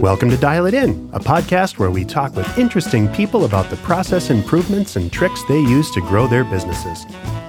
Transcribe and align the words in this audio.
Welcome 0.00 0.30
to 0.30 0.38
Dial 0.38 0.64
It 0.64 0.72
In, 0.72 1.10
a 1.12 1.20
podcast 1.20 1.78
where 1.78 1.90
we 1.90 2.06
talk 2.06 2.34
with 2.34 2.56
interesting 2.56 3.06
people 3.08 3.44
about 3.44 3.68
the 3.68 3.76
process 3.76 4.30
improvements 4.30 4.96
and 4.96 5.12
tricks 5.12 5.42
they 5.44 5.60
use 5.60 5.90
to 5.90 6.00
grow 6.00 6.26
their 6.26 6.42
businesses. 6.42 7.04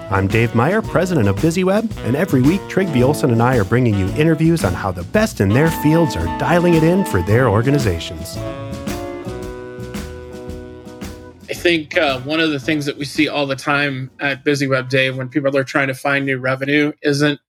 I'm 0.09 0.27
Dave 0.27 0.53
Meyer, 0.53 0.81
president 0.81 1.29
of 1.29 1.37
BizzyWeb, 1.37 1.89
and 2.05 2.13
every 2.13 2.41
week 2.41 2.59
Trygve 2.63 3.01
Olson 3.01 3.31
and 3.31 3.41
I 3.41 3.55
are 3.55 3.63
bringing 3.63 3.97
you 3.97 4.09
interviews 4.15 4.65
on 4.65 4.73
how 4.73 4.91
the 4.91 5.03
best 5.03 5.39
in 5.39 5.47
their 5.47 5.71
fields 5.71 6.17
are 6.17 6.25
dialing 6.39 6.73
it 6.73 6.83
in 6.83 7.05
for 7.05 7.21
their 7.21 7.47
organizations. 7.47 8.35
I 11.49 11.53
think 11.53 11.97
uh, 11.97 12.19
one 12.19 12.41
of 12.41 12.51
the 12.51 12.59
things 12.59 12.85
that 12.85 12.97
we 12.97 13.05
see 13.05 13.29
all 13.29 13.47
the 13.47 13.55
time 13.55 14.11
at 14.19 14.43
BizzyWeb 14.43 14.89
Dave 14.89 15.15
when 15.15 15.29
people 15.29 15.55
are 15.55 15.63
trying 15.63 15.87
to 15.87 15.95
find 15.95 16.25
new 16.25 16.37
revenue 16.37 16.91
isn't 17.01 17.39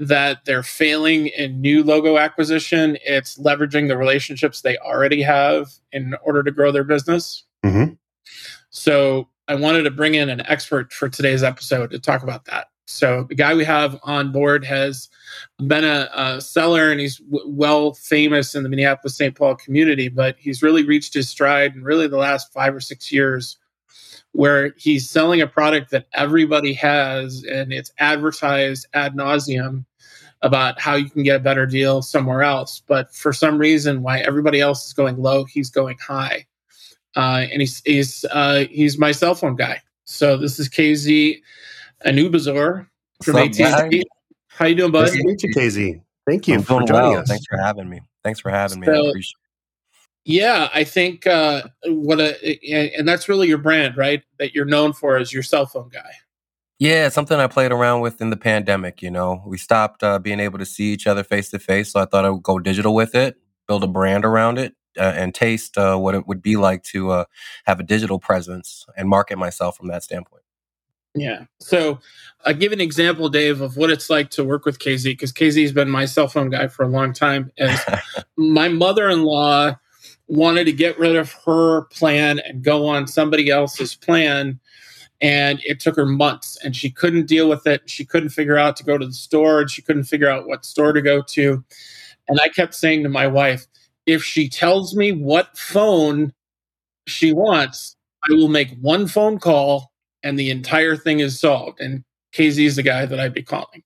that 0.00 0.46
they're 0.46 0.62
failing 0.62 1.26
in 1.28 1.60
new 1.60 1.84
logo 1.84 2.16
acquisition. 2.16 2.96
It's 3.04 3.38
leveraging 3.38 3.88
the 3.88 3.98
relationships 3.98 4.62
they 4.62 4.78
already 4.78 5.20
have 5.22 5.68
in 5.92 6.14
order 6.24 6.42
to 6.42 6.50
grow 6.50 6.72
their 6.72 6.84
business. 6.84 7.44
Mm-hmm. 7.64 7.92
So 8.70 9.28
I 9.46 9.56
wanted 9.56 9.82
to 9.82 9.90
bring 9.90 10.14
in 10.14 10.30
an 10.30 10.40
expert 10.46 10.92
for 10.92 11.10
today's 11.10 11.42
episode 11.42 11.90
to 11.90 11.98
talk 11.98 12.22
about 12.22 12.46
that. 12.46 12.68
So 12.86 13.24
the 13.28 13.34
guy 13.34 13.54
we 13.54 13.64
have 13.64 14.00
on 14.02 14.32
board 14.32 14.64
has 14.64 15.08
been 15.64 15.84
a, 15.84 16.08
a 16.14 16.40
seller 16.40 16.90
and 16.90 16.98
he's 16.98 17.18
w- 17.18 17.48
well 17.48 17.92
famous 17.92 18.54
in 18.54 18.62
the 18.62 18.68
Minneapolis 18.68 19.16
St. 19.16 19.34
Paul 19.36 19.54
community, 19.54 20.08
but 20.08 20.36
he's 20.38 20.62
really 20.62 20.84
reached 20.84 21.14
his 21.14 21.28
stride 21.28 21.76
in 21.76 21.84
really 21.84 22.08
the 22.08 22.16
last 22.16 22.52
five 22.52 22.74
or 22.74 22.80
six 22.80 23.12
years 23.12 23.58
where 24.32 24.74
he's 24.76 25.08
selling 25.08 25.40
a 25.40 25.46
product 25.46 25.90
that 25.90 26.06
everybody 26.14 26.72
has 26.72 27.44
and 27.44 27.72
it's 27.72 27.92
advertised 27.98 28.86
ad 28.94 29.14
nauseum 29.14 29.84
about 30.42 30.80
how 30.80 30.94
you 30.94 31.10
can 31.10 31.22
get 31.22 31.36
a 31.36 31.40
better 31.40 31.66
deal 31.66 32.02
somewhere 32.02 32.42
else. 32.42 32.82
But 32.86 33.14
for 33.14 33.32
some 33.32 33.58
reason, 33.58 34.02
why 34.02 34.20
everybody 34.20 34.60
else 34.60 34.86
is 34.86 34.92
going 34.92 35.18
low, 35.18 35.44
he's 35.44 35.70
going 35.70 35.98
high. 35.98 36.46
Uh, 37.16 37.46
and 37.50 37.60
he's 37.60 37.82
he's 37.84 38.24
uh, 38.30 38.66
he's 38.70 38.98
my 38.98 39.12
cell 39.12 39.34
phone 39.34 39.56
guy. 39.56 39.82
So 40.04 40.36
this 40.36 40.58
is 40.58 40.68
KZ 40.68 41.40
Enubuzor 42.06 42.86
from 43.22 43.36
AT&T. 43.36 44.04
How 44.48 44.66
you 44.66 44.74
doing, 44.74 44.92
bud? 44.92 45.02
Nice 45.02 45.12
to 45.12 45.24
meet 45.24 45.42
you, 45.42 45.54
KZ. 45.54 46.00
Thank 46.26 46.48
you 46.48 46.54
I'm 46.54 46.62
for 46.62 46.82
joining 46.82 47.10
well. 47.10 47.18
us. 47.18 47.28
Thanks 47.28 47.46
for 47.46 47.58
having 47.58 47.88
me. 47.88 48.00
Thanks 48.22 48.40
for 48.40 48.50
having 48.50 48.80
me. 48.80 48.88
I 48.88 48.92
appreciate 48.92 49.36
yeah, 50.24 50.68
I 50.74 50.84
think 50.84 51.26
uh, 51.26 51.62
what 51.86 52.20
a 52.20 52.92
and 52.96 53.08
that's 53.08 53.28
really 53.28 53.48
your 53.48 53.58
brand, 53.58 53.96
right? 53.96 54.22
That 54.38 54.54
you're 54.54 54.66
known 54.66 54.92
for 54.92 55.16
as 55.16 55.32
your 55.32 55.42
cell 55.42 55.66
phone 55.66 55.88
guy. 55.88 56.12
Yeah, 56.80 57.06
it's 57.06 57.14
something 57.14 57.38
I 57.38 57.46
played 57.46 57.72
around 57.72 58.00
with 58.00 58.22
in 58.22 58.30
the 58.30 58.38
pandemic. 58.38 59.02
You 59.02 59.10
know, 59.10 59.42
we 59.46 59.58
stopped 59.58 60.02
uh, 60.02 60.18
being 60.18 60.40
able 60.40 60.58
to 60.58 60.64
see 60.64 60.94
each 60.94 61.06
other 61.06 61.22
face 61.22 61.50
to 61.50 61.58
face, 61.58 61.92
so 61.92 62.00
I 62.00 62.06
thought 62.06 62.24
I 62.24 62.30
would 62.30 62.42
go 62.42 62.58
digital 62.58 62.94
with 62.94 63.14
it, 63.14 63.36
build 63.68 63.84
a 63.84 63.86
brand 63.86 64.24
around 64.24 64.58
it, 64.58 64.74
uh, 64.98 65.02
and 65.02 65.34
taste 65.34 65.76
uh, 65.76 65.98
what 65.98 66.14
it 66.14 66.26
would 66.26 66.40
be 66.40 66.56
like 66.56 66.82
to 66.84 67.10
uh, 67.10 67.24
have 67.66 67.80
a 67.80 67.82
digital 67.82 68.18
presence 68.18 68.86
and 68.96 69.10
market 69.10 69.36
myself 69.36 69.76
from 69.76 69.88
that 69.88 70.02
standpoint. 70.02 70.42
Yeah. 71.14 71.44
So 71.58 71.98
I 72.46 72.54
give 72.54 72.72
an 72.72 72.80
example, 72.80 73.28
Dave, 73.28 73.60
of 73.60 73.76
what 73.76 73.90
it's 73.90 74.08
like 74.08 74.30
to 74.30 74.44
work 74.44 74.64
with 74.64 74.78
KZ 74.78 75.04
because 75.04 75.34
KZ 75.34 75.60
has 75.60 75.72
been 75.72 75.90
my 75.90 76.06
cell 76.06 76.28
phone 76.28 76.48
guy 76.48 76.68
for 76.68 76.84
a 76.84 76.88
long 76.88 77.12
time. 77.12 77.52
As 77.58 77.78
my 78.38 78.68
mother-in-law 78.68 79.76
wanted 80.28 80.64
to 80.64 80.72
get 80.72 80.98
rid 80.98 81.16
of 81.16 81.32
her 81.44 81.82
plan 81.86 82.38
and 82.38 82.62
go 82.62 82.86
on 82.86 83.06
somebody 83.06 83.50
else's 83.50 83.94
plan 83.94 84.60
and 85.20 85.60
it 85.64 85.80
took 85.80 85.96
her 85.96 86.06
months 86.06 86.56
and 86.64 86.74
she 86.74 86.90
couldn't 86.90 87.26
deal 87.26 87.48
with 87.48 87.66
it. 87.66 87.88
She 87.88 88.04
couldn't 88.04 88.30
figure 88.30 88.56
out 88.56 88.76
to 88.76 88.84
go 88.84 88.96
to 88.96 89.06
the 89.06 89.12
store 89.12 89.60
and 89.60 89.70
she 89.70 89.82
couldn't 89.82 90.04
figure 90.04 90.28
out 90.28 90.46
what 90.46 90.64
store 90.64 90.92
to 90.92 91.02
go 91.02 91.22
to. 91.22 91.62
And 92.28 92.40
i 92.40 92.48
kept 92.48 92.74
saying 92.74 93.02
to 93.02 93.08
my 93.08 93.26
wife 93.26 93.66
if 94.06 94.22
she 94.22 94.48
tells 94.48 94.94
me 94.94 95.12
what 95.12 95.56
phone 95.58 96.32
she 97.06 97.32
wants 97.32 97.96
i 98.28 98.32
will 98.32 98.48
make 98.48 98.70
one 98.80 99.06
phone 99.06 99.38
call 99.38 99.90
and 100.22 100.38
the 100.38 100.50
entire 100.50 100.96
thing 100.96 101.20
is 101.20 101.40
solved. 101.40 101.80
And 101.80 102.04
kz 102.32 102.64
is 102.64 102.76
the 102.76 102.82
guy 102.82 103.04
that 103.06 103.20
i'd 103.20 103.34
be 103.34 103.42
calling. 103.42 103.82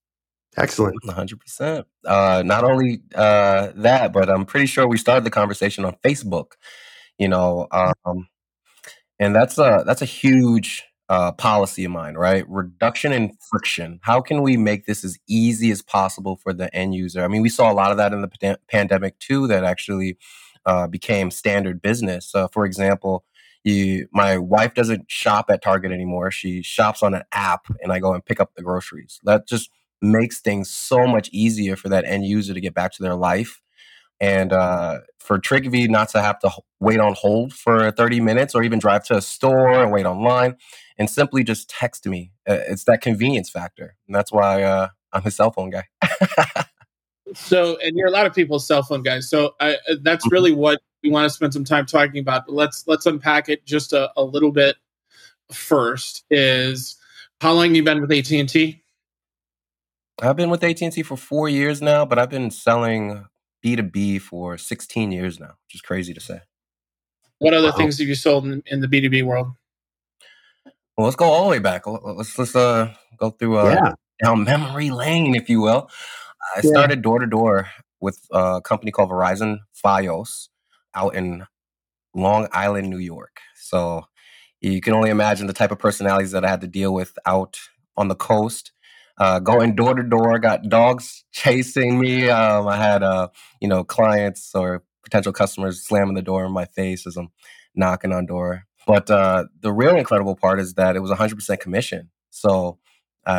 Excellent. 0.57 1.03
100% 1.03 1.85
uh, 2.07 2.43
not 2.47 2.63
only 2.63 3.01
uh, 3.15 3.73
that 3.75 4.13
but 4.13 4.31
i'm 4.31 4.45
pretty 4.45 4.67
sure 4.67 4.87
we 4.87 4.99
started 4.99 5.25
the 5.25 5.31
conversation 5.31 5.85
on 5.85 5.97
facebook 6.05 6.53
you 7.19 7.29
know 7.29 7.67
um, 7.73 8.29
and 9.19 9.35
that's 9.35 9.59
a 9.59 9.83
that's 9.87 10.03
a 10.03 10.07
huge 10.07 10.85
uh, 11.09 11.33
policy 11.33 11.85
of 11.85 11.91
mine, 11.91 12.15
right? 12.15 12.49
Reduction 12.49 13.13
in 13.13 13.37
friction. 13.51 14.01
How 14.03 14.21
can 14.21 14.43
we 14.43 14.57
make 14.57 14.87
this 14.87 15.05
as 15.05 15.19
easy 15.29 15.71
as 15.71 15.83
possible 15.83 16.37
for 16.37 16.53
the 16.53 16.75
end 16.75 16.95
user? 16.95 17.23
I 17.23 17.29
mean, 17.29 17.43
we 17.43 17.49
saw 17.49 17.71
a 17.71 17.75
lot 17.75 17.91
of 17.91 17.97
that 17.99 18.13
in 18.13 18.23
the 18.23 18.59
pandemic 18.69 19.19
too, 19.19 19.47
that 19.49 19.65
actually 19.65 20.17
uh, 20.67 20.87
became 20.87 21.31
standard 21.31 21.83
business. 21.83 22.35
Uh, 22.35 22.49
for 22.49 22.65
example, 22.65 23.25
you, 23.65 24.09
my 24.13 24.39
wife 24.39 24.75
doesn't 24.75 25.11
shop 25.11 25.47
at 25.51 25.63
Target 25.63 25.93
anymore. 25.93 26.31
She 26.31 26.63
shops 26.63 27.03
on 27.03 27.15
an 27.15 27.23
app, 27.33 27.67
and 27.83 27.93
I 27.93 27.99
go 27.99 28.13
and 28.13 28.25
pick 28.25 28.41
up 28.41 28.55
the 28.55 28.63
groceries. 28.63 29.21
That 29.25 29.47
just 29.47 29.71
makes 30.03 30.41
things 30.41 30.71
so 30.71 31.07
much 31.07 31.31
easier 31.33 31.77
for 31.77 31.89
that 31.89 32.05
end 32.05 32.27
user 32.27 32.53
to 32.53 32.61
get 32.61 32.75
back 32.75 32.93
to 32.93 33.03
their 33.03 33.15
life 33.15 33.63
and 34.21 34.53
uh, 34.53 35.01
for 35.19 35.39
Trygve 35.39 35.89
not 35.89 36.09
to 36.11 36.23
have 36.23 36.39
to 36.41 36.51
wait 36.81 37.01
on 37.01 37.15
hold 37.15 37.53
for 37.53 37.91
30 37.91 38.21
minutes 38.21 38.55
or 38.55 38.63
even 38.63 38.79
drive 38.79 39.05
to 39.07 39.17
a 39.17 39.23
store 39.23 39.83
and 39.83 39.91
wait 39.91 40.07
online 40.07 40.57
and 40.99 41.09
simply 41.09 41.43
just 41.45 41.69
text 41.69 42.07
me. 42.07 42.33
Uh, 42.49 42.59
it's 42.69 42.85
that 42.85 43.01
convenience 43.01 43.51
factor. 43.51 43.97
And 44.07 44.15
that's 44.15 44.31
why 44.31 44.63
uh, 44.63 44.89
I'm 45.13 45.23
a 45.25 45.31
cell 45.31 45.51
phone 45.51 45.71
guy. 45.71 45.85
so, 47.35 47.79
and 47.83 47.97
you're 47.97 48.09
a 48.09 48.13
lot 48.13 48.27
of 48.27 48.35
people's 48.35 48.67
cell 48.67 48.83
phone 48.83 49.03
guys. 49.03 49.29
So 49.29 49.55
I, 49.61 49.75
uh, 49.75 49.97
that's 50.03 50.25
mm-hmm. 50.27 50.35
really 50.35 50.53
what 50.53 50.81
we 51.03 51.11
want 51.11 51.25
to 51.25 51.31
spend 51.31 51.53
some 51.53 51.65
time 51.65 51.87
talking 51.87 52.19
about. 52.19 52.47
But 52.47 52.55
let's 52.55 52.87
let's 52.87 53.07
unpack 53.07 53.49
it 53.49 53.65
just 53.65 53.93
a, 53.93 54.11
a 54.17 54.23
little 54.23 54.53
bit 54.53 54.77
first. 55.53 56.25
Is 56.31 56.97
how 57.41 57.53
long 57.53 57.75
you 57.75 57.83
been 57.83 58.01
with 58.01 58.13
AT 58.13 58.31
and 58.33 58.49
T? 58.49 58.83
I've 60.23 60.37
been 60.37 60.51
with 60.51 60.63
AT 60.63 60.81
and 60.81 60.93
T 60.93 61.03
for 61.03 61.17
four 61.17 61.49
years 61.49 61.83
now, 61.83 62.05
but 62.05 62.19
I've 62.19 62.31
been 62.31 62.51
selling 62.51 63.27
B2B 63.65 64.21
for 64.21 64.59
16 64.59 65.11
years 65.11 65.41
now, 65.41 65.55
which 65.67 65.75
is 65.75 65.81
crazy 65.81 66.13
to 66.13 66.21
say. 66.21 66.41
What 67.39 67.55
other 67.55 67.71
wow. 67.71 67.77
things 67.77 67.99
have 67.99 68.09
you 68.09 68.15
sold 68.15 68.45
in, 68.47 68.63
in, 68.67 68.81
the 68.81 68.87
B2B 68.87 69.25
world? 69.25 69.49
Well, 70.97 71.07
let's 71.07 71.17
go 71.17 71.25
all 71.25 71.45
the 71.45 71.51
way 71.51 71.59
back. 71.59 71.87
Let's 71.87 72.39
let's 72.39 72.55
uh, 72.55 72.95
go 73.19 73.31
through 73.31 73.59
uh, 73.59 73.71
yeah. 73.71 73.95
down 74.23 74.45
memory 74.45 74.91
lane, 74.91 75.35
if 75.35 75.49
you 75.49 75.61
will. 75.61 75.91
I 76.55 76.61
yeah. 76.63 76.71
started 76.71 77.03
door 77.03 77.19
to 77.19 77.27
door 77.27 77.69
with 78.01 78.21
a 78.31 78.61
company 78.63 78.93
called 78.93 79.11
Verizon 79.11 79.61
Fios 79.85 80.49
out 80.95 81.15
in 81.17 81.47
Long 82.15 82.49
Island, 82.53 82.91
New 82.91 82.99
York. 82.99 83.41
So 83.57 84.05
you 84.61 84.81
can 84.81 84.93
only 84.93 85.11
imagine 85.11 85.47
the 85.47 85.53
type 85.53 85.73
of 85.73 85.79
personalities 85.79 86.31
that 86.31 86.45
I 86.45 86.49
had 86.49 86.61
to 86.61 86.69
deal 86.69 86.95
with 86.95 87.19
out 87.27 87.59
on 87.97 88.09
the 88.09 88.15
coast 88.15 88.73
uh, 89.19 89.39
going 89.39 89.75
door 89.75 89.95
to 89.95 90.03
door. 90.03 90.39
Got 90.39 90.69
dogs 90.69 91.25
chasing 91.33 91.99
me. 91.99 92.29
Um, 92.29 92.67
I 92.69 92.77
had 92.77 93.03
uh, 93.03 93.29
you 93.61 93.69
know 93.69 93.85
clients 93.85 94.55
or 94.55 94.83
potential 95.03 95.33
customers 95.33 95.83
slamming 95.87 96.15
the 96.15 96.23
door 96.23 96.45
in 96.45 96.53
my 96.53 96.65
face 96.65 97.07
as 97.07 97.17
I'm 97.17 97.31
knocking 97.75 98.13
on 98.13 98.27
door. 98.27 98.65
But 98.87 99.11
uh, 99.11 99.45
the 99.61 99.73
real 99.73 99.97
incredible 99.97 100.37
part 100.37 100.61
is 100.61 100.75
that 100.75 100.97
it 100.97 101.01
was 101.01 101.11
100% 101.11 101.61
commission. 101.61 102.11
So 102.31 102.79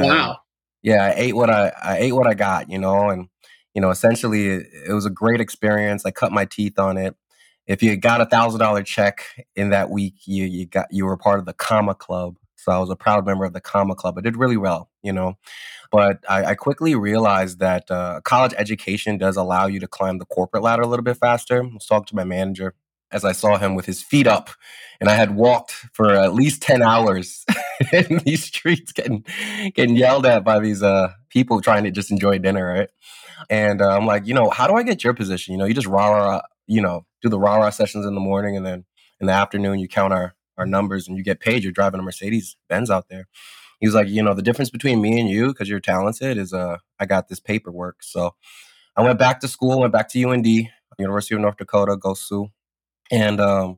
wow, 0.07 0.37
yeah, 0.81 1.05
I 1.05 1.13
ate 1.15 1.35
what 1.35 1.49
I 1.49 1.71
I 1.83 1.97
ate 1.97 2.13
what 2.13 2.27
I 2.27 2.33
got, 2.33 2.69
you 2.69 2.79
know, 2.79 3.09
and 3.09 3.27
you 3.73 3.81
know 3.81 3.89
essentially 3.89 4.47
it, 4.47 4.67
it 4.89 4.93
was 4.93 5.05
a 5.05 5.09
great 5.11 5.41
experience. 5.41 6.05
I 6.05 6.11
cut 6.11 6.31
my 6.31 6.45
teeth 6.45 6.79
on 6.79 6.97
it. 6.97 7.15
If 7.67 7.81
you 7.83 7.97
got 7.97 8.21
a 8.21 8.25
thousand 8.25 8.59
dollar 8.59 8.83
check 8.83 9.25
in 9.55 9.69
that 9.71 9.89
week, 9.89 10.15
you 10.25 10.45
you 10.45 10.65
got 10.67 10.87
you 10.91 11.05
were 11.05 11.17
part 11.17 11.39
of 11.39 11.45
the 11.45 11.53
comma 11.53 11.95
club 11.95 12.37
so 12.65 12.71
I 12.71 12.79
was 12.79 12.89
a 12.89 12.95
proud 12.95 13.27
member 13.27 13.45
of 13.45 13.53
the 13.53 13.61
Comma 13.61 13.93
Club. 13.93 14.17
I 14.17 14.21
did 14.21 14.37
really 14.37 14.57
well, 14.57 14.89
you 15.03 15.13
know. 15.13 15.37
But 15.91 16.23
I, 16.27 16.45
I 16.45 16.55
quickly 16.55 16.95
realized 16.95 17.59
that 17.59 17.89
uh, 17.91 18.21
college 18.23 18.55
education 18.57 19.19
does 19.19 19.37
allow 19.37 19.67
you 19.67 19.79
to 19.79 19.87
climb 19.87 20.17
the 20.17 20.25
corporate 20.25 20.63
ladder 20.63 20.81
a 20.81 20.87
little 20.87 21.03
bit 21.03 21.17
faster. 21.17 21.63
I 21.63 21.67
was 21.67 21.85
talking 21.85 22.07
to 22.07 22.15
my 22.15 22.23
manager 22.23 22.73
as 23.11 23.23
I 23.23 23.33
saw 23.33 23.57
him 23.57 23.75
with 23.75 23.85
his 23.85 24.01
feet 24.01 24.25
up, 24.25 24.49
and 24.99 25.09
I 25.09 25.13
had 25.13 25.35
walked 25.35 25.73
for 25.93 26.11
at 26.15 26.33
least 26.33 26.63
ten 26.63 26.81
hours 26.81 27.45
in 27.93 28.17
these 28.25 28.43
streets, 28.45 28.91
getting 28.91 29.23
getting 29.75 29.95
yelled 29.95 30.25
at 30.25 30.43
by 30.43 30.59
these 30.59 30.81
uh, 30.81 31.13
people 31.29 31.61
trying 31.61 31.83
to 31.83 31.91
just 31.91 32.09
enjoy 32.09 32.39
dinner, 32.39 32.65
right? 32.65 32.89
And 33.51 33.79
uh, 33.79 33.95
I'm 33.95 34.07
like, 34.07 34.25
you 34.25 34.33
know, 34.33 34.49
how 34.49 34.65
do 34.65 34.73
I 34.73 34.81
get 34.81 35.03
your 35.03 35.13
position? 35.13 35.51
You 35.51 35.59
know, 35.59 35.65
you 35.65 35.75
just 35.75 35.87
rah 35.87 36.09
rah, 36.09 36.41
you 36.65 36.81
know, 36.81 37.05
do 37.21 37.29
the 37.29 37.39
rah 37.39 37.57
rah 37.57 37.69
sessions 37.69 38.07
in 38.07 38.15
the 38.15 38.21
morning, 38.21 38.57
and 38.57 38.65
then 38.65 38.85
in 39.21 39.27
the 39.27 39.33
afternoon 39.33 39.77
you 39.77 39.87
count 39.87 40.13
our 40.13 40.33
our 40.57 40.65
numbers 40.65 41.07
and 41.07 41.17
you 41.17 41.23
get 41.23 41.39
paid, 41.39 41.63
you're 41.63 41.71
driving 41.71 41.99
a 41.99 42.03
Mercedes 42.03 42.55
Benz 42.69 42.89
out 42.89 43.09
there. 43.09 43.27
He 43.79 43.87
was 43.87 43.95
like, 43.95 44.07
you 44.07 44.23
know, 44.23 44.33
the 44.33 44.41
difference 44.41 44.69
between 44.69 45.01
me 45.01 45.19
and 45.19 45.29
you, 45.29 45.47
because 45.47 45.69
you're 45.69 45.79
talented, 45.79 46.37
is 46.37 46.53
uh, 46.53 46.77
I 46.99 47.05
got 47.05 47.27
this 47.27 47.39
paperwork. 47.39 48.03
So 48.03 48.35
I 48.95 49.01
went 49.01 49.19
back 49.19 49.41
to 49.41 49.47
school, 49.47 49.79
went 49.79 49.91
back 49.91 50.09
to 50.09 50.23
UND, 50.23 50.47
University 50.97 51.35
of 51.35 51.41
North 51.41 51.57
Dakota, 51.57 51.97
go 51.97 52.13
Sioux. 52.13 52.49
And 53.11 53.39
um, 53.41 53.77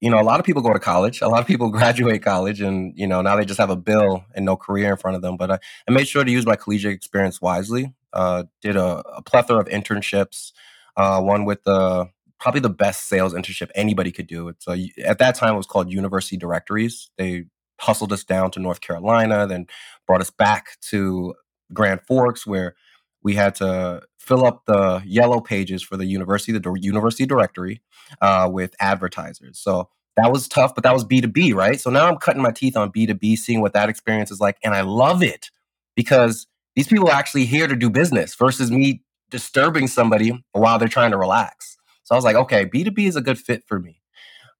you 0.00 0.10
know, 0.10 0.20
a 0.20 0.22
lot 0.22 0.40
of 0.40 0.46
people 0.46 0.62
go 0.62 0.72
to 0.72 0.78
college. 0.78 1.20
A 1.20 1.28
lot 1.28 1.40
of 1.40 1.46
people 1.46 1.70
graduate 1.70 2.22
college, 2.22 2.60
and 2.60 2.92
you 2.96 3.06
know, 3.06 3.22
now 3.22 3.36
they 3.36 3.44
just 3.44 3.58
have 3.58 3.70
a 3.70 3.76
bill 3.76 4.24
and 4.34 4.44
no 4.44 4.56
career 4.56 4.90
in 4.90 4.96
front 4.96 5.16
of 5.16 5.22
them. 5.22 5.36
But 5.36 5.50
I, 5.50 5.58
I 5.88 5.92
made 5.92 6.08
sure 6.08 6.24
to 6.24 6.30
use 6.30 6.46
my 6.46 6.56
collegiate 6.56 6.94
experience 6.94 7.40
wisely. 7.40 7.94
Uh, 8.12 8.44
did 8.62 8.76
a, 8.76 9.02
a, 9.14 9.22
plethora 9.22 9.60
of 9.60 9.66
internships. 9.66 10.52
Uh, 10.96 11.20
one 11.20 11.44
with 11.44 11.62
the 11.64 12.08
probably 12.38 12.60
the 12.60 12.70
best 12.70 13.04
sales 13.04 13.34
internship 13.34 13.70
anybody 13.74 14.12
could 14.12 14.26
do. 14.26 14.48
It's 14.48 14.66
a, 14.68 14.90
at 15.04 15.18
that 15.18 15.34
time 15.34 15.54
it 15.54 15.58
was 15.58 15.66
called 15.66 15.90
University 15.90 16.36
Directories. 16.36 17.10
They 17.16 17.46
hustled 17.80 18.12
us 18.12 18.24
down 18.24 18.50
to 18.52 18.60
North 18.60 18.80
Carolina, 18.80 19.46
then 19.46 19.66
brought 20.06 20.20
us 20.20 20.30
back 20.30 20.78
to 20.90 21.34
Grand 21.72 22.00
Forks, 22.02 22.46
where 22.46 22.74
we 23.22 23.34
had 23.34 23.54
to 23.56 24.02
fill 24.18 24.44
up 24.44 24.64
the 24.66 25.02
yellow 25.04 25.40
pages 25.40 25.82
for 25.82 25.96
the 25.96 26.06
university, 26.06 26.52
the 26.52 26.72
university 26.80 27.26
directory, 27.26 27.82
uh, 28.20 28.48
with 28.50 28.74
advertisers. 28.80 29.58
So 29.58 29.88
that 30.16 30.32
was 30.32 30.48
tough, 30.48 30.74
but 30.74 30.84
that 30.84 30.94
was 30.94 31.04
B2B, 31.04 31.54
right? 31.54 31.80
So 31.80 31.90
now 31.90 32.06
I'm 32.06 32.16
cutting 32.16 32.42
my 32.42 32.50
teeth 32.50 32.76
on 32.76 32.90
B2B, 32.90 33.36
seeing 33.36 33.60
what 33.60 33.74
that 33.74 33.88
experience 33.88 34.30
is 34.30 34.40
like. 34.40 34.56
And 34.64 34.74
I 34.74 34.80
love 34.80 35.22
it 35.22 35.50
because 35.94 36.46
these 36.74 36.88
people 36.88 37.08
are 37.08 37.14
actually 37.14 37.44
here 37.44 37.66
to 37.66 37.76
do 37.76 37.90
business 37.90 38.34
versus 38.34 38.70
me 38.70 39.02
disturbing 39.30 39.88
somebody 39.88 40.44
while 40.52 40.78
they're 40.78 40.88
trying 40.88 41.10
to 41.10 41.18
relax. 41.18 41.75
So 42.06 42.14
I 42.14 42.18
was 42.18 42.24
like, 42.24 42.36
okay, 42.36 42.66
B2B 42.66 43.08
is 43.08 43.16
a 43.16 43.20
good 43.20 43.36
fit 43.36 43.64
for 43.66 43.80
me. 43.80 44.00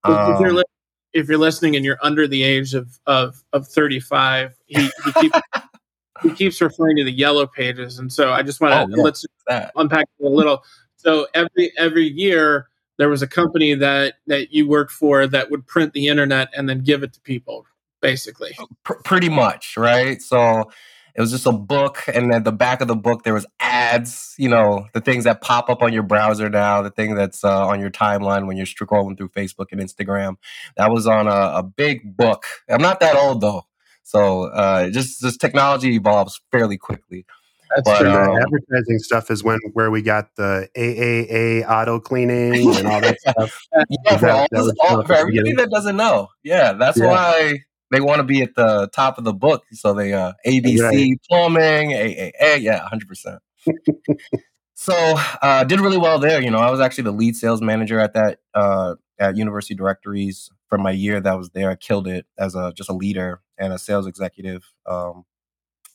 Um, 0.02 0.32
if, 0.34 0.40
you're 0.40 0.52
li- 0.52 0.64
if, 1.12 1.28
you're 1.28 1.38
listening 1.38 1.76
and 1.76 1.84
you're 1.84 1.98
under 2.02 2.26
the 2.26 2.42
age 2.42 2.74
of, 2.74 2.98
of, 3.06 3.40
of 3.52 3.68
35, 3.68 4.56
he, 4.66 4.90
he, 5.04 5.12
keeps, 5.12 5.38
he 6.24 6.30
keeps 6.32 6.60
referring 6.60 6.96
to 6.96 7.04
the 7.04 7.12
yellow 7.12 7.46
pages. 7.46 8.00
And 8.00 8.12
so 8.12 8.32
I 8.32 8.42
just 8.42 8.60
want 8.60 8.72
to, 8.72 8.80
oh, 8.80 8.96
yeah, 8.96 9.02
let's 9.04 9.24
unpack 9.76 10.06
a 10.20 10.28
little. 10.28 10.64
So 10.96 11.28
every, 11.34 11.72
every 11.78 12.08
year, 12.08 12.66
there 12.96 13.08
was 13.08 13.22
a 13.22 13.26
company 13.26 13.74
that 13.74 14.14
that 14.26 14.52
you 14.52 14.66
worked 14.68 14.90
for 14.90 15.26
that 15.26 15.50
would 15.50 15.66
print 15.66 15.92
the 15.92 16.08
internet 16.08 16.48
and 16.56 16.68
then 16.68 16.80
give 16.80 17.02
it 17.02 17.12
to 17.12 17.20
people 17.20 17.66
basically 18.00 18.56
P- 18.86 18.94
pretty 19.04 19.28
much 19.28 19.76
right 19.76 20.20
so 20.22 20.70
it 21.16 21.20
was 21.20 21.30
just 21.30 21.46
a 21.46 21.52
book 21.52 22.04
and 22.12 22.32
at 22.32 22.44
the 22.44 22.52
back 22.52 22.80
of 22.80 22.88
the 22.88 22.96
book 22.96 23.24
there 23.24 23.34
was 23.34 23.46
ads 23.60 24.34
you 24.38 24.48
know 24.48 24.86
the 24.92 25.00
things 25.00 25.24
that 25.24 25.40
pop 25.40 25.68
up 25.70 25.82
on 25.82 25.92
your 25.92 26.02
browser 26.02 26.48
now 26.48 26.82
the 26.82 26.90
thing 26.90 27.14
that's 27.14 27.42
uh, 27.42 27.66
on 27.66 27.80
your 27.80 27.90
timeline 27.90 28.46
when 28.46 28.56
you're 28.56 28.66
scrolling 28.66 29.16
through 29.16 29.28
facebook 29.30 29.66
and 29.72 29.80
instagram 29.80 30.36
that 30.76 30.90
was 30.90 31.06
on 31.06 31.26
a, 31.26 31.58
a 31.58 31.62
big 31.62 32.16
book 32.16 32.44
i'm 32.68 32.82
not 32.82 33.00
that 33.00 33.16
old 33.16 33.40
though 33.40 33.62
so 34.02 34.44
uh, 34.44 34.88
just 34.90 35.20
just 35.20 35.40
technology 35.40 35.94
evolves 35.94 36.40
fairly 36.52 36.76
quickly 36.76 37.26
that's 37.74 37.90
but, 37.90 37.98
true. 37.98 38.10
Um, 38.10 38.36
advertising 38.38 38.98
stuff 39.00 39.30
is 39.30 39.42
when 39.42 39.58
where 39.72 39.90
we 39.90 40.00
got 40.00 40.34
the 40.36 40.68
AAA 40.76 41.68
auto 41.68 41.98
cleaning 41.98 42.76
and 42.76 42.86
all 42.86 43.00
that 43.00 43.20
stuff. 43.28 43.60
yeah, 43.88 44.16
for, 44.16 44.30
all, 44.30 44.46
that 44.50 44.76
all, 44.88 45.04
for 45.04 45.12
everybody 45.12 45.52
that 45.54 45.70
doesn't 45.70 45.96
know, 45.96 46.28
yeah, 46.44 46.72
that's 46.72 46.96
yeah. 46.96 47.06
why 47.06 47.58
they 47.90 48.00
want 48.00 48.18
to 48.18 48.24
be 48.24 48.42
at 48.42 48.54
the 48.54 48.88
top 48.92 49.18
of 49.18 49.24
the 49.24 49.32
book. 49.32 49.64
So 49.72 49.94
they 49.94 50.12
uh, 50.12 50.32
ABC 50.46 50.80
right. 50.80 51.20
plumbing, 51.28 51.90
AAA, 51.90 52.60
yeah, 52.60 52.86
hundred 52.88 53.08
percent. 53.08 53.40
So 54.78 54.94
uh, 55.40 55.64
did 55.64 55.80
really 55.80 55.96
well 55.96 56.18
there. 56.18 56.40
You 56.40 56.50
know, 56.50 56.58
I 56.58 56.70
was 56.70 56.80
actually 56.80 57.04
the 57.04 57.12
lead 57.12 57.34
sales 57.34 57.62
manager 57.62 57.98
at 57.98 58.12
that 58.12 58.40
uh, 58.54 58.96
at 59.18 59.36
University 59.36 59.74
Directories 59.74 60.50
for 60.68 60.76
my 60.76 60.90
year 60.90 61.18
that 61.18 61.38
was 61.38 61.48
there. 61.50 61.70
I 61.70 61.76
killed 61.76 62.06
it 62.06 62.26
as 62.38 62.54
a 62.54 62.74
just 62.74 62.90
a 62.90 62.92
leader 62.92 63.40
and 63.58 63.72
a 63.72 63.78
sales 63.78 64.06
executive. 64.06 64.70
Um, 64.84 65.24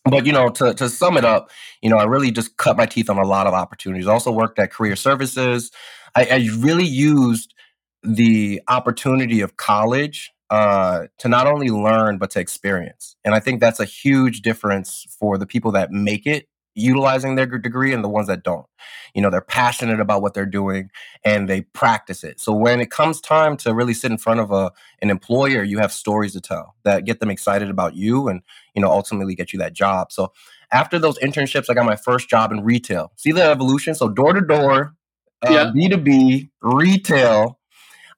but 0.05 0.25
you 0.25 0.33
know 0.33 0.49
to, 0.49 0.73
to 0.73 0.89
sum 0.89 1.15
it 1.15 1.23
up 1.23 1.51
you 1.83 1.87
know 1.87 1.97
i 1.97 2.03
really 2.03 2.31
just 2.31 2.57
cut 2.57 2.75
my 2.75 2.87
teeth 2.87 3.07
on 3.07 3.19
a 3.19 3.23
lot 3.23 3.45
of 3.45 3.53
opportunities 3.53 4.07
also 4.07 4.31
worked 4.31 4.57
at 4.57 4.71
career 4.71 4.95
services 4.95 5.69
i, 6.15 6.25
I 6.25 6.49
really 6.57 6.87
used 6.87 7.53
the 8.01 8.59
opportunity 8.67 9.41
of 9.41 9.57
college 9.57 10.31
uh, 10.51 11.07
to 11.17 11.27
not 11.27 11.47
only 11.47 11.69
learn 11.69 12.17
but 12.17 12.29
to 12.29 12.39
experience 12.39 13.15
and 13.25 13.33
i 13.33 13.39
think 13.39 13.59
that's 13.59 13.79
a 13.79 13.85
huge 13.85 14.41
difference 14.41 15.07
for 15.19 15.37
the 15.37 15.45
people 15.45 15.71
that 15.71 15.91
make 15.91 16.27
it 16.27 16.47
utilizing 16.75 17.35
their 17.35 17.45
degree 17.45 17.93
and 17.93 18.03
the 18.03 18.09
ones 18.09 18.27
that 18.27 18.43
don't. 18.43 18.65
You 19.13 19.21
know, 19.21 19.29
they're 19.29 19.41
passionate 19.41 19.99
about 19.99 20.21
what 20.21 20.33
they're 20.33 20.45
doing 20.45 20.89
and 21.23 21.49
they 21.49 21.61
practice 21.61 22.23
it. 22.23 22.39
So 22.39 22.53
when 22.53 22.79
it 22.79 22.89
comes 22.89 23.19
time 23.19 23.57
to 23.57 23.73
really 23.73 23.93
sit 23.93 24.11
in 24.11 24.17
front 24.17 24.39
of 24.39 24.51
a 24.51 24.71
an 25.01 25.09
employer, 25.09 25.63
you 25.63 25.79
have 25.79 25.91
stories 25.91 26.33
to 26.33 26.41
tell 26.41 26.75
that 26.83 27.05
get 27.05 27.19
them 27.19 27.29
excited 27.29 27.69
about 27.69 27.95
you 27.95 28.27
and, 28.27 28.41
you 28.73 28.81
know, 28.81 28.89
ultimately 28.89 29.35
get 29.35 29.51
you 29.51 29.59
that 29.59 29.73
job. 29.73 30.11
So 30.11 30.31
after 30.71 30.97
those 30.97 31.19
internships, 31.19 31.69
I 31.69 31.73
got 31.73 31.85
my 31.85 31.97
first 31.97 32.29
job 32.29 32.51
in 32.51 32.63
retail. 32.63 33.11
See 33.17 33.31
the 33.31 33.43
evolution? 33.43 33.93
So 33.93 34.07
door 34.07 34.33
to 34.33 34.41
door, 34.41 34.95
uh, 35.41 35.71
B2B, 35.73 36.49
retail, 36.61 37.59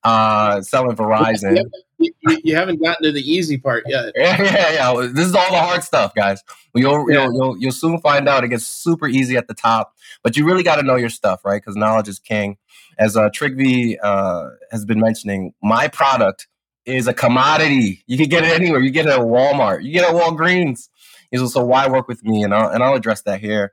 uh, 0.03 0.61
selling 0.61 0.95
Verizon 0.95 1.63
you, 2.03 2.41
you, 2.43 2.55
haven't 2.55 2.81
gotten 2.81 3.03
to 3.03 3.11
the 3.11 3.21
easy 3.21 3.57
part 3.57 3.83
yet. 3.87 4.13
Yeah, 4.15 4.41
yeah, 4.41 4.71
yeah. 4.73 5.07
This 5.13 5.27
is 5.27 5.35
all 5.35 5.51
the 5.51 5.59
hard 5.59 5.83
stuff, 5.83 6.13
guys. 6.13 6.41
You'll, 6.75 7.09
yeah. 7.09 7.23
you'll, 7.23 7.33
you'll, 7.33 7.57
you'll 7.57 7.71
soon 7.71 7.99
find 7.99 8.27
out. 8.27 8.43
It 8.43 8.49
gets 8.49 8.65
super 8.65 9.07
easy 9.07 9.37
at 9.37 9.47
the 9.47 9.53
top, 9.53 9.93
but 10.23 10.37
you 10.37 10.45
really 10.45 10.63
got 10.63 10.77
to 10.77 10.83
know 10.83 10.95
your 10.95 11.09
stuff, 11.09 11.43
right? 11.45 11.61
Because 11.61 11.75
knowledge 11.75 12.07
is 12.07 12.19
king. 12.19 12.57
As 12.97 13.17
uh, 13.17 13.29
Trygve 13.29 13.97
uh, 14.03 14.49
has 14.71 14.85
been 14.85 14.99
mentioning, 14.99 15.53
my 15.61 15.87
product 15.87 16.47
is 16.85 17.07
a 17.07 17.13
commodity. 17.13 18.03
You 18.07 18.17
can 18.17 18.29
get 18.29 18.43
it 18.43 18.51
anywhere. 18.51 18.81
You 18.81 18.91
get 18.91 19.05
it 19.05 19.11
at 19.11 19.19
Walmart. 19.19 19.83
You 19.83 19.91
get 19.91 20.03
it 20.03 20.15
at 20.15 20.21
Walgreens. 20.21 20.89
So 21.35 21.63
why 21.63 21.87
work 21.87 22.07
with 22.07 22.23
me? 22.23 22.43
And 22.43 22.53
I'll, 22.53 22.69
and 22.69 22.83
I'll 22.83 22.93
address 22.93 23.21
that 23.23 23.39
here 23.39 23.71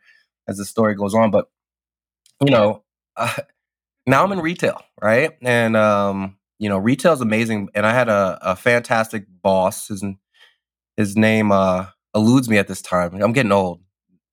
as 0.48 0.56
the 0.56 0.64
story 0.64 0.94
goes 0.94 1.14
on. 1.14 1.30
But 1.30 1.48
you 2.40 2.50
know, 2.50 2.82
uh, 3.16 3.34
now 4.06 4.24
I'm 4.24 4.32
in 4.32 4.40
retail, 4.40 4.82
right? 5.00 5.36
And 5.42 5.76
um, 5.76 6.36
you 6.60 6.68
know, 6.68 6.78
retail 6.78 7.14
is 7.14 7.22
amazing. 7.22 7.70
And 7.74 7.86
I 7.86 7.92
had 7.92 8.08
a, 8.08 8.38
a 8.42 8.54
fantastic 8.54 9.24
boss. 9.42 9.88
His 9.88 10.04
his 10.96 11.16
name 11.16 11.50
uh, 11.50 11.86
eludes 12.14 12.48
me 12.48 12.58
at 12.58 12.68
this 12.68 12.82
time. 12.82 13.20
I'm 13.20 13.32
getting 13.32 13.52
old, 13.52 13.80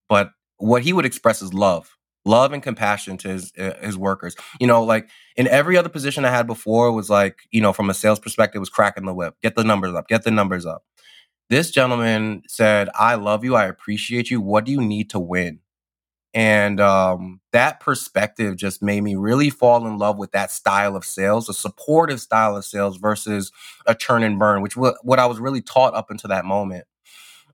but 0.09 0.31
what 0.57 0.83
he 0.83 0.93
would 0.93 1.05
express 1.05 1.41
is 1.41 1.53
love, 1.53 1.95
love 2.25 2.53
and 2.53 2.61
compassion 2.61 3.17
to 3.19 3.29
his 3.29 3.53
uh, 3.57 3.73
his 3.81 3.97
workers. 3.97 4.35
You 4.59 4.67
know, 4.67 4.83
like 4.83 5.09
in 5.37 5.47
every 5.47 5.77
other 5.77 5.89
position 5.89 6.25
I 6.25 6.31
had 6.31 6.47
before 6.47 6.91
was 6.91 7.09
like, 7.09 7.39
you 7.51 7.61
know, 7.61 7.73
from 7.73 7.89
a 7.89 7.93
sales 7.93 8.19
perspective, 8.19 8.59
was 8.59 8.69
cracking 8.69 9.05
the 9.05 9.13
whip, 9.13 9.35
get 9.41 9.55
the 9.55 9.63
numbers 9.63 9.95
up, 9.95 10.07
get 10.09 10.23
the 10.23 10.31
numbers 10.31 10.65
up. 10.65 10.83
This 11.49 11.71
gentleman 11.71 12.43
said, 12.47 12.89
"I 12.95 13.15
love 13.15 13.45
you. 13.45 13.55
I 13.55 13.65
appreciate 13.67 14.29
you. 14.29 14.41
What 14.41 14.65
do 14.65 14.73
you 14.73 14.81
need 14.81 15.09
to 15.11 15.19
win?" 15.19 15.59
And 16.37 16.79
um, 16.79 17.41
that 17.51 17.79
perspective 17.79 18.57
just 18.57 18.83
made 18.83 19.01
me 19.01 19.15
really 19.15 19.49
fall 19.49 19.87
in 19.87 19.97
love 19.97 20.19
with 20.19 20.33
that 20.33 20.51
style 20.51 20.95
of 20.95 21.03
sales, 21.03 21.49
a 21.49 21.53
supportive 21.53 22.21
style 22.21 22.55
of 22.55 22.63
sales 22.63 22.97
versus 22.97 23.51
a 23.87 23.95
turn 23.95 24.21
and 24.21 24.37
burn, 24.37 24.61
which 24.61 24.77
was 24.77 24.95
what 25.01 25.17
I 25.17 25.25
was 25.25 25.39
really 25.39 25.63
taught 25.63 25.95
up 25.95 26.11
until 26.11 26.27
that 26.27 26.45
moment. 26.45 26.85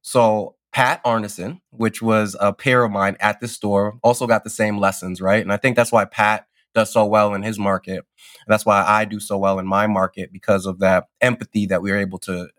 So 0.01 0.57
Pat 0.73 1.01
Arneson, 1.05 1.61
which 1.69 2.01
was 2.01 2.35
a 2.41 2.51
peer 2.51 2.83
of 2.83 2.91
mine 2.91 3.15
at 3.21 3.39
the 3.39 3.47
store, 3.47 3.97
also 4.03 4.27
got 4.27 4.43
the 4.43 4.49
same 4.49 4.77
lessons, 4.77 5.21
right? 5.21 5.41
And 5.41 5.53
I 5.53 5.55
think 5.55 5.77
that's 5.77 5.93
why 5.93 6.03
Pat 6.03 6.45
does 6.75 6.91
so 6.91 7.05
well 7.05 7.33
in 7.35 7.41
his 7.41 7.57
market. 7.57 7.99
And 7.99 8.49
that's 8.49 8.65
why 8.65 8.83
I 8.85 9.05
do 9.05 9.21
so 9.21 9.37
well 9.37 9.59
in 9.59 9.65
my 9.65 9.87
market 9.87 10.33
because 10.33 10.65
of 10.65 10.79
that 10.79 11.05
empathy 11.21 11.67
that 11.67 11.81
we 11.81 11.91
are 11.91 11.97
able 11.99 12.19
to 12.19 12.49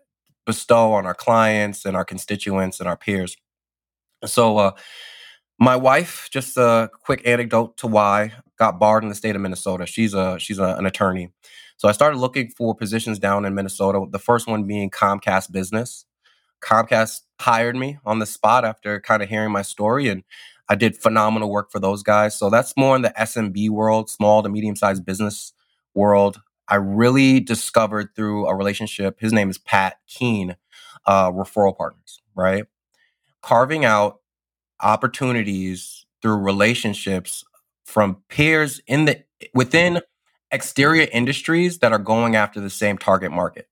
bestow 0.47 0.91
on 0.93 1.05
our 1.05 1.13
clients 1.13 1.85
and 1.85 1.95
our 1.95 2.03
constituents 2.03 2.79
and 2.79 2.89
our 2.89 2.97
peers. 2.97 3.37
So, 4.25 4.57
uh, 4.57 4.71
my 5.59 5.75
wife, 5.75 6.29
just 6.31 6.57
a 6.57 6.89
quick 7.03 7.21
anecdote 7.25 7.77
to 7.77 7.87
why 7.87 8.33
got 8.57 8.79
barred 8.79 9.03
in 9.03 9.09
the 9.09 9.15
state 9.15 9.35
of 9.35 9.41
Minnesota. 9.41 9.85
She's 9.85 10.13
a 10.13 10.37
she's 10.39 10.59
a, 10.59 10.75
an 10.75 10.85
attorney. 10.85 11.31
So 11.77 11.89
I 11.89 11.91
started 11.91 12.17
looking 12.17 12.49
for 12.49 12.73
positions 12.73 13.19
down 13.19 13.45
in 13.45 13.53
Minnesota. 13.53 14.05
The 14.09 14.19
first 14.19 14.47
one 14.47 14.63
being 14.63 14.89
Comcast 14.89 15.51
Business. 15.51 16.05
Comcast 16.61 17.21
hired 17.39 17.75
me 17.75 17.97
on 18.05 18.19
the 18.19 18.25
spot 18.25 18.63
after 18.63 18.99
kind 19.01 19.21
of 19.21 19.29
hearing 19.29 19.51
my 19.51 19.61
story, 19.61 20.07
and 20.07 20.23
I 20.69 20.75
did 20.75 20.95
phenomenal 20.95 21.51
work 21.51 21.71
for 21.71 21.79
those 21.79 22.01
guys. 22.01 22.37
So 22.37 22.49
that's 22.49 22.73
more 22.77 22.95
in 22.95 23.01
the 23.01 23.13
SMB 23.19 23.69
world, 23.69 24.09
small 24.09 24.41
to 24.41 24.49
medium 24.49 24.75
sized 24.75 25.05
business 25.05 25.53
world. 25.93 26.41
I 26.67 26.75
really 26.75 27.39
discovered 27.39 28.09
through 28.15 28.47
a 28.47 28.55
relationship. 28.55 29.19
His 29.19 29.31
name 29.31 29.49
is 29.49 29.57
Pat 29.57 29.97
Keen, 30.07 30.55
uh, 31.05 31.31
referral 31.31 31.77
partners. 31.77 32.21
Right, 32.35 32.65
carving 33.41 33.85
out 33.85 34.19
opportunities 34.81 36.05
through 36.21 36.37
relationships 36.37 37.43
from 37.85 38.17
peers 38.29 38.81
in 38.87 39.05
the 39.05 39.23
within 39.53 40.01
exterior 40.51 41.07
industries 41.11 41.79
that 41.79 41.91
are 41.91 41.99
going 41.99 42.35
after 42.35 42.59
the 42.59 42.69
same 42.69 42.97
target 42.97 43.31
market. 43.31 43.67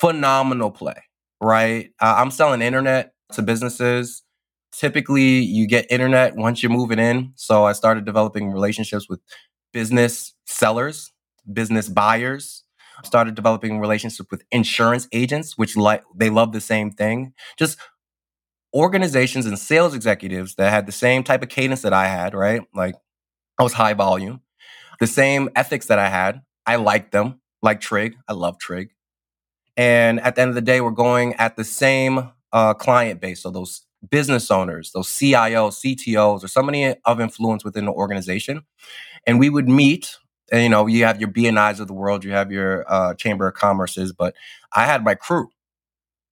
Phenomenal 0.00 0.70
play, 0.70 1.02
right? 1.40 1.90
Uh, 2.00 2.14
I'm 2.18 2.30
selling 2.30 2.62
internet 2.62 3.12
to 3.32 3.42
businesses. 3.42 4.22
Typically, 4.72 5.40
you 5.40 5.66
get 5.66 5.90
internet 5.90 6.36
once 6.36 6.62
you're 6.62 6.70
moving 6.70 6.98
in. 6.98 7.32
So 7.34 7.64
I 7.64 7.72
started 7.72 8.04
developing 8.04 8.52
relationships 8.52 9.08
with 9.08 9.20
business 9.72 10.34
sellers, 10.46 11.12
business 11.52 11.88
buyers. 11.88 12.64
Started 13.02 13.34
developing 13.34 13.80
relationships 13.80 14.28
with 14.30 14.42
insurance 14.52 15.08
agents, 15.12 15.56
which 15.56 15.74
like 15.74 16.04
they 16.14 16.28
love 16.28 16.52
the 16.52 16.60
same 16.60 16.90
thing. 16.90 17.32
Just 17.58 17.78
organizations 18.74 19.46
and 19.46 19.58
sales 19.58 19.94
executives 19.94 20.54
that 20.56 20.70
had 20.70 20.86
the 20.86 20.92
same 20.92 21.24
type 21.24 21.42
of 21.42 21.48
cadence 21.48 21.82
that 21.82 21.92
I 21.92 22.06
had, 22.06 22.34
right? 22.34 22.62
Like 22.74 22.94
I 23.58 23.62
was 23.62 23.72
high 23.72 23.94
volume, 23.94 24.40
the 25.00 25.06
same 25.06 25.48
ethics 25.56 25.86
that 25.86 25.98
I 25.98 26.08
had. 26.08 26.42
I 26.66 26.76
liked 26.76 27.12
them, 27.12 27.40
like 27.62 27.80
Trig. 27.80 28.16
I 28.28 28.32
love 28.32 28.58
Trig. 28.58 28.90
And 29.76 30.20
at 30.20 30.34
the 30.34 30.42
end 30.42 30.50
of 30.50 30.54
the 30.54 30.60
day, 30.60 30.80
we're 30.80 30.90
going 30.90 31.34
at 31.34 31.56
the 31.56 31.64
same 31.64 32.30
uh, 32.52 32.74
client 32.74 33.20
base. 33.20 33.42
So 33.42 33.50
those 33.50 33.82
business 34.08 34.50
owners, 34.50 34.92
those 34.92 35.08
CIOs, 35.08 35.80
CTOs, 35.84 36.44
or 36.44 36.48
somebody 36.48 36.94
of 37.04 37.20
influence 37.20 37.64
within 37.64 37.84
the 37.84 37.92
organization. 37.92 38.62
And 39.26 39.38
we 39.38 39.50
would 39.50 39.68
meet. 39.68 40.16
And, 40.52 40.62
you 40.62 40.68
know, 40.68 40.86
you 40.86 41.04
have 41.04 41.20
your 41.20 41.30
BNIs 41.30 41.80
of 41.80 41.86
the 41.86 41.94
world, 41.94 42.24
you 42.24 42.32
have 42.32 42.50
your 42.50 42.84
uh, 42.88 43.14
Chamber 43.14 43.46
of 43.46 43.54
Commerces, 43.54 44.12
but 44.16 44.34
I 44.74 44.84
had 44.84 45.04
my 45.04 45.14
crew. 45.14 45.48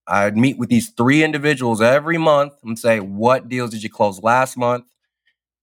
I'd 0.08 0.36
meet 0.36 0.58
with 0.58 0.70
these 0.70 0.88
three 0.88 1.22
individuals 1.22 1.82
every 1.82 2.18
month 2.18 2.54
and 2.64 2.78
say, 2.78 2.98
What 3.00 3.48
deals 3.48 3.70
did 3.70 3.82
you 3.82 3.90
close 3.90 4.22
last 4.22 4.56
month? 4.56 4.86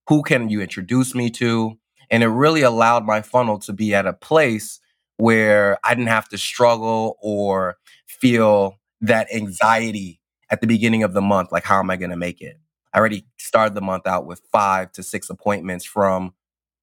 Who 0.08 0.22
can 0.22 0.50
you 0.50 0.62
introduce 0.62 1.16
me 1.16 1.32
to? 1.32 1.78
And 2.12 2.22
it 2.22 2.28
really 2.28 2.62
allowed 2.62 3.06
my 3.06 3.22
funnel 3.22 3.58
to 3.60 3.74
be 3.74 3.96
at 3.96 4.06
a 4.06 4.14
place 4.14 4.80
where 5.18 5.80
I 5.84 5.96
didn't 5.96 6.10
have 6.10 6.30
to 6.30 6.38
struggle 6.38 7.18
or 7.22 7.78
feel 8.06 8.80
that 9.02 9.34
anxiety 9.34 10.22
at 10.52 10.62
the 10.62 10.68
beginning 10.68 11.02
of 11.02 11.14
the 11.14 11.22
month. 11.22 11.52
Like, 11.52 11.64
how 11.64 11.80
am 11.80 11.90
I 11.90 11.96
going 11.96 12.12
to 12.12 12.18
make 12.18 12.42
it? 12.42 12.60
I 12.94 13.00
already 13.00 13.26
started 13.38 13.74
the 13.74 13.82
month 13.82 14.06
out 14.06 14.28
with 14.28 14.42
five 14.52 14.92
to 14.94 15.04
six 15.04 15.30
appointments 15.30 15.86
from 15.86 16.34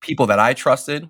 people 0.01 0.27
that 0.27 0.41
I 0.41 0.53
trusted, 0.55 1.09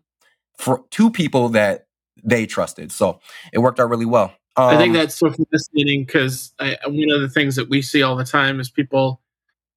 for 0.59 0.85
two 0.91 1.11
people 1.11 1.49
that 1.51 1.87
they 2.23 2.45
trusted. 2.47 2.93
So 2.93 3.21
it 3.53 3.59
worked 3.59 3.81
out 3.81 3.89
really 3.89 4.05
well. 4.05 4.35
Um, 4.57 4.69
I 4.69 4.77
think 4.77 4.91
um, 4.91 4.95
that's 4.95 5.15
so 5.15 5.31
fascinating 5.31 6.05
because 6.05 6.53
one 6.59 7.11
of 7.11 7.21
the 7.21 7.31
things 7.33 7.57
that 7.57 7.71
we 7.71 7.81
see 7.81 8.03
all 8.03 8.17
the 8.17 8.25
time 8.25 8.61
is 8.61 8.71
people 8.71 9.21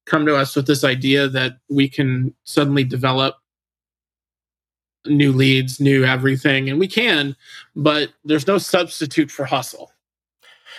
come 0.04 0.26
to 0.26 0.36
us 0.36 0.54
with 0.54 0.66
this 0.66 0.84
idea 0.84 1.28
that 1.28 1.58
we 1.68 1.88
can 1.88 2.34
suddenly 2.44 2.84
develop 2.84 3.36
new 5.06 5.32
leads, 5.32 5.80
new 5.80 6.04
everything, 6.04 6.68
and 6.68 6.78
we 6.78 6.88
can, 6.88 7.36
but 7.74 8.10
there's 8.24 8.46
no 8.46 8.58
substitute 8.58 9.30
for 9.30 9.44
hustle. 9.44 9.92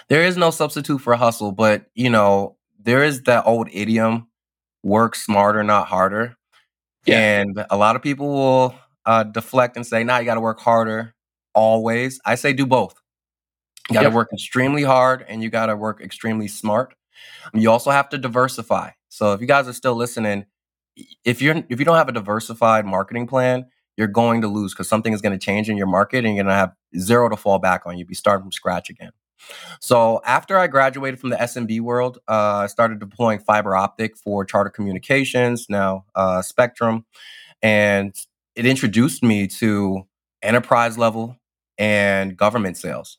There 0.10 0.24
is 0.24 0.38
no 0.38 0.51
substitute 0.51 1.00
for 1.00 1.16
hustle, 1.16 1.51
but 1.51 1.86
you 1.96 2.10
know, 2.10 2.56
there 2.80 3.04
is 3.04 3.24
that 3.24 3.46
old 3.46 3.68
idiom 3.72 4.27
work 4.84 5.16
smarter, 5.16 5.63
not 5.63 5.88
harder. 5.88 6.38
Yeah. 7.06 7.42
And 7.42 7.66
a 7.70 7.77
lot 7.77 7.96
of 7.96 8.01
people 8.01 8.27
will 8.27 8.75
uh, 9.06 9.24
deflect 9.24 9.75
and 9.75 9.86
say, 9.86 10.04
nah, 10.04 10.20
you 10.20 10.25
got 10.25 10.36
to 10.36 10.42
work 10.42 10.60
harder 10.60 11.13
always. 11.54 12.20
I 12.25 12.36
say 12.36 12.54
do 12.54 12.66
both. 12.66 12.96
You 13.89 13.94
got 13.94 14.01
to 14.01 14.08
yep. 14.08 14.13
work 14.13 14.29
extremely 14.34 14.84
hard 14.84 15.25
and 15.27 15.41
you 15.41 15.50
got 15.50 15.67
to 15.67 15.75
work 15.75 16.01
extremely 16.01 16.48
smart. 16.48 16.94
You 17.53 17.72
also 17.72 17.91
have 17.91 18.10
to 18.10 18.17
diversify. 18.17 18.91
So 19.10 19.34
if 19.34 19.41
you 19.41 19.48
guys 19.48 19.67
are 19.67 19.74
still 19.74 19.96
listening, 19.96 20.46
if 21.24 21.41
you're 21.41 21.63
if 21.70 21.79
you 21.79 21.86
don't 21.86 21.96
have 21.96 22.10
a 22.10 22.13
diversified 22.13 22.86
marketing 22.86 23.27
plan, 23.27 23.65
you're 23.96 24.08
going 24.08 24.41
to 24.41 24.48
lose 24.48 24.74
because 24.74 24.88
something 24.88 25.13
is 25.13 25.22
going 25.22 25.38
to 25.38 25.44
change 25.44 25.70
in 25.70 25.77
your 25.77 25.88
market 25.88 26.25
and 26.25 26.36
you're 26.36 26.44
going 26.44 26.53
to 26.53 26.58
have 26.58 26.74
zero 26.98 27.29
to 27.29 27.38
fall 27.38 27.60
back 27.60 27.84
on. 27.86 27.98
You'd 27.98 28.08
be 28.08 28.15
starting 28.15 28.44
from 28.44 28.51
scratch 28.51 28.89
again. 28.89 29.12
So 29.79 30.22
after 30.25 30.58
I 30.58 30.67
graduated 30.67 31.20
from 31.20 31.29
the 31.29 31.36
SMB 31.38 31.82
world, 31.82 32.20
uh, 32.27 32.62
I 32.63 32.67
started 32.67 33.00
deploying 33.00 33.39
fiber 33.39 33.75
optic 33.75 34.17
for 34.17 34.46
Charter 34.46 34.70
Communications, 34.70 35.67
now 35.70 36.06
uh, 36.15 36.41
Spectrum, 36.41 37.06
and 37.62 38.15
it 38.56 38.65
introduced 38.65 39.24
me 39.24 39.48
to 39.48 40.08
enterprise 40.41 40.98
level 40.98 41.38
and 41.77 42.36
government 42.36 42.77
sales, 42.77 43.17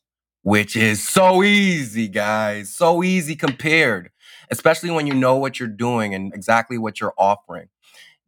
which 0.48 0.76
is 0.76 1.06
so 1.06 1.42
easy, 1.42 2.08
guys, 2.08 2.72
so 2.74 3.02
easy 3.02 3.36
compared, 3.36 4.08
especially 4.50 4.90
when 4.90 5.06
you 5.06 5.12
know 5.12 5.36
what 5.36 5.60
you're 5.60 5.68
doing 5.68 6.14
and 6.14 6.32
exactly 6.32 6.78
what 6.78 7.02
you're 7.02 7.12
offering. 7.18 7.68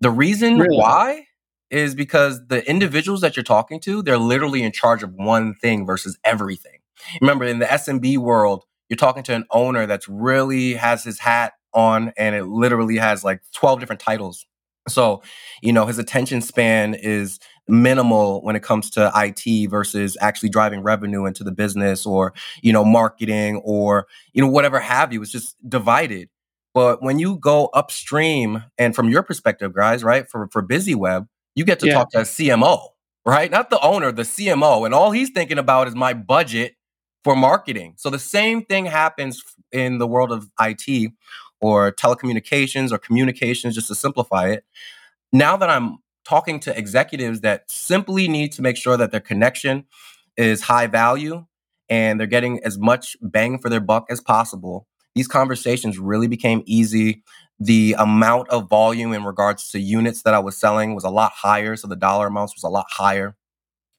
The 0.00 0.10
reason 0.10 0.58
really? 0.58 0.76
why 0.76 1.28
is 1.70 1.94
because 1.94 2.46
the 2.48 2.68
individuals 2.68 3.22
that 3.22 3.36
you're 3.36 3.42
talking 3.42 3.80
to, 3.80 4.02
they're 4.02 4.18
literally 4.18 4.62
in 4.62 4.70
charge 4.70 5.02
of 5.02 5.14
one 5.14 5.54
thing 5.54 5.86
versus 5.86 6.18
everything. 6.22 6.80
Remember, 7.22 7.46
in 7.46 7.58
the 7.58 7.64
SMB 7.64 8.18
world, 8.18 8.66
you're 8.90 8.98
talking 8.98 9.22
to 9.22 9.34
an 9.34 9.46
owner 9.50 9.86
that's 9.86 10.06
really 10.06 10.74
has 10.74 11.02
his 11.02 11.20
hat 11.20 11.54
on 11.72 12.12
and 12.18 12.34
it 12.34 12.44
literally 12.44 12.98
has 12.98 13.24
like 13.24 13.40
12 13.54 13.80
different 13.80 14.00
titles. 14.02 14.44
So, 14.88 15.22
you 15.62 15.72
know, 15.72 15.86
his 15.86 15.98
attention 15.98 16.42
span 16.42 16.92
is 16.92 17.38
minimal 17.70 18.42
when 18.42 18.56
it 18.56 18.62
comes 18.62 18.90
to 18.90 19.10
IT 19.14 19.68
versus 19.68 20.16
actually 20.20 20.48
driving 20.48 20.82
revenue 20.82 21.26
into 21.26 21.44
the 21.44 21.52
business 21.52 22.04
or, 22.06 22.32
you 22.62 22.72
know, 22.72 22.84
marketing 22.84 23.56
or, 23.64 24.06
you 24.32 24.42
know, 24.42 24.48
whatever 24.48 24.80
have 24.80 25.12
you. 25.12 25.22
It's 25.22 25.30
just 25.30 25.56
divided. 25.68 26.28
But 26.72 27.02
when 27.02 27.18
you 27.18 27.36
go 27.36 27.66
upstream 27.74 28.64
and 28.78 28.94
from 28.94 29.08
your 29.08 29.22
perspective, 29.22 29.74
guys, 29.74 30.04
right, 30.04 30.28
for, 30.28 30.48
for 30.48 30.62
BizzyWeb, 30.62 31.26
you 31.54 31.64
get 31.64 31.80
to 31.80 31.86
yeah. 31.86 31.94
talk 31.94 32.10
to 32.10 32.18
a 32.18 32.22
CMO, 32.22 32.88
right? 33.26 33.50
Not 33.50 33.70
the 33.70 33.80
owner, 33.80 34.12
the 34.12 34.22
CMO. 34.22 34.84
And 34.84 34.94
all 34.94 35.10
he's 35.10 35.30
thinking 35.30 35.58
about 35.58 35.88
is 35.88 35.94
my 35.94 36.14
budget 36.14 36.76
for 37.24 37.34
marketing. 37.34 37.94
So 37.96 38.08
the 38.08 38.18
same 38.18 38.64
thing 38.64 38.86
happens 38.86 39.42
in 39.72 39.98
the 39.98 40.06
world 40.06 40.32
of 40.32 40.48
IT 40.60 41.12
or 41.60 41.92
telecommunications 41.92 42.92
or 42.92 42.98
communications, 42.98 43.74
just 43.74 43.88
to 43.88 43.94
simplify 43.94 44.48
it. 44.48 44.64
Now 45.32 45.56
that 45.56 45.68
I'm 45.68 45.98
talking 46.24 46.60
to 46.60 46.76
executives 46.76 47.40
that 47.40 47.70
simply 47.70 48.28
need 48.28 48.52
to 48.52 48.62
make 48.62 48.76
sure 48.76 48.96
that 48.96 49.10
their 49.10 49.20
connection 49.20 49.84
is 50.36 50.62
high 50.62 50.86
value 50.86 51.44
and 51.88 52.18
they're 52.18 52.26
getting 52.26 52.62
as 52.64 52.78
much 52.78 53.16
bang 53.20 53.58
for 53.58 53.68
their 53.68 53.80
buck 53.80 54.06
as 54.10 54.20
possible, 54.20 54.86
these 55.14 55.26
conversations 55.26 55.98
really 55.98 56.28
became 56.28 56.62
easy. 56.66 57.22
The 57.58 57.96
amount 57.98 58.48
of 58.48 58.68
volume 58.68 59.12
in 59.12 59.24
regards 59.24 59.70
to 59.70 59.80
units 59.80 60.22
that 60.22 60.34
I 60.34 60.38
was 60.38 60.56
selling 60.56 60.94
was 60.94 61.04
a 61.04 61.10
lot 61.10 61.32
higher. 61.32 61.76
So 61.76 61.88
the 61.88 61.96
dollar 61.96 62.28
amounts 62.28 62.54
was 62.54 62.62
a 62.62 62.68
lot 62.68 62.86
higher, 62.88 63.36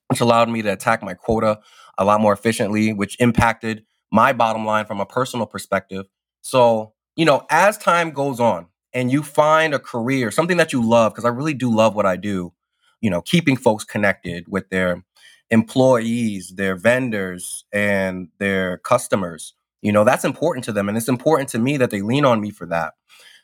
which 0.07 0.21
allowed 0.21 0.49
me 0.49 0.61
to 0.61 0.69
attack 0.69 1.03
my 1.03 1.13
quota 1.13 1.59
a 1.97 2.05
lot 2.05 2.21
more 2.21 2.33
efficiently, 2.33 2.93
which 2.93 3.17
impacted 3.19 3.83
my 4.11 4.33
bottom 4.33 4.65
line 4.65 4.85
from 4.85 4.99
a 4.99 5.05
personal 5.05 5.45
perspective. 5.45 6.05
So, 6.41 6.93
you 7.15 7.25
know, 7.25 7.45
as 7.49 7.77
time 7.77 8.11
goes 8.11 8.39
on 8.39 8.67
and 8.93 9.11
you 9.11 9.23
find 9.23 9.73
a 9.73 9.79
career, 9.79 10.31
something 10.31 10.57
that 10.57 10.73
you 10.73 10.87
love, 10.87 11.13
because 11.13 11.25
I 11.25 11.29
really 11.29 11.53
do 11.53 11.73
love 11.73 11.95
what 11.95 12.05
I 12.05 12.17
do, 12.17 12.53
you 12.99 13.09
know, 13.09 13.21
keeping 13.21 13.55
folks 13.55 13.83
connected 13.83 14.45
with 14.47 14.69
their 14.69 15.03
employees, 15.49 16.53
their 16.55 16.75
vendors, 16.75 17.65
and 17.73 18.29
their 18.39 18.77
customers, 18.79 19.53
you 19.81 19.91
know, 19.91 20.03
that's 20.03 20.25
important 20.25 20.63
to 20.65 20.71
them. 20.71 20.87
And 20.87 20.97
it's 20.97 21.09
important 21.09 21.49
to 21.49 21.59
me 21.59 21.77
that 21.77 21.91
they 21.91 22.01
lean 22.01 22.25
on 22.25 22.39
me 22.39 22.51
for 22.51 22.65
that. 22.67 22.93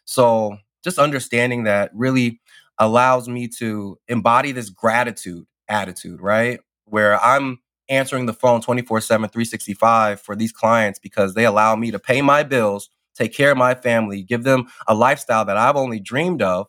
So 0.06 0.58
just 0.84 1.00
understanding 1.00 1.64
that 1.64 1.92
really 1.94 2.40
allows 2.78 3.28
me 3.28 3.48
to 3.48 3.98
embody 4.08 4.52
this 4.52 4.70
gratitude 4.70 5.46
attitude, 5.68 6.22
right? 6.22 6.60
Where 6.86 7.22
I'm 7.24 7.60
answering 7.90 8.26
the 8.26 8.34
phone 8.34 8.62
24 8.62 9.02
7, 9.02 9.30
365 9.30 10.22
for 10.22 10.36
these 10.36 10.52
clients 10.52 11.00
because 11.00 11.34
they 11.34 11.46
allow 11.46 11.76
me 11.76 11.92
to 11.92 12.00
pay 12.00 12.22
my 12.22 12.44
bills, 12.44 12.90
take 13.18 13.34
care 13.34 13.52
of 13.52 13.58
my 13.58 13.76
family, 13.76 14.24
give 14.24 14.44
them 14.44 14.68
a 14.88 14.94
lifestyle 14.94 15.46
that 15.46 15.58
I've 15.58 15.76
only 15.76 16.00
dreamed 16.00 16.42
of. 16.42 16.68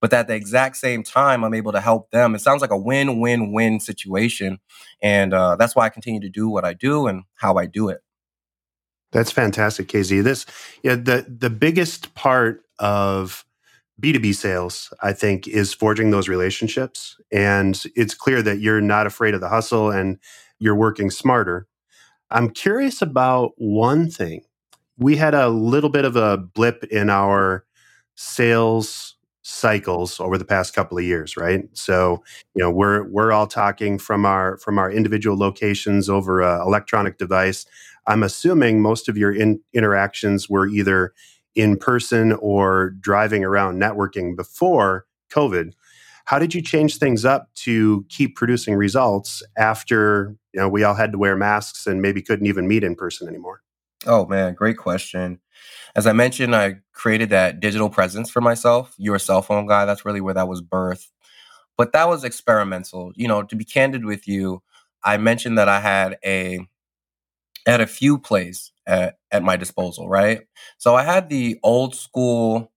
But 0.00 0.12
at 0.12 0.28
the 0.28 0.34
exact 0.34 0.76
same 0.76 1.02
time, 1.02 1.44
I'm 1.44 1.54
able 1.54 1.72
to 1.72 1.80
help 1.80 2.10
them. 2.10 2.34
It 2.34 2.42
sounds 2.42 2.60
like 2.60 2.70
a 2.70 2.76
win 2.76 3.20
win 3.20 3.52
win 3.52 3.80
situation. 3.80 4.58
And 5.00 5.32
uh, 5.32 5.56
that's 5.56 5.74
why 5.74 5.86
I 5.86 5.88
continue 5.88 6.20
to 6.20 6.28
do 6.28 6.48
what 6.48 6.64
I 6.64 6.74
do 6.74 7.06
and 7.06 7.22
how 7.36 7.56
I 7.56 7.64
do 7.64 7.88
it. 7.88 8.00
That's 9.12 9.30
fantastic, 9.30 9.88
KZ. 9.88 10.22
This, 10.22 10.44
yeah, 10.82 10.96
the 10.96 11.24
the 11.26 11.48
biggest 11.48 12.14
part 12.14 12.62
of 12.78 13.44
B2B 14.00 14.34
sales, 14.34 14.92
I 15.02 15.12
think, 15.12 15.46
is 15.46 15.72
forging 15.72 16.10
those 16.10 16.28
relationships. 16.28 17.16
And 17.32 17.80
it's 17.94 18.14
clear 18.14 18.42
that 18.42 18.58
you're 18.58 18.80
not 18.80 19.06
afraid 19.06 19.34
of 19.34 19.40
the 19.40 19.48
hustle 19.48 19.90
and 19.90 20.18
you're 20.58 20.74
working 20.74 21.10
smarter. 21.10 21.66
I'm 22.30 22.50
curious 22.50 23.00
about 23.00 23.52
one 23.56 24.10
thing. 24.10 24.42
We 24.98 25.16
had 25.16 25.34
a 25.34 25.48
little 25.48 25.90
bit 25.90 26.04
of 26.04 26.16
a 26.16 26.36
blip 26.38 26.84
in 26.84 27.10
our 27.10 27.64
sales 28.14 29.16
cycles 29.42 30.20
over 30.20 30.38
the 30.38 30.44
past 30.44 30.74
couple 30.74 30.96
of 30.96 31.04
years, 31.04 31.36
right? 31.36 31.64
So, 31.74 32.22
you 32.54 32.62
know, 32.62 32.70
we're 32.70 33.04
we're 33.10 33.32
all 33.32 33.46
talking 33.46 33.98
from 33.98 34.24
our 34.24 34.56
from 34.58 34.78
our 34.78 34.90
individual 34.90 35.36
locations 35.36 36.08
over 36.08 36.40
an 36.42 36.60
electronic 36.62 37.18
device. 37.18 37.66
I'm 38.06 38.22
assuming 38.22 38.80
most 38.80 39.08
of 39.08 39.16
your 39.16 39.32
in, 39.32 39.60
interactions 39.72 40.48
were 40.48 40.66
either 40.66 41.12
in 41.54 41.76
person 41.76 42.32
or 42.32 42.90
driving 43.00 43.44
around 43.44 43.80
networking 43.80 44.36
before 44.36 45.06
COVID. 45.30 45.72
How 46.26 46.38
did 46.38 46.54
you 46.54 46.62
change 46.62 46.98
things 46.98 47.24
up 47.24 47.52
to 47.56 48.06
keep 48.08 48.36
producing 48.36 48.74
results 48.76 49.42
after 49.58 50.36
you 50.52 50.60
know 50.60 50.68
we 50.68 50.84
all 50.84 50.94
had 50.94 51.12
to 51.12 51.18
wear 51.18 51.36
masks 51.36 51.86
and 51.86 52.00
maybe 52.00 52.22
couldn't 52.22 52.46
even 52.46 52.68
meet 52.68 52.84
in 52.84 52.94
person 52.94 53.28
anymore? 53.28 53.63
Oh 54.06 54.26
man, 54.26 54.54
great 54.54 54.76
question. 54.76 55.40
As 55.96 56.06
I 56.06 56.12
mentioned, 56.12 56.56
I 56.56 56.76
created 56.92 57.30
that 57.30 57.60
digital 57.60 57.90
presence 57.90 58.30
for 58.30 58.40
myself. 58.40 58.94
You're 58.98 59.16
a 59.16 59.20
cell 59.20 59.42
phone 59.42 59.66
guy. 59.66 59.84
That's 59.86 60.04
really 60.04 60.20
where 60.20 60.34
that 60.34 60.48
was 60.48 60.62
birthed. 60.62 61.08
But 61.78 61.92
that 61.92 62.08
was 62.08 62.24
experimental. 62.24 63.12
You 63.16 63.28
know, 63.28 63.42
to 63.44 63.56
be 63.56 63.64
candid 63.64 64.04
with 64.04 64.28
you, 64.28 64.62
I 65.04 65.18
mentioned 65.18 65.58
that 65.58 65.68
I 65.68 65.80
had 65.80 66.18
a 66.24 66.60
had 67.66 67.80
a 67.80 67.86
few 67.86 68.18
plays 68.18 68.72
at, 68.86 69.16
at 69.30 69.42
my 69.42 69.56
disposal, 69.56 70.08
right? 70.08 70.42
So 70.78 70.94
I 70.94 71.02
had 71.02 71.28
the 71.28 71.58
old 71.62 71.94
school 71.94 72.70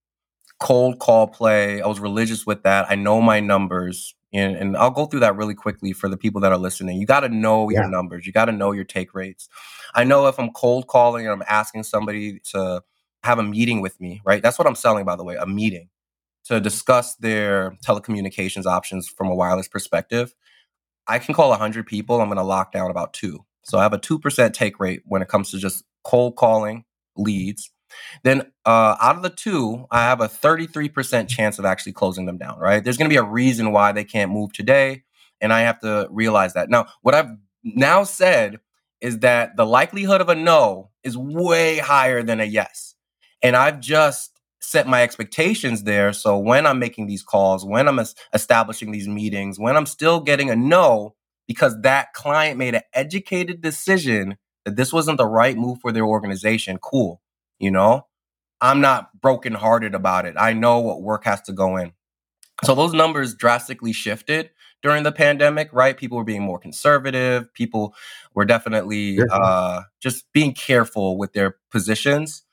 cold 0.62 1.00
call 1.00 1.28
play. 1.28 1.82
I 1.82 1.88
was 1.88 2.02
religious 2.02 2.46
with 2.48 2.64
that. 2.64 2.88
I 2.90 2.96
know 2.96 3.22
my 3.22 3.42
numbers. 3.42 4.16
And, 4.34 4.56
and 4.58 4.78
I'll 4.78 4.92
go 4.92 5.06
through 5.06 5.22
that 5.22 5.36
really 5.36 5.56
quickly 5.56 5.94
for 5.94 6.10
the 6.10 6.18
people 6.18 6.42
that 6.42 6.52
are 6.52 6.58
listening. 6.58 7.00
You 7.00 7.06
got 7.06 7.22
to 7.22 7.30
know 7.30 7.70
yeah. 7.70 7.82
your 7.82 7.90
numbers. 7.90 8.26
You 8.28 8.34
got 8.34 8.46
to 8.46 8.52
know 8.52 8.72
your 8.72 8.84
take 8.84 9.14
rates. 9.14 9.48
I 9.96 10.04
know 10.04 10.28
if 10.28 10.40
I'm 10.40 10.52
cold 10.52 10.88
calling 10.88 11.26
and 11.26 11.34
I'm 11.34 11.44
asking 11.48 11.84
somebody 11.84 12.40
to 12.52 12.84
have 13.24 13.40
a 13.40 13.44
meeting 13.44 13.82
with 13.82 14.00
me, 14.02 14.22
right? 14.26 14.42
That's 14.42 14.60
what 14.60 14.68
I'm 14.68 14.76
selling, 14.76 15.06
by 15.06 15.16
the 15.16 15.24
way, 15.24 15.36
a 15.36 15.46
meeting 15.46 15.90
to 16.46 16.60
discuss 16.60 17.16
their 17.16 17.78
telecommunications 17.86 18.66
options 18.66 19.08
from 19.08 19.28
a 19.28 19.36
wireless 19.36 19.68
perspective. 19.68 20.34
I 21.08 21.20
can 21.20 21.34
call 21.34 21.50
100 21.50 21.86
people. 21.86 22.22
I'm 22.22 22.28
going 22.28 22.38
to 22.38 22.44
lock 22.44 22.72
down 22.72 22.92
about 22.92 23.14
two. 23.14 23.46
So 23.64 23.78
I 23.78 23.84
have 23.84 23.94
a 23.94 24.00
2% 24.00 24.54
take 24.54 24.80
rate 24.80 25.02
when 25.06 25.22
it 25.22 25.28
comes 25.28 25.52
to 25.52 25.58
just 25.58 25.84
cold 26.04 26.36
calling 26.36 26.86
leads. 27.18 27.70
Then 28.24 28.52
uh, 28.66 28.96
out 29.02 29.16
of 29.16 29.24
the 29.24 29.30
two, 29.30 29.86
I 29.92 30.02
have 30.04 30.22
a 30.22 30.28
33% 30.28 31.28
chance 31.28 31.60
of 31.60 31.66
actually 31.66 31.94
closing 31.94 32.26
them 32.26 32.38
down, 32.38 32.60
right? 32.60 32.84
There's 32.84 32.98
going 32.98 33.10
to 33.10 33.14
be 33.14 33.18
a 33.18 33.24
reason 33.24 33.72
why 33.72 33.92
they 33.92 34.04
can't 34.04 34.32
move 34.32 34.54
today. 34.54 35.04
And 35.40 35.54
I 35.54 35.62
have 35.62 35.80
to 35.82 36.08
realize 36.10 36.54
that. 36.54 36.70
Now, 36.70 36.88
what 37.02 37.16
I've 37.16 37.30
now 37.64 38.04
said 38.04 38.60
is 39.02 39.20
that 39.20 39.56
the 39.56 39.66
likelihood 39.66 40.22
of 40.22 40.30
a 40.30 40.36
no 40.36 40.90
is 41.04 41.18
way 41.18 41.78
higher 41.78 42.24
than 42.24 42.40
a 42.40 42.46
yes. 42.46 42.96
And 43.44 43.56
I've 43.56 43.80
just 43.80 44.38
set 44.60 44.88
my 44.88 45.04
expectations 45.04 45.84
there. 45.84 46.12
So 46.14 46.38
when 46.38 46.66
I'm 46.66 46.80
making 46.80 47.08
these 47.08 47.24
calls, 47.24 47.64
when 47.64 47.88
I'm 47.88 48.00
establishing 48.34 48.92
these 48.92 49.08
meetings, 49.08 49.60
when 49.60 49.78
I'm 49.78 49.86
still 49.86 50.20
getting 50.20 50.50
a 50.50 50.56
no, 50.56 51.16
because 51.48 51.80
that 51.82 52.14
client 52.14 52.58
made 52.58 52.76
an 52.76 52.82
educated 52.94 53.62
decision 53.62 54.38
that 54.66 54.76
this 54.76 54.92
wasn't 54.92 55.18
the 55.18 55.26
right 55.26 55.56
move 55.56 55.80
for 55.80 55.92
their 55.92 56.06
organization, 56.06 56.78
cool. 56.80 57.22
You 57.60 57.72
know, 57.72 58.06
I'm 58.62 58.82
not 58.82 59.10
brokenhearted 59.22 59.96
about 59.96 60.26
it. 60.26 60.36
I 60.38 60.54
know 60.54 60.80
what 60.80 61.02
work 61.02 61.26
has 61.26 61.42
to 61.44 61.54
go 61.54 61.78
in. 61.78 61.94
So 62.64 62.74
those 62.74 62.94
numbers 62.94 63.36
drastically 63.36 63.94
shifted 63.94 64.50
during 64.82 65.04
the 65.04 65.12
pandemic, 65.12 65.70
right? 65.72 65.96
People 65.96 66.18
were 66.18 66.24
being 66.24 66.42
more 66.42 66.60
conservative. 66.60 67.54
People 67.54 67.94
were 68.34 68.46
definitely 68.46 69.20
uh, 69.32 69.84
just 70.00 70.26
being 70.34 70.54
careful 70.54 71.18
with 71.18 71.34
their 71.34 71.58
positions. 71.72 72.44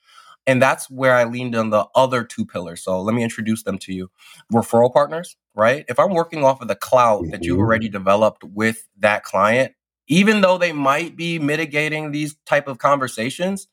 And 0.46 0.60
that's 0.60 0.90
where 0.90 1.14
I 1.14 1.24
leaned 1.24 1.54
on 1.54 1.70
the 1.70 1.86
other 1.94 2.22
two 2.22 2.44
pillars. 2.44 2.82
So 2.84 3.00
let 3.00 3.14
me 3.14 3.22
introduce 3.22 3.62
them 3.62 3.78
to 3.78 3.94
you. 3.94 4.10
Referral 4.52 4.92
partners, 4.92 5.36
right? 5.54 5.86
If 5.88 5.98
I'm 5.98 6.12
working 6.12 6.44
off 6.44 6.60
of 6.60 6.68
the 6.68 6.74
clout 6.74 7.22
mm-hmm. 7.22 7.30
that 7.30 7.44
you've 7.44 7.54
mm-hmm. 7.54 7.62
already 7.62 7.88
developed 7.88 8.44
with 8.44 8.86
that 8.98 9.24
client, 9.24 9.72
even 10.06 10.42
though 10.42 10.58
they 10.58 10.72
might 10.72 11.16
be 11.16 11.38
mitigating 11.38 12.10
these 12.10 12.36
type 12.44 12.68
of 12.68 12.76
conversations, 12.76 13.68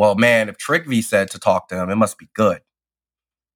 well, 0.00 0.14
man, 0.14 0.48
if 0.48 0.56
Trygve 0.56 1.04
said 1.04 1.30
to 1.32 1.38
talk 1.38 1.68
to 1.68 1.76
him, 1.76 1.90
it 1.90 1.96
must 1.96 2.16
be 2.16 2.30
good. 2.32 2.62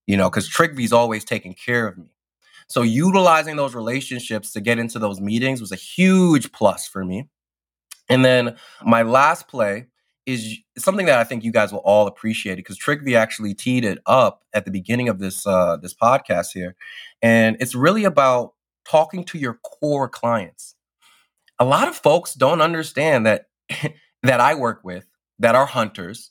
You 0.06 0.18
know, 0.18 0.28
because 0.28 0.46
Trygve's 0.46 0.92
always 0.92 1.24
taking 1.24 1.54
care 1.54 1.88
of 1.88 1.96
me. 1.96 2.10
So 2.68 2.82
utilizing 2.82 3.56
those 3.56 3.74
relationships 3.74 4.52
to 4.52 4.60
get 4.60 4.78
into 4.78 4.98
those 4.98 5.22
meetings 5.22 5.62
was 5.62 5.72
a 5.72 5.76
huge 5.76 6.52
plus 6.52 6.86
for 6.86 7.02
me. 7.02 7.30
And 8.10 8.22
then 8.22 8.56
my 8.84 9.00
last 9.00 9.48
play 9.48 9.86
is 10.26 10.58
something 10.76 11.06
that 11.06 11.18
I 11.18 11.24
think 11.24 11.44
you 11.44 11.50
guys 11.50 11.72
will 11.72 11.78
all 11.78 12.06
appreciate 12.06 12.56
because 12.56 12.78
Trygve 12.78 13.16
actually 13.16 13.54
teed 13.54 13.82
it 13.82 14.00
up 14.04 14.44
at 14.52 14.66
the 14.66 14.70
beginning 14.70 15.08
of 15.08 15.20
this 15.20 15.46
uh, 15.46 15.78
this 15.78 15.94
podcast 15.94 16.48
here, 16.52 16.76
and 17.22 17.56
it's 17.58 17.74
really 17.74 18.04
about 18.04 18.52
talking 18.86 19.24
to 19.24 19.38
your 19.38 19.54
core 19.54 20.10
clients. 20.10 20.74
A 21.58 21.64
lot 21.64 21.88
of 21.88 21.96
folks 21.96 22.34
don't 22.34 22.60
understand 22.60 23.24
that 23.24 23.46
that 24.22 24.40
I 24.40 24.54
work 24.54 24.84
with 24.84 25.06
that 25.38 25.54
are 25.54 25.66
hunters, 25.66 26.30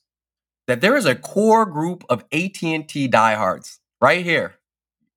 that 0.67 0.81
there 0.81 0.95
is 0.95 1.05
a 1.05 1.15
core 1.15 1.65
group 1.65 2.03
of 2.09 2.23
AT&T 2.31 3.07
diehards 3.07 3.79
right 4.01 4.23
here, 4.23 4.55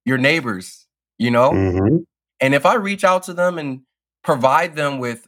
your 0.04 0.18
neighbors, 0.18 0.86
you 1.18 1.30
know? 1.30 1.52
Mm-hmm. 1.52 1.98
And 2.40 2.54
if 2.54 2.66
I 2.66 2.74
reach 2.74 3.04
out 3.04 3.24
to 3.24 3.34
them 3.34 3.58
and 3.58 3.82
provide 4.22 4.74
them 4.74 4.98
with 4.98 5.26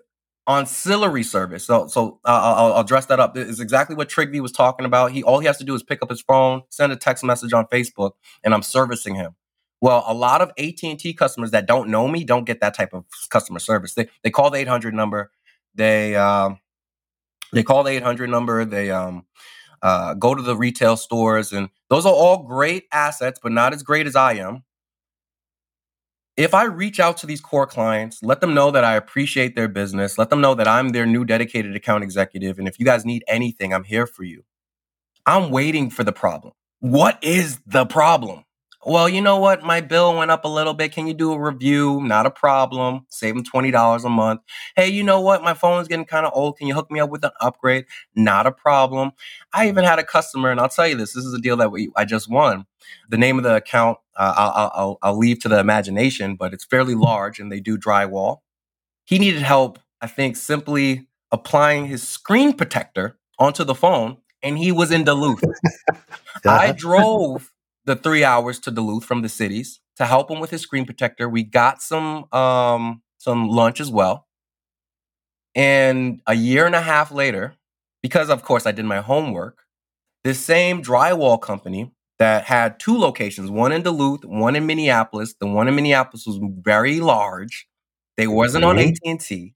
ancillary 0.48 1.22
service. 1.22 1.64
So, 1.64 1.87
so 1.88 2.20
uh, 2.25 2.54
I'll, 2.56 2.72
I'll 2.72 2.84
dress 2.84 3.06
that 3.06 3.20
up. 3.20 3.37
It's 3.37 3.60
exactly 3.60 3.94
what 3.94 4.08
Trygve 4.08 4.40
was 4.40 4.50
talking 4.50 4.87
about. 4.87 5.12
He 5.12 5.22
all 5.22 5.38
he 5.38 5.46
has 5.46 5.58
to 5.58 5.64
do 5.64 5.75
is 5.75 5.82
pick 5.82 6.02
up 6.02 6.10
his 6.10 6.22
phone, 6.22 6.62
send 6.70 6.90
a 6.90 6.96
text 6.96 7.22
message 7.22 7.52
on 7.52 7.66
Facebook, 7.66 8.12
and 8.42 8.54
I'm 8.54 8.62
servicing 8.62 9.14
him. 9.14 9.37
Well, 9.80 10.02
a 10.08 10.14
lot 10.14 10.40
of 10.40 10.50
AT 10.58 10.82
and 10.82 10.98
T 10.98 11.12
customers 11.12 11.52
that 11.52 11.66
don't 11.66 11.88
know 11.90 12.08
me 12.08 12.25
don't 12.25 12.45
get 12.45 12.60
that 12.60 12.75
type 12.75 12.95
of 12.95 13.04
customer 13.28 13.60
service. 13.60 13.95
They 13.95 14.08
they 14.25 14.30
call 14.30 14.50
the 14.50 14.58
800 14.58 14.95
number. 14.95 15.30
They 15.75 16.16
um, 16.16 16.58
they 17.52 17.62
call 17.62 17.84
the 17.84 17.90
800 17.90 18.30
number. 18.30 18.64
They 18.64 18.90
um, 18.90 19.26
uh, 19.82 20.14
go 20.14 20.34
to 20.34 20.43
the 20.43 20.56
retail 20.56 20.97
stores, 20.97 21.52
and 21.52 21.69
those 21.91 22.06
are 22.06 22.12
all 22.12 22.45
great 22.45 22.84
assets, 22.93 23.41
but 23.43 23.52
not 23.52 23.73
as 23.75 23.82
great 23.82 24.06
as 24.06 24.17
I 24.17 24.34
am 24.34 24.64
if 26.38 26.54
I 26.54 26.64
reach 26.64 27.00
out 27.00 27.17
to 27.19 27.26
these 27.26 27.41
core 27.41 27.67
clients, 27.67 28.23
let 28.23 28.41
them 28.41 28.54
know 28.54 28.71
that 28.71 28.84
I 28.84 28.95
appreciate 28.95 29.56
their 29.56 29.67
business, 29.67 30.19
let 30.19 30.30
them 30.30 30.41
know 30.41 30.54
that 30.54 30.69
I'm 30.69 30.91
their 30.91 31.04
new 31.04 31.25
dedicated 31.25 31.75
account 31.75 32.04
executive. 32.04 32.60
And 32.60 32.69
if 32.69 32.78
you 32.78 32.84
guys 32.84 33.04
need 33.04 33.25
anything, 33.26 33.75
I'm 33.75 33.82
here 33.82 34.06
for 34.06 34.23
you. 34.23 34.45
I'm 35.26 35.50
waiting 35.50 35.91
for 35.91 36.04
the 36.04 36.12
problem. 36.12 36.54
What 36.78 37.19
is 37.23 37.58
the 37.67 37.86
problem? 37.86 38.45
Well, 38.86 39.08
you 39.08 39.21
know 39.21 39.38
what? 39.38 39.64
My 39.64 39.80
bill 39.80 40.17
went 40.17 40.30
up 40.30 40.45
a 40.45 40.49
little 40.49 40.73
bit. 40.73 40.93
Can 40.93 41.08
you 41.08 41.14
do 41.14 41.32
a 41.32 41.38
review? 41.38 42.00
Not 42.00 42.26
a 42.26 42.30
problem. 42.30 43.06
Save 43.08 43.34
them 43.34 43.45
$20 43.45 44.04
a 44.04 44.08
month. 44.08 44.41
Hey, 44.76 44.88
you 44.88 45.02
know 45.02 45.21
what? 45.21 45.43
My 45.43 45.54
phone 45.54 45.82
is 45.82 45.88
getting 45.88 46.04
kind 46.04 46.25
of 46.25 46.32
old. 46.34 46.56
Can 46.56 46.69
you 46.69 46.75
hook 46.75 46.91
me 46.91 47.00
up 47.00 47.10
with 47.10 47.25
an 47.25 47.32
upgrade? 47.41 47.86
Not 48.14 48.47
a 48.47 48.52
problem. 48.52 49.10
I 49.52 49.67
even 49.69 49.84
had 49.84 49.99
a 49.99 50.04
customer, 50.04 50.50
and 50.50 50.60
I'll 50.60 50.69
tell 50.69 50.86
you 50.86 50.97
this 50.97 51.12
this 51.12 51.25
is 51.25 51.34
a 51.34 51.41
deal 51.41 51.56
that 51.56 51.73
we, 51.73 51.91
I 51.97 52.04
just 52.04 52.30
won. 52.30 52.67
The 53.10 53.19
name 53.19 53.36
of 53.36 53.45
the 53.45 53.56
account, 53.56 53.99
uh, 54.17 54.34
I'll, 54.36 54.71
I'll, 54.75 54.99
I'll 55.02 55.19
leave 55.19 55.41
to 55.41 55.49
the 55.49 55.58
imagination, 55.58 56.36
but 56.36 56.54
it's 56.54 56.64
fairly 56.64 56.95
large 56.95 57.41
and 57.41 57.50
they 57.50 57.60
do 57.60 57.76
drywall. 57.76 58.38
He 59.04 59.19
needed 59.19 59.43
help, 59.43 59.80
I 60.00 60.06
think, 60.06 60.36
simply 60.36 61.08
applying 61.32 61.86
his 61.86 62.06
screen 62.06 62.52
protector 62.52 63.19
onto 63.41 63.64
the 63.64 63.75
phone, 63.75 64.19
and 64.43 64.56
he 64.56 64.71
was 64.71 64.93
in 64.93 65.02
Duluth. 65.04 65.43
I 66.47 66.73
drove 66.73 67.50
the 67.88 67.96
three 67.96 68.22
hours 68.22 68.58
to 68.60 68.70
Duluth 68.70 69.04
from 69.04 69.22
the 69.22 69.30
cities 69.30 69.80
to 69.96 70.04
help 70.04 70.30
him 70.30 70.40
with 70.40 70.50
his 70.50 70.60
screen 70.60 70.84
protector. 70.84 71.26
We 71.26 71.42
got 71.42 71.82
some 71.82 72.32
um, 72.32 73.02
some 73.16 73.48
lunch 73.48 73.80
as 73.80 73.90
well. 73.90 74.26
And 75.54 76.20
a 76.26 76.34
year 76.34 76.66
and 76.66 76.74
a 76.74 76.82
half 76.82 77.10
later, 77.10 77.54
because 78.02 78.28
of 78.28 78.44
course 78.44 78.66
I 78.66 78.72
did 78.72 78.84
my 78.84 79.00
homework, 79.00 79.64
this 80.22 80.38
same 80.38 80.82
drywall 80.82 81.40
company 81.40 81.90
that 82.18 82.44
had 82.44 82.78
two 82.78 82.98
locations, 82.98 83.50
one 83.50 83.72
in 83.72 83.82
Duluth, 83.82 84.22
one 84.22 84.54
in 84.54 84.66
Minneapolis. 84.66 85.34
The 85.40 85.46
one 85.46 85.66
in 85.66 85.74
Minneapolis 85.74 86.26
was 86.26 86.38
very 86.60 87.00
large. 87.00 87.66
They 88.18 88.26
wasn't 88.26 88.64
mm-hmm. 88.64 89.06
on 89.06 89.14
AT&T. 89.14 89.54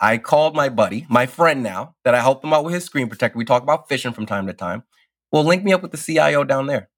I 0.00 0.16
called 0.16 0.56
my 0.56 0.70
buddy, 0.70 1.04
my 1.10 1.26
friend 1.26 1.62
now, 1.62 1.94
that 2.04 2.14
I 2.14 2.20
helped 2.20 2.42
him 2.42 2.54
out 2.54 2.64
with 2.64 2.72
his 2.72 2.84
screen 2.84 3.08
protector. 3.08 3.36
We 3.36 3.44
talk 3.44 3.62
about 3.62 3.88
fishing 3.88 4.12
from 4.12 4.24
time 4.24 4.46
to 4.46 4.54
time. 4.54 4.84
Well, 5.30 5.44
link 5.44 5.62
me 5.62 5.72
up 5.72 5.82
with 5.82 5.92
the 5.92 5.98
CIO 5.98 6.44
down 6.44 6.66
there. 6.66 6.88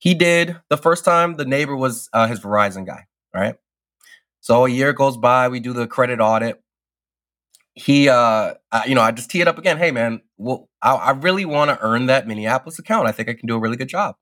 He 0.00 0.14
did 0.14 0.56
the 0.70 0.78
first 0.78 1.04
time. 1.04 1.36
The 1.36 1.44
neighbor 1.44 1.76
was 1.76 2.08
uh, 2.12 2.26
his 2.26 2.40
Verizon 2.40 2.86
guy, 2.86 3.06
right? 3.34 3.54
So 4.40 4.64
a 4.64 4.68
year 4.68 4.94
goes 4.94 5.18
by. 5.18 5.48
We 5.48 5.60
do 5.60 5.74
the 5.74 5.86
credit 5.86 6.20
audit. 6.20 6.60
He, 7.74 8.08
uh, 8.08 8.54
I, 8.72 8.86
you 8.86 8.94
know, 8.94 9.02
I 9.02 9.12
just 9.12 9.30
tee 9.30 9.42
it 9.42 9.48
up 9.48 9.58
again. 9.58 9.76
Hey, 9.76 9.90
man, 9.90 10.22
well, 10.38 10.68
I, 10.82 10.94
I 10.94 11.10
really 11.12 11.44
want 11.44 11.70
to 11.70 11.78
earn 11.82 12.06
that 12.06 12.26
Minneapolis 12.26 12.78
account. 12.78 13.06
I 13.06 13.12
think 13.12 13.28
I 13.28 13.34
can 13.34 13.46
do 13.46 13.54
a 13.54 13.60
really 13.60 13.76
good 13.76 13.88
job. 13.88 14.16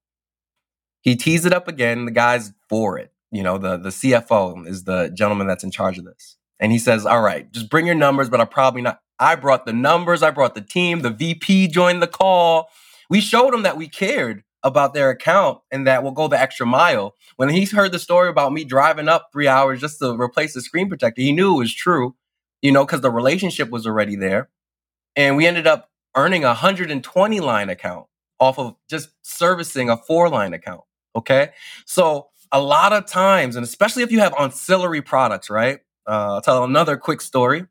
He 1.01 1.15
tees 1.15 1.47
it 1.47 1.53
up 1.53 1.69
again. 1.69 2.05
The 2.05 2.11
guy's 2.11 2.53
for 2.69 2.99
it. 2.99 3.13
You 3.31 3.43
know, 3.43 3.57
the 3.57 3.77
the 3.77 3.91
CFO 3.91 4.67
is 4.67 4.85
the 4.85 5.11
gentleman 5.15 5.47
that's 5.47 5.63
in 5.63 5.71
charge 5.71 5.99
of 5.99 6.05
this, 6.05 6.37
and 6.59 6.73
he 6.73 6.79
says, 6.79 7.07
"All 7.07 7.21
right, 7.21 7.51
just 7.53 7.71
bring 7.71 7.87
your 7.87 7.95
numbers, 7.95 8.29
but 8.29 8.41
I'm 8.41 8.49
probably 8.49 8.83
not." 8.83 9.01
I 9.21 9.37
brought 9.37 9.67
the 9.67 9.73
numbers. 9.73 10.23
I 10.23 10.31
brought 10.31 10.55
the 10.55 10.61
team. 10.61 11.01
The 11.01 11.11
VP 11.11 11.69
joined 11.69 12.03
the 12.03 12.07
call. 12.07 12.69
We 13.11 13.21
showed 13.21 13.53
him 13.55 13.63
that 13.63 13.77
we 13.77 13.87
cared 13.89 14.45
about 14.63 14.95
their 14.95 15.11
account 15.11 15.61
and 15.71 15.87
that 15.87 16.03
will 16.03 16.11
go 16.11 16.29
the 16.29 16.39
extra 16.39 16.67
mile. 16.67 17.15
When 17.37 17.49
he's 17.49 17.73
heard 17.73 17.93
the 17.93 17.99
story 17.99 18.29
about 18.29 18.53
me 18.53 18.65
driving 18.65 19.09
up 19.09 19.29
three 19.33 19.49
hours 19.49 19.81
just 19.81 19.99
to 20.01 20.21
replace 20.21 20.55
the 20.55 20.61
screen 20.61 20.89
protector, 20.89 21.23
he 21.23 21.33
knew 21.33 21.55
it 21.55 21.59
was 21.59 21.75
true, 21.75 22.15
you 22.63 22.73
know, 22.73 22.85
because 22.85 23.01
the 23.01 23.11
relationship 23.11 23.71
was 23.71 23.87
already 23.87 24.17
there. 24.17 24.49
And 25.17 25.37
we 25.37 25.47
ended 25.47 25.67
up 25.67 25.91
earning 26.17 26.45
a 26.45 26.49
120 26.49 27.41
line 27.41 27.69
account 27.69 28.07
off 28.41 28.59
of 28.59 28.75
just 28.89 29.11
servicing 29.23 29.91
a 29.91 29.97
four 29.97 30.29
line 30.29 30.53
account. 30.55 30.83
Okay. 31.15 31.51
So 31.87 32.29
a 32.53 32.61
lot 32.61 32.93
of 32.93 33.07
times, 33.07 33.57
and 33.57 33.65
especially 33.65 34.03
if 34.03 34.13
you 34.13 34.21
have 34.21 34.35
ancillary 34.39 35.03
products, 35.03 35.51
right? 35.51 35.81
Uh, 36.07 36.35
I'll 36.35 36.41
tell 36.41 36.65
another 36.65 36.97
quick 36.97 37.21
story. 37.21 37.67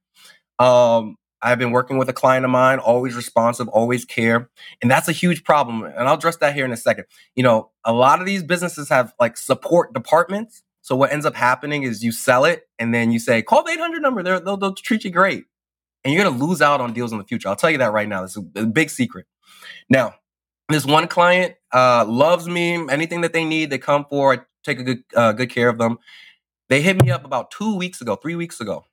Um, 0.59 1.17
I've 1.41 1.59
been 1.59 1.71
working 1.71 1.97
with 1.97 2.09
a 2.09 2.13
client 2.13 2.45
of 2.45 2.51
mine, 2.51 2.79
always 2.79 3.15
responsive, 3.15 3.67
always 3.67 4.05
care. 4.05 4.49
And 4.81 4.89
that's 4.89 5.07
a 5.07 5.11
huge 5.11 5.43
problem. 5.43 5.83
And 5.83 6.07
I'll 6.07 6.15
address 6.15 6.37
that 6.37 6.55
here 6.55 6.65
in 6.65 6.71
a 6.71 6.77
second. 6.77 7.05
You 7.35 7.43
know, 7.43 7.71
a 7.83 7.93
lot 7.93 8.19
of 8.19 8.25
these 8.25 8.43
businesses 8.43 8.89
have 8.89 9.13
like 9.19 9.37
support 9.37 9.93
departments. 9.93 10.63
So 10.81 10.95
what 10.95 11.11
ends 11.11 11.25
up 11.25 11.35
happening 11.35 11.83
is 11.83 12.03
you 12.03 12.11
sell 12.11 12.45
it 12.45 12.67
and 12.79 12.93
then 12.93 13.11
you 13.11 13.19
say, 13.19 13.41
call 13.41 13.63
the 13.63 13.71
800 13.71 14.01
number. 14.01 14.23
they 14.23 14.31
will 14.31 14.57
they'll 14.57 14.73
treat 14.73 15.03
you 15.03 15.11
great. 15.11 15.45
And 16.03 16.13
you're 16.13 16.23
going 16.23 16.37
to 16.37 16.45
lose 16.45 16.61
out 16.61 16.79
on 16.79 16.93
deals 16.93 17.11
in 17.11 17.17
the 17.17 17.23
future. 17.23 17.49
I'll 17.49 17.55
tell 17.55 17.69
you 17.69 17.79
that 17.79 17.91
right 17.91 18.07
now. 18.07 18.23
It's 18.23 18.37
a, 18.37 18.43
a 18.55 18.65
big 18.65 18.89
secret. 18.89 19.25
Now, 19.89 20.15
this 20.69 20.85
one 20.85 21.07
client 21.07 21.55
uh, 21.73 22.05
loves 22.05 22.47
me. 22.47 22.75
Anything 22.89 23.21
that 23.21 23.33
they 23.33 23.43
need, 23.43 23.69
they 23.69 23.77
come 23.77 24.05
for. 24.09 24.33
I 24.33 24.39
take 24.63 24.79
a 24.79 24.83
good, 24.83 25.03
uh, 25.15 25.33
good 25.33 25.49
care 25.49 25.69
of 25.69 25.77
them. 25.77 25.97
They 26.69 26.81
hit 26.81 27.01
me 27.01 27.11
up 27.11 27.25
about 27.25 27.51
two 27.51 27.75
weeks 27.75 28.01
ago, 28.01 28.15
three 28.15 28.35
weeks 28.35 28.59
ago. 28.59 28.85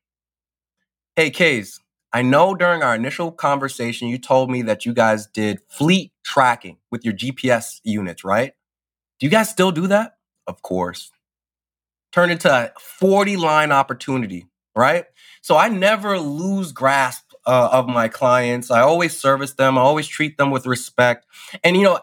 Hey, 1.17 1.31
Kays, 1.31 1.81
I 2.15 2.23
know 2.23 2.55
during 2.55 2.85
our 2.85 2.95
initial 2.95 3.33
conversation, 3.33 4.07
you 4.07 4.19
told 4.19 4.49
me 4.49 4.63
that 4.63 4.87
you 4.87 4.95
guys 4.95 5.27
did 5.27 5.59
fleet 5.69 6.13
tracking 6.25 6.79
with 6.93 7.05
your 7.05 7.13
GPS 7.13 7.81
units, 7.83 8.23
right? 8.23 8.53
Do 9.19 9.27
you 9.27 9.31
guys 9.31 9.51
still 9.51 9.73
do 9.73 9.89
that? 9.89 10.15
Of 10.47 10.63
course. 10.63 11.11
Turn 12.13 12.31
into 12.31 12.49
a 12.49 12.71
40 12.79 13.37
line 13.37 13.73
opportunity, 13.73 14.47
right? 14.77 15.07
So 15.43 15.57
I 15.57 15.69
never 15.69 16.17
lose 16.21 16.71
grasp 16.71 17.25
uh, 17.47 17.71
of 17.73 17.89
my 17.89 18.07
clients. 18.07 18.71
I 18.71 18.83
always 18.83 19.19
service 19.19 19.55
them. 19.55 19.77
I 19.77 19.81
always 19.81 20.07
treat 20.07 20.39
them 20.39 20.53
with 20.53 20.67
respect. 20.67 21.27
And, 21.65 21.77
you 21.77 21.83
know, 21.83 21.99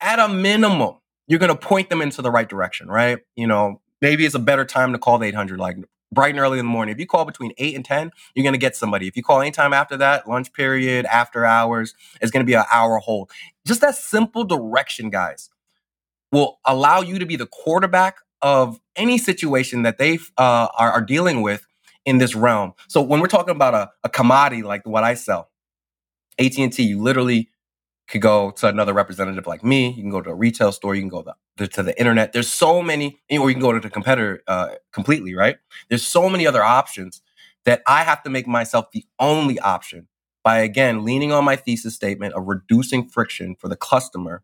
at 0.00 0.18
a 0.18 0.28
minimum, 0.28 0.96
you're 1.28 1.38
going 1.38 1.56
to 1.56 1.56
point 1.56 1.88
them 1.88 2.02
into 2.02 2.20
the 2.20 2.32
right 2.32 2.48
direction, 2.48 2.88
right? 2.88 3.20
You 3.36 3.46
know, 3.46 3.80
maybe 4.00 4.26
it's 4.26 4.34
a 4.34 4.40
better 4.40 4.64
time 4.64 4.92
to 4.92 4.98
call 4.98 5.18
the 5.18 5.26
800, 5.26 5.60
like 5.60 5.76
bright 6.12 6.30
and 6.30 6.38
early 6.38 6.58
in 6.58 6.66
the 6.66 6.70
morning. 6.70 6.92
If 6.92 7.00
you 7.00 7.06
call 7.06 7.24
between 7.24 7.52
8 7.58 7.74
and 7.74 7.84
10, 7.84 8.12
you're 8.34 8.42
going 8.42 8.52
to 8.52 8.58
get 8.58 8.76
somebody. 8.76 9.08
If 9.08 9.16
you 9.16 9.22
call 9.22 9.40
anytime 9.40 9.72
after 9.72 9.96
that, 9.96 10.28
lunch 10.28 10.52
period, 10.52 11.06
after 11.06 11.44
hours, 11.44 11.94
it's 12.20 12.30
going 12.30 12.44
to 12.44 12.50
be 12.50 12.54
an 12.54 12.64
hour 12.72 12.98
hold. 12.98 13.30
Just 13.66 13.80
that 13.80 13.94
simple 13.94 14.44
direction, 14.44 15.10
guys, 15.10 15.50
will 16.30 16.58
allow 16.64 17.00
you 17.00 17.18
to 17.18 17.26
be 17.26 17.36
the 17.36 17.46
quarterback 17.46 18.18
of 18.42 18.80
any 18.96 19.18
situation 19.18 19.82
that 19.82 19.98
they 19.98 20.18
uh, 20.36 20.68
are, 20.78 20.92
are 20.92 21.02
dealing 21.02 21.42
with 21.42 21.66
in 22.04 22.18
this 22.18 22.34
realm. 22.34 22.72
So 22.88 23.00
when 23.00 23.20
we're 23.20 23.28
talking 23.28 23.54
about 23.54 23.74
a, 23.74 23.90
a 24.04 24.08
commodity 24.08 24.62
like 24.62 24.84
what 24.86 25.04
I 25.04 25.14
sell, 25.14 25.50
AT&T, 26.38 26.82
you 26.82 27.00
literally 27.00 27.48
could 28.08 28.20
go 28.20 28.50
to 28.50 28.68
another 28.68 28.92
representative 28.92 29.46
like 29.46 29.64
me. 29.64 29.90
You 29.90 30.02
can 30.02 30.10
go 30.10 30.20
to 30.20 30.30
a 30.30 30.34
retail 30.34 30.72
store. 30.72 30.94
You 30.94 31.02
can 31.02 31.08
go 31.08 31.22
to 31.22 31.34
the, 31.56 31.68
to 31.68 31.82
the 31.82 31.98
internet. 31.98 32.32
There's 32.32 32.50
so 32.50 32.82
many, 32.82 33.20
or 33.30 33.48
you 33.48 33.54
can 33.54 33.62
go 33.62 33.72
to 33.72 33.80
the 33.80 33.90
competitor 33.90 34.42
uh, 34.46 34.70
completely, 34.92 35.34
right? 35.34 35.56
There's 35.88 36.04
so 36.04 36.28
many 36.28 36.46
other 36.46 36.62
options 36.62 37.22
that 37.64 37.82
I 37.86 38.02
have 38.02 38.22
to 38.24 38.30
make 38.30 38.46
myself 38.46 38.90
the 38.92 39.04
only 39.18 39.58
option 39.60 40.08
by, 40.42 40.58
again, 40.58 41.04
leaning 41.04 41.32
on 41.32 41.44
my 41.44 41.56
thesis 41.56 41.94
statement 41.94 42.34
of 42.34 42.46
reducing 42.46 43.08
friction 43.08 43.54
for 43.54 43.68
the 43.68 43.76
customer 43.76 44.42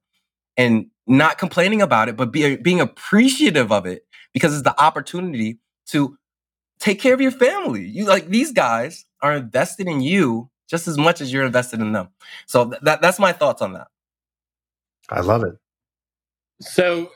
and 0.57 0.87
not 1.07 1.39
complaining 1.39 1.83
about 1.83 2.09
it, 2.09 2.17
but 2.17 2.33
be, 2.33 2.57
being 2.57 2.81
appreciative 2.81 3.73
of 3.73 3.87
it 3.87 4.07
because 4.33 4.55
it's 4.55 4.63
the 4.63 4.81
opportunity 4.81 5.59
to 5.87 6.17
take 6.79 7.01
care 7.01 7.15
of 7.15 7.21
your 7.21 7.33
family. 7.33 7.85
You 7.85 8.05
like 8.05 8.29
these 8.29 8.53
guys 8.53 9.05
are 9.21 9.35
invested 9.35 9.89
in 9.89 10.01
you 10.01 10.51
just 10.69 10.87
as 10.87 10.97
much 10.97 11.21
as 11.21 11.33
you're 11.33 11.45
invested 11.45 11.81
in 11.81 11.93
them. 11.93 12.09
So 12.47 12.71
th- 12.71 12.83
that 12.83 13.01
that's 13.01 13.19
my 13.19 13.33
thoughts 13.33 13.63
on 13.63 13.73
that. 13.73 13.89
I 15.09 15.21
love 15.21 15.43
it. 15.43 15.57
So 16.61 17.11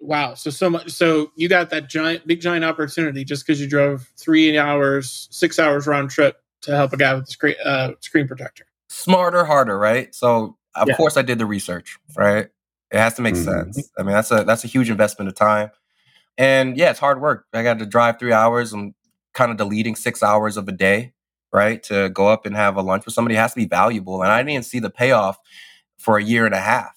wow, 0.00 0.34
so 0.34 0.50
so 0.50 0.68
much 0.68 0.90
so 0.90 1.32
you 1.36 1.48
got 1.48 1.70
that 1.70 1.88
giant 1.88 2.26
big 2.26 2.40
giant 2.40 2.64
opportunity 2.64 3.24
just 3.24 3.46
because 3.46 3.60
you 3.60 3.68
drove 3.68 4.08
three 4.16 4.56
hours, 4.58 5.28
six 5.30 5.58
hours 5.58 5.86
round 5.86 6.10
trip 6.10 6.42
to 6.62 6.76
help 6.76 6.92
a 6.92 6.96
guy 6.96 7.14
with 7.14 7.26
the 7.26 7.32
screen 7.32 7.54
uh, 7.64 7.92
screen 8.00 8.28
protector. 8.28 8.66
Smarter, 8.88 9.44
harder, 9.44 9.78
right? 9.78 10.14
So 10.14 10.56
of 10.74 10.88
yeah. 10.88 10.96
course 10.96 11.16
I 11.16 11.22
did 11.22 11.38
the 11.38 11.46
research, 11.46 11.98
right? 12.16 12.48
It 12.90 12.98
has 12.98 13.14
to 13.14 13.22
make 13.22 13.34
mm-hmm. 13.34 13.72
sense. 13.72 13.90
I 13.96 14.02
mean, 14.02 14.12
that's 14.12 14.30
a 14.30 14.44
that's 14.44 14.64
a 14.64 14.68
huge 14.68 14.90
investment 14.90 15.28
of 15.28 15.34
time. 15.36 15.70
And 16.36 16.76
yeah, 16.76 16.90
it's 16.90 16.98
hard 16.98 17.20
work. 17.20 17.46
I 17.52 17.62
got 17.62 17.78
to 17.78 17.86
drive 17.86 18.18
three 18.18 18.32
hours. 18.32 18.72
I'm 18.72 18.94
kind 19.34 19.50
of 19.50 19.56
deleting 19.56 19.94
six 19.94 20.22
hours 20.22 20.56
of 20.56 20.68
a 20.68 20.72
day, 20.72 21.12
right? 21.52 21.82
To 21.84 22.08
go 22.10 22.28
up 22.28 22.46
and 22.46 22.54
have 22.56 22.76
a 22.76 22.82
lunch 22.82 23.04
with 23.04 23.14
somebody 23.14 23.34
has 23.34 23.52
to 23.52 23.56
be 23.56 23.66
valuable. 23.66 24.22
And 24.22 24.32
I 24.32 24.42
didn't 24.42 24.64
see 24.64 24.78
the 24.78 24.90
payoff 24.90 25.38
for 25.98 26.18
a 26.18 26.22
year 26.22 26.46
and 26.46 26.54
a 26.54 26.60
half. 26.60 26.96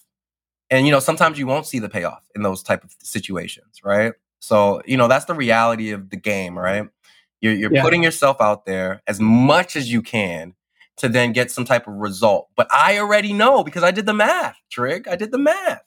And 0.70 0.86
you 0.86 0.92
know, 0.92 1.00
sometimes 1.00 1.38
you 1.38 1.46
won't 1.46 1.68
see 1.68 1.80
the 1.80 1.90
payoff 1.90 2.24
in 2.36 2.42
those 2.42 2.64
type 2.64 2.84
of 2.84 2.96
situations, 3.02 3.82
right? 3.84 4.14
So, 4.40 4.82
you 4.86 4.98
know, 4.98 5.08
that's 5.08 5.26
the 5.26 5.36
reality 5.36 5.92
of 5.92 6.10
the 6.10 6.18
game, 6.18 6.58
right? 6.58 6.90
You're, 7.42 7.54
you're 7.54 7.74
yeah. 7.74 7.82
putting 7.82 8.04
yourself 8.04 8.42
out 8.42 8.66
there 8.66 9.02
as 9.08 9.20
much 9.20 9.76
as 9.76 9.92
you 9.92 10.02
can 10.02 10.54
to 10.98 11.10
then 11.10 11.34
get 11.34 11.52
some 11.52 11.66
type 11.66 11.88
of 11.88 11.94
result. 11.96 12.50
But 12.56 12.68
I 12.74 12.98
already 13.00 13.34
know 13.34 13.64
because 13.64 13.84
I 13.84 13.92
did 13.92 14.06
the 14.06 14.14
math, 14.14 14.58
Trig. 14.70 15.08
I 15.08 15.16
did 15.16 15.32
the 15.32 15.38
math. 15.38 15.84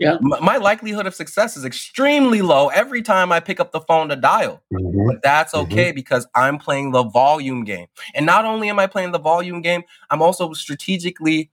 Yeah. 0.00 0.16
My 0.20 0.56
likelihood 0.56 1.06
of 1.06 1.14
success 1.14 1.58
is 1.58 1.64
extremely 1.64 2.40
low 2.40 2.68
every 2.68 3.02
time 3.02 3.30
I 3.30 3.38
pick 3.38 3.60
up 3.60 3.70
the 3.70 3.82
phone 3.82 4.08
to 4.08 4.16
dial. 4.16 4.62
Mm-hmm. 4.72 5.06
But 5.06 5.22
that's 5.22 5.52
mm-hmm. 5.52 5.70
okay 5.70 5.88
mm-hmm. 5.88 5.94
because 5.94 6.26
I'm 6.34 6.58
playing 6.58 6.92
the 6.92 7.04
volume 7.04 7.64
game. 7.64 7.86
And 8.14 8.24
not 8.24 8.46
only 8.46 8.70
am 8.70 8.78
I 8.78 8.86
playing 8.86 9.12
the 9.12 9.18
volume 9.18 9.60
game, 9.60 9.82
I'm 10.08 10.22
also 10.22 10.54
strategically, 10.54 11.50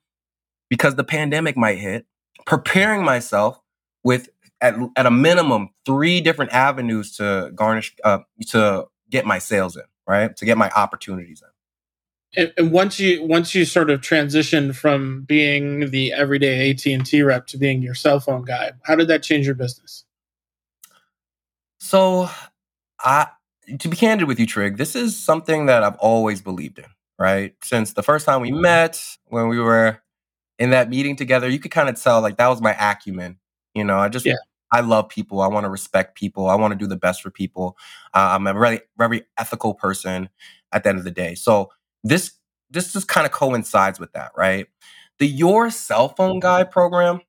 because 0.70 0.96
the 0.96 1.04
pandemic 1.04 1.58
might 1.58 1.78
hit, 1.78 2.06
preparing 2.46 3.04
myself 3.04 3.60
with 4.04 4.30
at, 4.62 4.76
at 4.96 5.06
a 5.06 5.12
minimum 5.12 5.70
three 5.86 6.22
different 6.22 6.54
avenues 6.54 7.18
to 7.18 7.52
garnish 7.54 7.96
uh, 8.06 8.20
to 8.48 8.88
get 9.10 9.26
my 9.26 9.40
sales 9.40 9.76
in, 9.76 9.84
right? 10.08 10.36
To 10.38 10.46
get 10.46 10.58
my 10.58 10.72
opportunities 10.76 11.42
in 11.42 11.50
and, 12.38 12.54
and 12.56 12.72
once 12.72 13.00
you 13.00 13.24
once 13.24 13.54
you 13.54 13.66
sort 13.66 13.90
of 13.90 14.02
transition 14.02 14.72
from 14.72 15.24
being 15.24 15.90
the 15.90 16.14
everyday 16.14 16.70
AT 16.70 16.86
and 16.86 17.06
T 17.06 17.22
rep 17.24 17.48
to 17.48 17.58
being 17.58 17.82
your 17.82 17.96
cell 17.96 18.20
phone 18.20 18.44
guy, 18.44 18.72
how 18.84 18.96
did 18.96 19.08
that 19.08 19.24
change 19.24 19.46
your 19.46 19.56
business? 19.56 20.06
So, 21.80 22.30
I 23.00 23.28
to 23.80 23.88
be 23.90 23.98
candid 23.98 24.28
with 24.28 24.40
you, 24.40 24.46
Trig, 24.46 24.78
this 24.78 24.96
is 24.96 25.18
something 25.18 25.66
that 25.66 25.84
I've 25.84 25.98
always 25.98 26.42
believed 26.42 26.80
in. 26.80 26.86
Right 27.20 27.56
since 27.64 27.94
the 27.94 28.04
first 28.04 28.28
time 28.28 28.42
we 28.42 28.52
mm-hmm. 28.52 28.62
met, 28.62 29.18
when 29.26 29.48
we 29.48 29.60
were 29.60 30.00
in 30.60 30.70
that 30.70 30.90
meeting 30.90 31.16
together, 31.16 31.50
you 31.50 31.58
could 31.58 31.72
kind 31.72 31.90
of 31.90 32.00
tell 32.00 32.22
like 32.22 32.38
that 32.38 32.48
was 32.48 32.62
my 32.62 32.76
acumen. 32.80 33.38
You 33.74 33.84
know, 33.84 33.98
I 33.98 34.10
just 34.10 34.26
yeah. 34.26 34.36
I 34.72 34.82
love 34.82 35.10
people. 35.10 35.42
I 35.42 35.48
want 35.48 35.64
to 35.64 35.70
respect 35.70 36.16
people. 36.16 36.48
I 36.48 36.56
want 36.56 36.74
to 36.74 36.78
do 36.78 36.88
the 36.88 36.96
best 36.96 37.24
for 37.24 37.32
people. 37.32 37.78
Uh, 38.14 38.30
I'm 38.36 38.46
a 38.46 38.54
very, 38.54 38.82
very 38.98 39.24
ethical 39.40 39.74
person 39.74 40.30
at 40.72 40.84
the 40.84 40.90
end 40.90 41.00
of 41.00 41.06
the 41.06 41.12
day. 41.12 41.36
So 41.36 41.72
this 42.10 42.34
this 42.70 42.94
just 42.94 43.08
kind 43.08 43.26
of 43.26 43.32
coincides 43.32 44.00
with 44.00 44.12
that, 44.14 44.32
right? 44.36 44.68
The 45.20 45.28
Your 45.28 45.70
Cell 45.70 46.10
Phone 46.10 46.40
Guy 46.40 46.64
program 46.64 47.22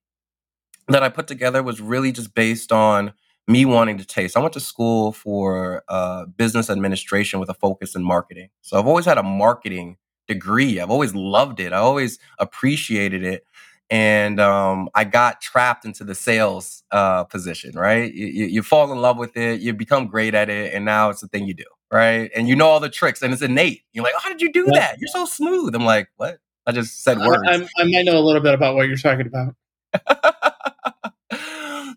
that 0.88 1.02
I 1.02 1.08
put 1.08 1.26
together 1.26 1.62
was 1.62 1.80
really 1.80 2.12
just 2.12 2.34
based 2.34 2.72
on 2.72 3.12
me 3.46 3.64
wanting 3.64 3.98
to 3.98 4.04
taste. 4.04 4.36
I 4.36 4.40
went 4.40 4.52
to 4.54 4.60
school 4.60 5.12
for 5.12 5.84
uh, 5.88 6.26
business 6.26 6.68
administration 6.68 7.40
with 7.40 7.48
a 7.48 7.54
focus 7.54 7.94
in 7.94 8.02
marketing. 8.02 8.48
So 8.62 8.78
I've 8.78 8.86
always 8.86 9.06
had 9.06 9.16
a 9.16 9.22
marketing 9.22 9.96
degree. 10.26 10.80
I've 10.80 10.90
always 10.90 11.14
loved 11.14 11.60
it. 11.60 11.72
I 11.72 11.78
always 11.78 12.18
appreciated 12.38 13.24
it. 13.24 13.46
And 13.90 14.38
um, 14.38 14.90
I 14.94 15.04
got 15.04 15.40
trapped 15.40 15.86
into 15.86 16.04
the 16.04 16.14
sales 16.14 16.82
uh, 16.90 17.24
position, 17.24 17.72
right? 17.74 18.12
You, 18.12 18.44
you 18.44 18.62
fall 18.62 18.92
in 18.92 19.00
love 19.00 19.16
with 19.16 19.34
it, 19.34 19.60
you 19.60 19.72
become 19.72 20.08
great 20.08 20.34
at 20.34 20.50
it, 20.50 20.74
and 20.74 20.84
now 20.84 21.08
it's 21.08 21.22
the 21.22 21.28
thing 21.28 21.46
you 21.46 21.54
do 21.54 21.64
right? 21.90 22.30
And 22.34 22.48
you 22.48 22.56
know 22.56 22.68
all 22.68 22.80
the 22.80 22.88
tricks, 22.88 23.22
and 23.22 23.32
it's 23.32 23.42
innate. 23.42 23.82
You're 23.92 24.04
like, 24.04 24.14
oh, 24.16 24.20
how 24.22 24.28
did 24.28 24.40
you 24.40 24.52
do 24.52 24.66
yeah. 24.68 24.80
that? 24.80 24.98
You're 24.98 25.08
so 25.08 25.24
smooth. 25.24 25.74
I'm 25.74 25.84
like, 25.84 26.08
what? 26.16 26.38
I 26.66 26.72
just 26.72 27.02
said 27.02 27.18
words. 27.18 27.42
I, 27.46 27.54
I, 27.54 27.68
I 27.78 27.84
might 27.84 28.04
know 28.04 28.18
a 28.18 28.20
little 28.20 28.42
bit 28.42 28.54
about 28.54 28.74
what 28.74 28.88
you're 28.88 28.96
talking 28.96 29.26
about. 29.26 29.54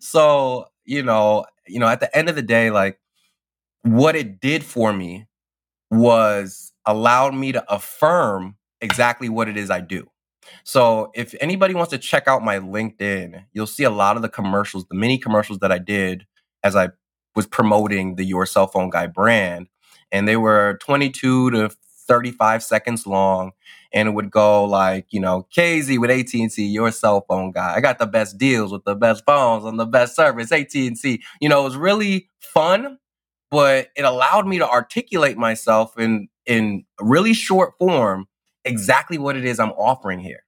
so 0.00 0.66
you 0.84 1.02
know, 1.02 1.44
you 1.66 1.78
know, 1.78 1.88
at 1.88 2.00
the 2.00 2.16
end 2.16 2.28
of 2.28 2.36
the 2.36 2.42
day, 2.42 2.70
like 2.70 2.98
what 3.82 4.16
it 4.16 4.40
did 4.40 4.64
for 4.64 4.92
me 4.92 5.26
was 5.90 6.72
allowed 6.86 7.34
me 7.34 7.52
to 7.52 7.72
affirm 7.72 8.56
exactly 8.80 9.28
what 9.28 9.48
it 9.48 9.56
is 9.56 9.70
I 9.70 9.80
do. 9.80 10.08
So 10.64 11.10
if 11.14 11.34
anybody 11.40 11.74
wants 11.74 11.90
to 11.90 11.98
check 11.98 12.26
out 12.26 12.42
my 12.42 12.58
LinkedIn, 12.58 13.44
you'll 13.52 13.66
see 13.66 13.84
a 13.84 13.90
lot 13.90 14.16
of 14.16 14.22
the 14.22 14.28
commercials, 14.28 14.86
the 14.86 14.94
mini 14.94 15.18
commercials 15.18 15.58
that 15.60 15.70
I 15.70 15.78
did 15.78 16.26
as 16.64 16.74
I 16.74 16.90
was 17.34 17.46
promoting 17.46 18.16
the 18.16 18.24
Your 18.24 18.46
Cell 18.46 18.66
Phone 18.66 18.90
Guy 18.90 19.06
brand 19.06 19.68
and 20.12 20.28
they 20.28 20.36
were 20.36 20.78
22 20.82 21.50
to 21.50 21.70
35 22.06 22.62
seconds 22.62 23.06
long 23.06 23.52
and 23.92 24.08
it 24.08 24.12
would 24.12 24.30
go 24.30 24.64
like 24.64 25.06
you 25.10 25.20
know 25.20 25.46
KZ 25.56 25.98
with 25.98 26.10
AT&T 26.10 26.62
your 26.64 26.92
cell 26.92 27.24
phone 27.28 27.52
guy. 27.52 27.74
I 27.74 27.80
got 27.80 27.98
the 27.98 28.06
best 28.06 28.38
deals 28.38 28.72
with 28.72 28.84
the 28.84 28.94
best 28.94 29.24
phones 29.24 29.64
and 29.64 29.80
the 29.80 29.86
best 29.86 30.14
service 30.14 30.52
AT&T 30.52 31.22
you 31.40 31.48
know 31.48 31.60
it 31.60 31.64
was 31.64 31.76
really 31.76 32.28
fun 32.40 32.98
but 33.50 33.88
it 33.96 34.04
allowed 34.04 34.46
me 34.46 34.58
to 34.58 34.68
articulate 34.68 35.36
myself 35.36 35.98
in 35.98 36.28
in 36.46 36.84
really 37.00 37.32
short 37.32 37.74
form 37.78 38.26
exactly 38.64 39.18
what 39.18 39.36
it 39.36 39.44
is 39.44 39.58
I'm 39.58 39.72
offering 39.72 40.20
here 40.20 40.44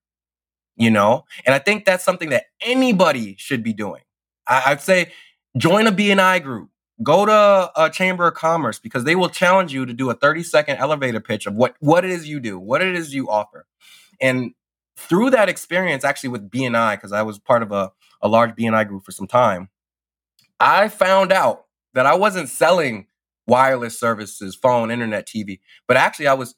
you 0.76 0.90
know? 0.90 1.24
And 1.46 1.54
I 1.54 1.58
think 1.58 1.84
that's 1.84 2.04
something 2.04 2.30
that 2.30 2.46
anybody 2.60 3.36
should 3.38 3.62
be 3.62 3.72
doing. 3.72 4.02
I, 4.46 4.62
I'd 4.66 4.80
say 4.80 5.12
join 5.56 5.86
a 5.86 5.92
BNI 5.92 6.42
group 6.42 6.70
go 7.02 7.26
to 7.26 7.72
a 7.76 7.90
chamber 7.90 8.26
of 8.28 8.34
commerce 8.34 8.78
because 8.78 9.04
they 9.04 9.16
will 9.16 9.28
challenge 9.28 9.72
you 9.72 9.84
to 9.84 9.92
do 9.92 10.10
a 10.10 10.14
30 10.14 10.42
second 10.42 10.76
elevator 10.76 11.20
pitch 11.20 11.46
of 11.46 11.54
what 11.54 11.74
what 11.80 12.04
it 12.04 12.10
is 12.10 12.28
you 12.28 12.38
do 12.40 12.58
what 12.58 12.82
it 12.82 12.94
is 12.94 13.14
you 13.14 13.28
offer. 13.28 13.66
And 14.20 14.52
through 14.96 15.30
that 15.30 15.48
experience 15.48 16.04
actually 16.04 16.28
with 16.28 16.48
bni 16.48 16.94
because 16.94 17.10
i 17.10 17.20
was 17.20 17.40
part 17.40 17.64
of 17.64 17.72
a, 17.72 17.90
a 18.22 18.28
large 18.28 18.54
bni 18.54 18.86
group 18.86 19.04
for 19.04 19.10
some 19.10 19.26
time 19.26 19.68
i 20.60 20.86
found 20.86 21.32
out 21.32 21.64
that 21.94 22.06
i 22.06 22.14
wasn't 22.14 22.48
selling 22.48 23.08
wireless 23.48 23.98
services 23.98 24.54
phone 24.54 24.92
internet 24.92 25.26
tv 25.26 25.58
but 25.88 25.96
actually 25.96 26.28
i 26.28 26.32
was 26.32 26.54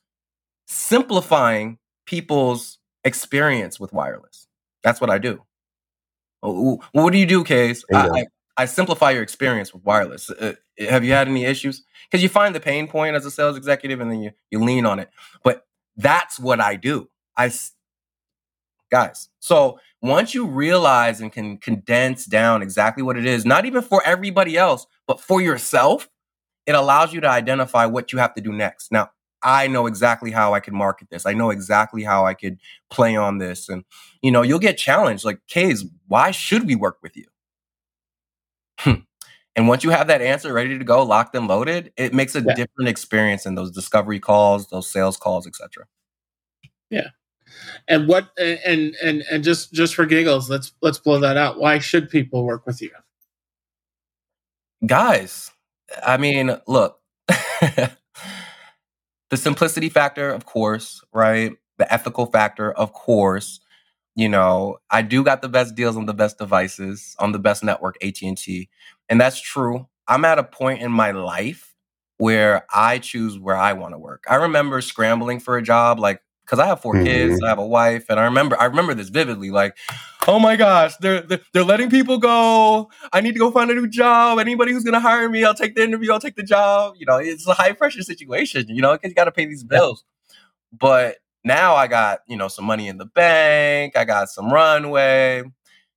simplifying 0.67 1.79
people's 2.07 2.79
experience 3.05 3.79
with 3.79 3.93
wireless. 3.93 4.47
That's 4.83 5.01
what 5.01 5.11
i 5.11 5.19
do. 5.19 5.43
Oh, 6.43 6.81
what 6.93 7.13
do 7.13 7.19
you 7.19 7.27
do 7.27 7.45
case? 7.45 7.85
I, 7.93 8.27
I 8.57 8.65
simplify 8.67 9.11
your 9.11 9.23
experience 9.23 9.73
with 9.73 9.85
wireless. 9.85 10.31
Uh, 10.31 10.55
have 10.79 11.05
you 11.05 11.13
had 11.13 11.29
any 11.29 11.45
issues? 11.45 11.85
Because 12.11 12.23
you 12.23 12.29
find 12.29 12.55
the 12.55 12.61
pain 12.61 12.89
point 12.89 13.17
as 13.17 13.27
a 13.27 13.31
sales 13.31 13.57
executive, 13.57 14.01
and 14.01 14.11
then 14.11 14.23
you 14.23 14.33
you 14.51 14.63
lean 14.63 14.87
on 14.87 14.99
it. 14.99 15.11
But 15.43 15.67
That's 15.97 16.39
what 16.39 16.61
I 16.61 16.77
do. 16.77 17.09
I 17.37 17.51
guys. 18.91 19.29
So 19.41 19.81
once 20.03 20.35
you 20.35 20.47
realize 20.47 21.21
and 21.21 21.33
can 21.33 21.59
condense 21.59 22.27
down 22.27 22.63
exactly 22.63 23.03
what 23.03 23.17
it 23.17 23.27
is, 23.27 23.45
not 23.45 23.65
even 23.65 23.83
for 23.83 24.03
everybody 24.05 24.57
else, 24.57 24.87
but 25.07 25.21
for 25.21 25.41
yourself, 25.41 26.09
it 26.67 26.75
allows 26.75 27.13
you 27.13 27.21
to 27.21 27.29
identify 27.29 27.87
what 27.87 28.13
you 28.13 28.19
have 28.19 28.35
to 28.35 28.41
do 28.41 28.53
next. 28.53 28.93
Now, 28.93 29.11
I 29.43 29.69
know 29.69 29.87
exactly 29.87 30.31
how 30.31 30.55
I 30.55 30.61
could 30.61 30.73
market 30.75 31.09
this. 31.11 31.27
I 31.27 31.33
know 31.33 31.51
exactly 31.51 32.03
how 32.03 32.27
I 32.27 32.35
could 32.35 32.59
play 32.91 33.17
on 33.17 33.39
this. 33.39 33.69
And, 33.69 33.85
you 34.23 34.31
know, 34.31 34.43
you'll 34.43 34.59
get 34.59 34.79
challenged 34.79 35.25
like, 35.25 35.41
Kays, 35.49 35.85
why 36.09 36.31
should 36.31 36.67
we 36.67 36.75
work 36.75 36.99
with 37.03 37.17
you? 37.17 37.27
Hmm. 38.79 38.95
and 39.55 39.69
once 39.69 39.85
you 39.85 39.91
have 39.91 40.07
that 40.09 40.21
answer 40.21 40.53
ready 40.53 40.79
to 40.79 40.85
go, 40.85 41.03
locked 41.03 41.35
and 41.35 41.49
loaded, 41.49 41.93
it 41.97 42.13
makes 42.13 42.35
a 42.35 42.43
yeah. 42.43 42.55
different 42.55 42.89
experience 42.89 43.47
in 43.47 43.55
those 43.55 43.71
discovery 43.71 44.21
calls, 44.21 44.69
those 44.69 44.89
sales 44.89 45.17
calls, 45.17 45.47
etc. 45.47 45.87
Yeah. 46.91 47.09
And 47.89 48.09
what 48.09 48.31
and 48.39 48.95
and 49.03 49.25
and 49.31 49.45
just 49.45 49.73
just 49.73 49.95
for 49.95 50.07
giggles, 50.07 50.51
let's 50.51 50.73
let's 50.83 50.99
blow 50.99 51.21
that 51.21 51.37
out. 51.37 51.59
Why 51.59 51.79
should 51.79 52.11
people 52.11 52.45
work 52.45 52.67
with 52.67 52.83
you? 52.83 52.91
Guys, 54.85 55.51
I 56.05 56.17
mean, 56.17 56.57
look. 56.67 57.01
the 57.61 59.37
simplicity 59.37 59.89
factor, 59.89 60.31
of 60.31 60.45
course, 60.45 61.03
right? 61.13 61.53
The 61.79 61.93
ethical 61.93 62.27
factor, 62.27 62.73
of 62.73 62.93
course. 62.93 63.61
You 64.17 64.31
know, 64.31 64.79
I 64.91 65.03
do 65.03 65.23
got 65.23 65.43
the 65.43 65.49
best 65.49 65.75
deals 65.75 65.97
on 65.97 66.07
the 66.07 66.15
best 66.15 66.39
devices 66.39 67.15
on 67.19 67.33
the 67.33 67.39
best 67.39 67.63
network, 67.63 68.03
AT&T. 68.03 68.69
And 69.11 69.21
that's 69.21 69.41
true. 69.41 69.87
I'm 70.09 70.25
at 70.25 70.39
a 70.39 70.43
point 70.43 70.81
in 70.81 70.91
my 70.91 71.11
life 71.11 71.75
where 72.17 72.65
I 72.75 72.99
choose 72.99 73.39
where 73.39 73.57
I 73.57 73.75
want 73.75 73.93
to 73.93 73.99
work. 73.99 74.25
I 74.27 74.37
remember 74.37 74.81
scrambling 74.81 75.39
for 75.39 75.59
a 75.59 75.63
job 75.63 75.99
like 75.99 76.23
because 76.47 76.61
I 76.61 76.67
have 76.67 76.81
4 76.81 76.95
mm-hmm. 76.95 77.05
kids, 77.05 77.43
I 77.43 77.49
have 77.49 77.59
a 77.59 77.67
wife, 77.67 78.07
and 78.09 78.21
I 78.21 78.25
remember 78.25 78.59
I 78.59 78.67
remember 78.67 78.95
this 78.95 79.09
vividly. 79.09 79.51
Like, 79.51 79.77
oh 80.29 80.39
my 80.39 80.57
gosh, 80.57 80.97
they're, 80.99 81.21
they're, 81.21 81.41
they're 81.53 81.65
letting 81.65 81.91
people 81.91 82.19
go. 82.19 82.89
I 83.13 83.21
need 83.21 83.33
to 83.33 83.41
go 83.41 83.51
find 83.51 83.71
a 83.71 83.75
new 83.75 83.89
job. 83.89 84.39
Anybody 84.39 84.73
who's 84.73 84.85
gonna 84.85 85.01
hire 85.01 85.29
me, 85.29 85.45
I'll 85.45 85.55
take 85.55 85.75
the 85.75 85.83
interview. 85.83 86.13
I'll 86.13 86.21
take 86.21 86.37
the 86.37 86.45
job. 86.45 86.95
You 86.99 87.07
know, 87.07 87.17
it's 87.17 87.47
a 87.47 87.53
high 87.53 87.73
pressure 87.73 88.03
situation. 88.03 88.67
You 88.69 88.81
know, 88.81 88.93
because 88.93 89.11
you 89.11 89.15
got 89.15 89.25
to 89.25 89.33
pay 89.33 89.45
these 89.45 89.65
bills. 89.65 90.05
But 90.73 91.17
now 91.47 91.77
I 91.77 91.87
got 91.87 92.21
you 92.27 92.37
know 92.37 92.49
some 92.49 92.65
money 92.65 92.89
in 92.89 92.99
the 92.99 93.07
bank. 93.07 93.97
I 93.97 94.05
got 94.05 94.29
some 94.29 94.53
runway, 94.53 95.45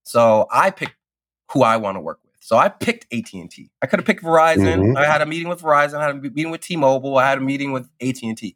so 0.04 0.48
I 0.52 0.70
picked 0.72 0.96
who 1.52 1.64
I 1.64 1.78
want 1.78 1.98
to 1.98 2.02
work 2.02 2.20
with. 2.24 2.34
So 2.40 2.56
I 2.56 2.70
picked 2.70 3.12
AT 3.14 3.34
and 3.34 3.52
T. 3.52 3.70
I 3.82 3.88
could 3.88 4.00
have 4.00 4.06
picked 4.06 4.24
Verizon. 4.24 4.80
Mm-hmm. 4.80 4.98
I 4.98 5.06
had 5.06 5.22
a 5.22 5.26
meeting 5.26 5.50
with 5.50 5.62
Verizon. 5.62 5.96
I 5.96 6.06
had 6.06 6.16
a 6.16 6.20
meeting 6.20 6.52
with 6.52 6.62
T-Mobile. 6.62 7.18
I 7.18 7.28
had 7.28 7.38
a 7.40 7.42
meeting 7.42 7.72
with 7.72 7.90
AT 8.02 8.22
and 8.24 8.38
T, 8.38 8.56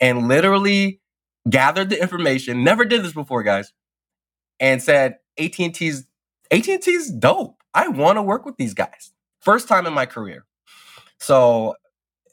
and 0.00 0.28
literally 0.28 1.00
gathered 1.48 1.90
the 1.90 2.00
information, 2.00 2.64
never 2.64 2.84
did 2.84 3.02
this 3.02 3.12
before, 3.12 3.42
guys, 3.42 3.72
and 4.60 4.82
said 4.82 5.16
AT&T's 5.38 6.06
AT&T's 6.50 7.10
dope. 7.10 7.56
I 7.72 7.88
want 7.88 8.18
to 8.18 8.22
work 8.22 8.46
with 8.46 8.56
these 8.56 8.74
guys. 8.74 9.12
First 9.40 9.66
time 9.66 9.86
in 9.86 9.92
my 9.92 10.06
career. 10.06 10.44
So 11.18 11.74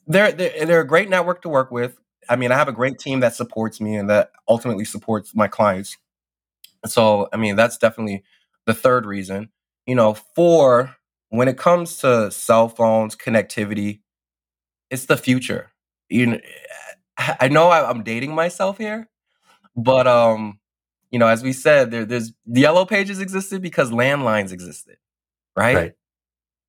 they're, 0.06 0.32
they're 0.32 0.66
they're 0.66 0.82
a 0.82 0.88
great 0.88 1.10
network 1.10 1.42
to 1.44 1.50
work 1.50 1.72
with. 1.72 1.98
I 2.32 2.38
mean, 2.38 2.54
I 2.54 2.56
have 2.56 2.70
a 2.70 2.74
great 2.74 2.98
team 2.98 3.20
that 3.20 3.36
supports 3.36 3.82
me 3.82 3.96
and 3.98 4.10
that 4.10 4.32
ultimately 4.48 4.86
supports 4.86 5.36
my 5.36 5.50
clients. 5.50 5.98
So, 6.86 7.28
I 7.34 7.38
mean, 7.38 7.58
that's 7.58 7.78
definitely 7.78 8.24
the 8.66 8.74
third 8.74 9.06
reason. 9.06 9.50
You 9.86 9.96
know, 9.96 10.14
four, 10.14 10.96
when 11.28 11.50
it 11.50 11.58
comes 11.58 11.98
to 11.98 12.32
cell 12.32 12.70
phones, 12.70 13.18
connectivity, 13.18 14.00
it's 14.90 15.08
the 15.08 15.18
future. 15.18 15.74
You 16.08 16.26
know, 16.26 16.40
I 17.18 17.50
know 17.50 17.70
I'm 17.70 18.02
dating 18.04 18.34
myself 18.34 18.78
here, 18.78 19.10
but 19.76 20.08
um, 20.08 20.58
you 21.12 21.20
know, 21.20 21.28
as 21.28 21.44
we 21.44 21.52
said, 21.52 21.92
there, 21.92 22.06
there's 22.06 22.32
the 22.46 22.62
yellow 22.62 22.86
pages 22.86 23.20
existed 23.20 23.62
because 23.62 23.92
landlines 23.92 24.54
existed, 24.54 24.96
right? 25.56 25.76
right? 25.76 25.94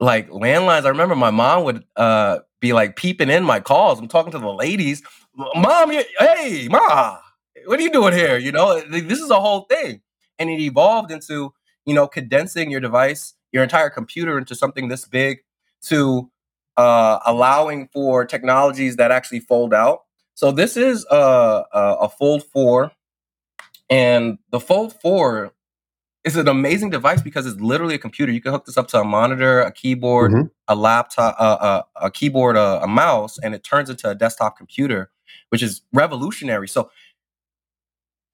Like 0.00 0.28
landlines. 0.30 0.86
I 0.86 0.88
remember 0.88 1.14
my 1.14 1.30
mom 1.30 1.62
would 1.64 1.84
uh 1.94 2.40
be 2.62 2.72
like 2.72 2.96
peeping 2.96 3.28
in 3.28 3.44
my 3.44 3.60
calls. 3.60 3.98
I'm 3.98 4.08
talking 4.08 4.32
to 4.32 4.38
the 4.38 4.48
ladies, 4.48 5.02
mom, 5.36 5.90
hey, 5.90 6.68
ma, 6.70 7.18
what 7.66 7.78
are 7.78 7.82
you 7.82 7.92
doing 7.92 8.14
here? 8.14 8.38
You 8.38 8.52
know, 8.52 8.80
this 8.80 9.20
is 9.20 9.30
a 9.30 9.40
whole 9.40 9.62
thing, 9.62 10.00
and 10.38 10.48
it 10.48 10.60
evolved 10.60 11.10
into 11.10 11.52
you 11.84 11.92
know 11.92 12.06
condensing 12.06 12.70
your 12.70 12.80
device, 12.80 13.34
your 13.52 13.62
entire 13.62 13.90
computer 13.90 14.38
into 14.38 14.54
something 14.54 14.88
this 14.88 15.04
big, 15.04 15.40
to 15.82 16.30
uh, 16.78 17.18
allowing 17.26 17.88
for 17.92 18.24
technologies 18.24 18.96
that 18.96 19.10
actually 19.10 19.40
fold 19.40 19.74
out 19.74 20.04
so 20.34 20.50
this 20.50 20.76
is 20.76 21.06
a, 21.10 21.64
a, 21.72 21.96
a 22.02 22.08
Fold 22.08 22.44
4, 22.44 22.90
and 23.90 24.38
the 24.50 24.60
Fold 24.60 24.94
4 25.00 25.52
is 26.24 26.36
an 26.36 26.48
amazing 26.48 26.90
device 26.90 27.20
because 27.20 27.46
it's 27.46 27.60
literally 27.60 27.94
a 27.94 27.98
computer. 27.98 28.32
You 28.32 28.40
can 28.40 28.52
hook 28.52 28.64
this 28.64 28.76
up 28.76 28.88
to 28.88 29.00
a 29.00 29.04
monitor, 29.04 29.60
a 29.60 29.72
keyboard, 29.72 30.32
mm-hmm. 30.32 30.46
a 30.68 30.74
laptop, 30.74 31.36
uh, 31.38 31.42
uh, 31.42 31.82
a 31.96 32.10
keyboard, 32.10 32.56
uh, 32.56 32.80
a 32.82 32.88
mouse, 32.88 33.38
and 33.38 33.54
it 33.54 33.64
turns 33.64 33.90
into 33.90 34.08
a 34.08 34.14
desktop 34.14 34.56
computer, 34.56 35.10
which 35.48 35.62
is 35.62 35.82
revolutionary. 35.92 36.68
So 36.68 36.90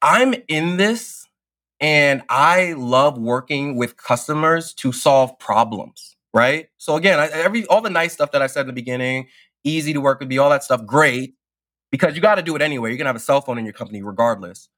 I'm 0.03 0.35
in 0.49 0.77
this, 0.77 1.27
and 1.81 2.23
I 2.29 2.75
love 2.75 3.19
working 3.19 3.77
with 3.77 3.97
customers 3.97 4.75
to 4.75 4.93
solve 4.93 5.39
problems. 5.39 6.17
Right. 6.35 6.69
So 6.77 6.97
again, 6.97 7.19
I, 7.19 7.29
every 7.29 7.65
all 7.67 7.81
the 7.81 7.91
nice 7.91 8.13
stuff 8.13 8.33
that 8.33 8.43
I 8.43 8.49
said 8.49 8.63
in 8.63 8.67
the 8.67 8.73
beginning, 8.75 9.29
easy 9.65 9.95
to 9.95 10.01
work 10.01 10.21
with, 10.21 10.29
be 10.29 10.39
all 10.39 10.51
that 10.51 10.63
stuff, 10.63 10.85
great 10.85 11.35
because 11.91 12.15
you 12.15 12.21
got 12.21 12.37
to 12.37 12.43
do 12.43 12.55
it 12.55 12.63
anyway. 12.63 12.91
You're 12.91 12.99
going 12.99 13.07
to 13.07 13.11
have 13.11 13.17
a 13.17 13.21
cell 13.21 13.41
phone 13.41 13.59
in 13.59 13.65
your 13.65 13.73
company 13.73 14.03
regardless. 14.03 14.69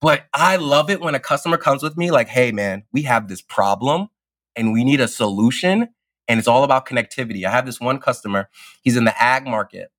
But 0.00 0.26
I 0.34 0.56
love 0.56 0.90
it 0.90 1.00
when 1.00 1.14
a 1.14 1.20
customer 1.20 1.56
comes 1.56 1.82
with 1.82 1.96
me 1.96 2.10
like, 2.10 2.28
hey, 2.28 2.52
man, 2.52 2.84
we 2.92 3.02
have 3.02 3.28
this 3.28 3.40
problem 3.40 4.08
and 4.54 4.72
we 4.72 4.84
need 4.84 5.00
a 5.00 5.08
solution. 5.08 5.88
And 6.28 6.38
it's 6.38 6.48
all 6.48 6.64
about 6.64 6.86
connectivity. 6.86 7.44
I 7.44 7.50
have 7.50 7.66
this 7.66 7.80
one 7.80 7.98
customer, 7.98 8.48
he's 8.82 8.96
in 8.96 9.04
the 9.04 9.22
ag 9.22 9.46
market 9.46 9.90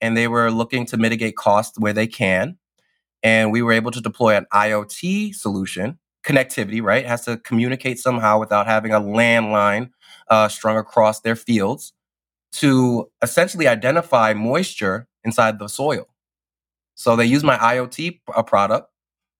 and 0.00 0.16
they 0.16 0.28
were 0.28 0.50
looking 0.50 0.86
to 0.86 0.96
mitigate 0.96 1.36
costs 1.36 1.78
where 1.78 1.92
they 1.92 2.06
can. 2.06 2.58
And 3.22 3.50
we 3.50 3.62
were 3.62 3.72
able 3.72 3.90
to 3.90 4.00
deploy 4.00 4.36
an 4.36 4.46
IoT 4.52 5.34
solution, 5.34 5.98
connectivity, 6.24 6.82
right? 6.82 7.04
It 7.04 7.08
has 7.08 7.24
to 7.24 7.36
communicate 7.38 7.98
somehow 7.98 8.38
without 8.38 8.66
having 8.66 8.92
a 8.92 9.00
landline 9.00 9.90
uh, 10.28 10.48
strung 10.48 10.76
across 10.76 11.20
their 11.20 11.36
fields 11.36 11.92
to 12.52 13.10
essentially 13.22 13.66
identify 13.66 14.34
moisture 14.34 15.08
inside 15.24 15.58
the 15.58 15.68
soil. 15.68 16.06
So 16.94 17.16
they 17.16 17.26
use 17.26 17.44
my 17.44 17.56
IoT 17.56 18.20
uh, 18.34 18.42
product. 18.42 18.88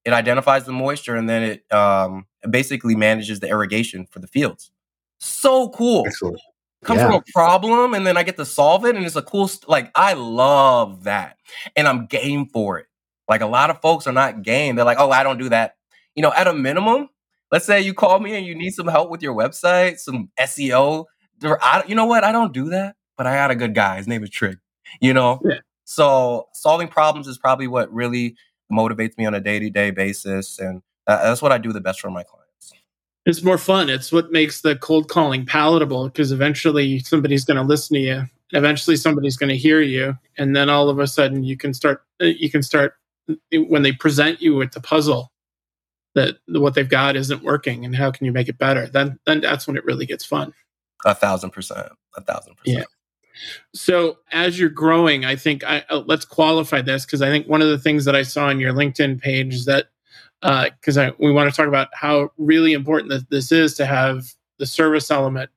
It 0.09 0.15
identifies 0.15 0.65
the 0.65 0.73
moisture 0.73 1.17
and 1.17 1.29
then 1.29 1.43
it 1.43 1.71
um, 1.71 2.25
basically 2.49 2.97
manages 2.97 3.41
the 3.41 3.49
irrigation 3.49 4.07
for 4.07 4.21
the 4.21 4.27
fields. 4.27 4.71
So 5.21 5.69
cool. 5.69 6.05
Excellent. 6.07 6.41
Comes 6.83 7.01
yeah. 7.01 7.09
from 7.09 7.15
a 7.17 7.23
problem 7.35 7.93
and 7.93 8.07
then 8.07 8.17
I 8.17 8.23
get 8.23 8.39
to 8.39 8.47
solve 8.47 8.87
it 8.87 8.97
and 8.97 9.05
it's 9.05 9.17
a 9.17 9.23
cool 9.23 9.49
st- 9.49 9.69
like 9.69 9.91
I 9.95 10.15
love 10.15 11.05
that. 11.05 11.37
And 11.77 11.87
I'm 11.87 12.07
game 12.07 12.47
for 12.47 12.79
it. 12.79 12.87
Like 13.29 13.43
a 13.43 13.47
lot 13.47 13.69
of 13.69 13.83
folks 13.83 14.07
are 14.07 14.13
not 14.15 14.41
game. 14.41 14.77
They're 14.77 14.87
like, 14.87 14.99
"Oh, 14.99 15.11
I 15.11 15.23
don't 15.23 15.37
do 15.37 15.51
that." 15.51 15.75
You 16.15 16.23
know, 16.23 16.33
at 16.33 16.47
a 16.47 16.55
minimum, 16.55 17.11
let's 17.53 17.67
say 17.67 17.83
you 17.83 17.93
call 17.93 18.19
me 18.19 18.35
and 18.35 18.47
you 18.47 18.55
need 18.55 18.71
some 18.71 18.89
help 18.89 19.11
with 19.11 19.23
your 19.23 19.35
website, 19.35 19.99
some 19.99 20.31
SEO. 20.41 21.05
I, 21.43 21.85
you 21.87 21.95
know 21.95 22.07
what? 22.07 22.25
I 22.25 22.33
don't 22.33 22.55
do 22.55 22.71
that, 22.71 22.97
but 23.19 23.27
I 23.27 23.35
got 23.35 23.51
a 23.51 23.55
good 23.55 23.75
guy. 23.75 23.99
His 23.99 24.09
name 24.09 24.25
is 24.25 24.31
Trig. 24.31 24.57
You 25.03 25.13
know, 25.13 25.43
yeah. 25.45 25.59
So 25.85 26.49
solving 26.53 26.89
problems 26.89 27.27
is 27.27 27.39
probably 27.39 27.67
what 27.67 27.93
really 27.93 28.37
motivates 28.71 29.17
me 29.19 29.27
on 29.27 29.35
a 29.35 29.41
day 29.41 29.59
to 29.59 29.71
day 29.71 29.91
basis, 29.91 30.59
and 30.59 30.83
that's 31.07 31.43
what 31.43 31.53
I 31.53 31.59
do 31.59 31.73
the 31.73 31.81
best 31.81 32.01
for 32.01 32.11
my 32.11 32.23
clients. 32.23 32.73
It's 33.27 33.43
more 33.43 33.59
fun. 33.59 33.91
It's 33.91 34.11
what 34.11 34.33
makes 34.33 34.63
the 34.63 34.77
cold 34.77 35.09
calling 35.09 35.45
palatable 35.45 36.09
because 36.09 36.33
eventually 36.33 37.01
somebody's 37.01 37.45
going 37.45 37.59
to 37.59 37.63
listen 37.63 37.95
to 37.95 38.01
you. 38.01 38.23
Eventually 38.53 38.97
somebody's 38.97 39.37
going 39.37 39.51
to 39.51 39.57
hear 39.57 39.81
you, 39.83 40.17
and 40.39 40.57
then 40.57 40.71
all 40.71 40.89
of 40.89 40.99
a 40.99 41.07
sudden 41.07 41.45
you 41.45 41.57
can 41.57 41.75
start. 41.75 42.03
Uh, 42.21 42.27
you 42.27 42.51
can 42.51 42.63
start 42.63 42.95
uh, 43.31 43.35
when 43.69 43.83
they 43.83 43.93
present 43.93 44.41
you 44.41 44.55
with 44.55 44.73
the 44.73 44.81
puzzle 44.81 45.31
that 46.15 46.37
what 46.49 46.75
they've 46.75 46.89
got 46.89 47.17
isn't 47.17 47.43
working, 47.43 47.85
and 47.85 47.95
how 47.95 48.11
can 48.11 48.25
you 48.25 48.33
make 48.33 48.49
it 48.49 48.59
better? 48.59 48.87
Then, 48.87 49.19
then 49.27 49.41
that's 49.41 49.67
when 49.67 49.77
it 49.77 49.85
really 49.85 50.07
gets 50.07 50.25
fun. 50.25 50.53
A 51.05 51.15
thousand 51.15 51.51
percent. 51.51 51.93
A 52.17 52.23
thousand 52.23 52.57
percent. 52.57 52.79
Yeah. 52.79 52.85
So 53.75 54.19
as 54.33 54.59
you're 54.59 54.69
growing, 54.69 55.25
I 55.25 55.37
think 55.37 55.65
I, 55.65 55.85
uh, 55.91 56.03
let's 56.07 56.25
qualify 56.25 56.83
this 56.83 57.05
because 57.05 57.23
I 57.23 57.29
think 57.29 57.47
one 57.47 57.63
of 57.63 57.69
the 57.69 57.79
things 57.79 58.05
that 58.05 58.17
I 58.17 58.23
saw 58.23 58.47
on 58.47 58.61
your 58.61 58.73
LinkedIn 58.73 59.21
page 59.21 59.55
is 59.55 59.65
that 59.67 59.87
because 60.41 60.97
uh, 60.97 61.11
we 61.19 61.33
want 61.33 61.51
to 61.51 61.57
talk 61.57 61.69
about 61.69 61.89
how 61.93 62.31
really 62.39 62.73
important 62.73 63.11
that 63.11 63.29
this 63.31 63.51
is 63.51 63.75
to 63.75 63.87
have 63.87 64.25
the 64.59 64.67
service 64.67 65.11
element. 65.11 65.51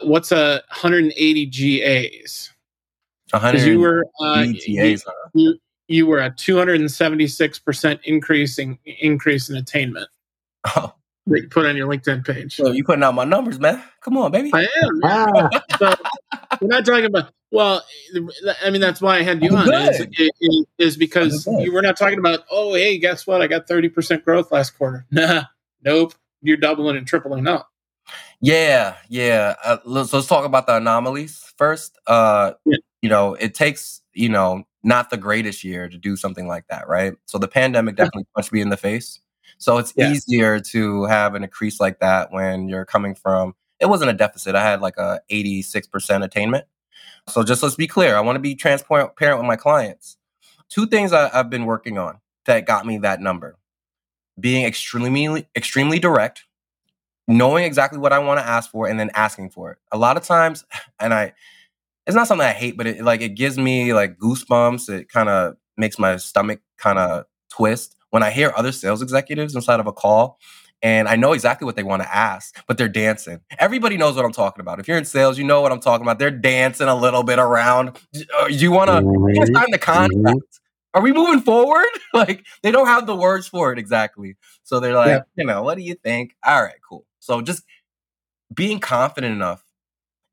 What's 0.00 0.32
a 0.32 0.62
180 0.68 1.46
GAs? 1.46 2.52
180 3.30 3.70
you 3.70 3.80
were 3.80 4.04
uh, 4.20 4.44
GAs, 4.44 5.04
huh? 5.04 5.28
you, 5.34 5.58
you 5.88 6.06
were 6.06 6.20
a 6.20 6.30
276 6.30 7.58
percent 7.60 8.00
increasing 8.04 8.78
increase 8.84 9.48
in 9.48 9.56
attainment. 9.56 10.08
Oh, 10.74 10.92
that 11.26 11.42
you 11.42 11.48
put 11.48 11.66
on 11.66 11.76
your 11.76 11.88
LinkedIn 11.88 12.24
page. 12.24 12.56
So 12.56 12.70
you 12.70 12.84
putting 12.84 13.02
out 13.02 13.14
my 13.14 13.24
numbers, 13.24 13.58
man. 13.58 13.82
Come 14.00 14.16
on, 14.16 14.30
baby. 14.30 14.50
I 14.54 14.62
am. 14.62 15.00
Wow. 15.02 15.50
so 15.78 15.94
we're 16.60 16.68
not 16.68 16.86
talking 16.86 17.04
about 17.04 17.32
Well, 17.50 17.84
I 18.62 18.70
mean 18.70 18.80
that's 18.80 19.00
why 19.00 19.18
I 19.18 19.22
had 19.22 19.42
you 19.42 19.50
on 19.56 19.72
is, 19.72 20.06
is, 20.40 20.64
is, 20.78 20.96
because 20.96 21.46
you 21.46 21.72
were 21.72 21.82
not 21.82 21.96
talking 21.96 22.18
about. 22.18 22.40
Oh, 22.50 22.74
hey, 22.74 22.98
guess 22.98 23.26
what? 23.26 23.42
I 23.42 23.46
got 23.46 23.66
thirty 23.66 23.88
percent 23.88 24.24
growth 24.24 24.52
last 24.52 24.76
quarter. 24.78 25.06
Nah, 25.10 25.44
nope. 25.84 26.14
You're 26.42 26.58
doubling 26.58 26.96
and 26.96 27.06
tripling 27.06 27.46
up. 27.46 27.68
Yeah, 28.40 28.96
yeah. 29.08 29.54
Uh, 29.64 29.78
let's, 29.84 30.12
let's 30.12 30.26
talk 30.26 30.44
about 30.44 30.66
the 30.66 30.76
anomalies 30.76 31.52
first. 31.56 31.98
Uh, 32.06 32.52
yeah. 32.64 32.76
You 33.02 33.08
know, 33.08 33.34
it 33.34 33.54
takes 33.54 34.02
you 34.12 34.28
know 34.28 34.64
not 34.84 35.10
the 35.10 35.16
greatest 35.16 35.64
year 35.64 35.88
to 35.88 35.98
do 35.98 36.16
something 36.16 36.46
like 36.46 36.66
that, 36.68 36.86
right? 36.86 37.14
So 37.24 37.38
the 37.38 37.48
pandemic 37.48 37.96
definitely 37.96 38.26
punched 38.34 38.52
me 38.52 38.60
in 38.60 38.68
the 38.68 38.76
face. 38.76 39.18
So 39.58 39.78
it's 39.78 39.92
yeah. 39.96 40.10
easier 40.10 40.60
to 40.60 41.04
have 41.04 41.34
an 41.34 41.42
increase 41.42 41.80
like 41.80 42.00
that 42.00 42.32
when 42.32 42.68
you're 42.68 42.84
coming 42.84 43.14
from. 43.14 43.54
It 43.80 43.86
wasn't 43.86 44.10
a 44.10 44.14
deficit. 44.14 44.54
I 44.54 44.62
had 44.62 44.80
like 44.80 44.96
a 44.96 45.20
86% 45.30 46.24
attainment. 46.24 46.64
So 47.28 47.42
just 47.42 47.62
let's 47.62 47.74
be 47.74 47.86
clear. 47.86 48.16
I 48.16 48.20
want 48.20 48.36
to 48.36 48.40
be 48.40 48.54
transparent 48.54 49.14
with 49.18 49.46
my 49.46 49.56
clients. 49.56 50.16
Two 50.68 50.86
things 50.86 51.12
I, 51.12 51.30
I've 51.32 51.50
been 51.50 51.64
working 51.64 51.98
on 51.98 52.20
that 52.44 52.66
got 52.66 52.86
me 52.86 52.98
that 52.98 53.20
number: 53.20 53.56
being 54.38 54.64
extremely, 54.64 55.46
extremely 55.56 55.98
direct 55.98 56.44
knowing 57.28 57.64
exactly 57.64 57.98
what 57.98 58.12
I 58.12 58.18
want 58.18 58.40
to 58.40 58.46
ask 58.46 58.70
for 58.70 58.86
and 58.86 58.98
then 58.98 59.10
asking 59.14 59.50
for 59.50 59.72
it. 59.72 59.78
A 59.92 59.98
lot 59.98 60.16
of 60.16 60.24
times, 60.24 60.64
and 61.00 61.12
I, 61.12 61.32
it's 62.06 62.16
not 62.16 62.28
something 62.28 62.46
I 62.46 62.52
hate, 62.52 62.76
but 62.76 62.86
it 62.86 63.02
like 63.02 63.20
it 63.20 63.30
gives 63.30 63.58
me 63.58 63.92
like 63.92 64.18
goosebumps. 64.18 64.88
It 64.88 65.08
kind 65.08 65.28
of 65.28 65.56
makes 65.76 65.98
my 65.98 66.16
stomach 66.16 66.60
kind 66.78 66.98
of 66.98 67.24
twist 67.50 67.95
when 68.10 68.22
I 68.22 68.30
hear 68.30 68.52
other 68.56 68.72
sales 68.72 69.02
executives 69.02 69.54
inside 69.54 69.80
of 69.80 69.86
a 69.86 69.92
call. 69.92 70.38
And 70.82 71.08
I 71.08 71.16
know 71.16 71.32
exactly 71.32 71.64
what 71.64 71.74
they 71.74 71.82
want 71.82 72.02
to 72.02 72.14
ask, 72.14 72.62
but 72.68 72.76
they're 72.76 72.88
dancing. 72.88 73.40
Everybody 73.58 73.96
knows 73.96 74.14
what 74.14 74.24
I'm 74.24 74.32
talking 74.32 74.60
about. 74.60 74.78
If 74.78 74.86
you're 74.86 74.98
in 74.98 75.06
sales, 75.06 75.38
you 75.38 75.44
know 75.44 75.62
what 75.62 75.72
I'm 75.72 75.80
talking 75.80 76.04
about. 76.04 76.18
They're 76.18 76.30
dancing 76.30 76.86
a 76.86 76.94
little 76.94 77.22
bit 77.22 77.38
around. 77.38 77.98
Do 78.12 78.24
uh, 78.38 78.46
you 78.46 78.70
want 78.70 78.90
to 78.90 78.96
mm-hmm. 78.96 79.54
sign 79.54 79.70
the 79.70 79.78
contract? 79.78 80.14
Mm-hmm. 80.14 80.38
Are 80.94 81.02
we 81.02 81.12
moving 81.12 81.40
forward? 81.40 81.88
like 82.14 82.44
they 82.62 82.70
don't 82.70 82.86
have 82.86 83.06
the 83.06 83.16
words 83.16 83.48
for 83.48 83.72
it 83.72 83.78
exactly. 83.78 84.36
So 84.64 84.80
they're 84.80 84.94
like, 84.94 85.08
yeah. 85.08 85.20
you 85.34 85.44
know, 85.44 85.62
what 85.62 85.76
do 85.76 85.82
you 85.82 85.94
think? 85.94 86.36
All 86.44 86.62
right, 86.62 86.76
cool. 86.86 87.04
So 87.20 87.40
just 87.40 87.64
being 88.54 88.80
confident 88.80 89.34
enough 89.34 89.64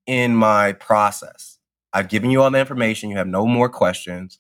in 0.06 0.36
my 0.36 0.74
process. 0.74 1.58
I've 1.94 2.10
given 2.10 2.32
you 2.32 2.42
all 2.42 2.52
the 2.52 2.60
information. 2.60 3.10
You 3.10 3.18
have 3.18 3.28
no 3.28 3.46
more 3.46 3.70
questions. 3.70 4.40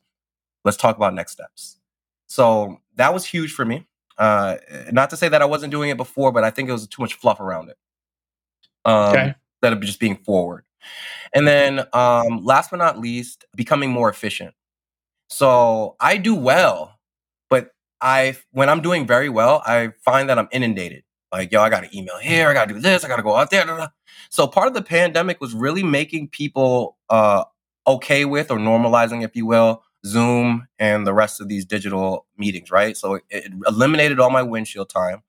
Let's 0.66 0.78
talk 0.78 0.96
about 0.98 1.14
next 1.14 1.34
steps. 1.34 1.80
So 2.28 2.82
that 2.96 3.14
was 3.14 3.26
huge 3.26 3.54
for 3.54 3.66
me. 3.66 3.88
Uh, 4.18 4.58
not 4.92 5.10
to 5.10 5.18
say 5.18 5.28
that 5.28 5.42
I 5.42 5.46
wasn't 5.46 5.72
doing 5.72 5.90
it 5.90 5.98
before, 5.98 6.32
but 6.32 6.44
I 6.44 6.52
think 6.52 6.70
it 6.70 6.72
was 6.72 6.88
too 6.88 7.02
much 7.02 7.16
fluff 7.16 7.40
around 7.40 7.70
it. 7.70 7.78
Um, 8.86 9.10
okay. 9.10 9.36
Instead 9.62 9.74
of 9.74 9.82
just 9.82 10.00
being 10.00 10.18
forward. 10.18 10.66
And 11.34 11.48
then, 11.48 11.86
um, 11.94 12.44
last 12.44 12.72
but 12.72 12.78
not 12.78 13.00
least, 13.00 13.46
becoming 13.56 13.90
more 13.90 14.10
efficient. 14.10 14.54
So 15.30 15.96
I 16.00 16.18
do 16.18 16.36
well, 16.36 17.00
but 17.50 17.72
I 18.02 18.38
when 18.52 18.70
I'm 18.70 18.82
doing 18.82 19.08
very 19.08 19.30
well, 19.30 19.64
I 19.66 19.94
find 20.04 20.30
that 20.30 20.38
I'm 20.38 20.50
inundated. 20.52 21.04
Like, 21.32 21.52
yo, 21.52 21.62
I 21.62 21.70
got 21.70 21.84
to 21.84 21.98
email 21.98 22.20
here, 22.20 22.50
I 22.50 22.54
got 22.54 22.68
to 22.68 22.76
do 22.76 22.80
this, 22.80 23.04
I 23.04 23.08
got 23.08 23.16
to 23.16 23.24
go 23.24 23.36
out 23.36 23.50
there. 23.50 23.66
Blah, 23.66 23.76
blah. 23.76 23.88
So 24.30 24.46
part 24.46 24.68
of 24.68 24.76
the 24.76 24.84
pandemic 24.84 25.42
was 25.42 25.56
really 25.56 25.82
making 25.82 26.28
people 26.28 26.98
uh, 27.10 27.46
okay 27.88 28.26
with 28.26 28.52
or 28.52 28.58
normalizing, 28.58 29.24
if 29.24 29.36
you 29.36 29.46
will, 29.48 29.83
Zoom 30.06 30.68
and 30.80 31.08
the 31.08 31.14
rest 31.14 31.40
of 31.40 31.48
these 31.48 31.66
digital 31.66 32.26
meetings, 32.38 32.72
right? 32.72 32.98
So 32.98 33.16
it, 33.16 33.24
it 33.30 33.52
eliminated 33.68 34.20
all 34.20 34.30
my 34.30 34.44
windshield 34.44 34.90
time 34.90 35.24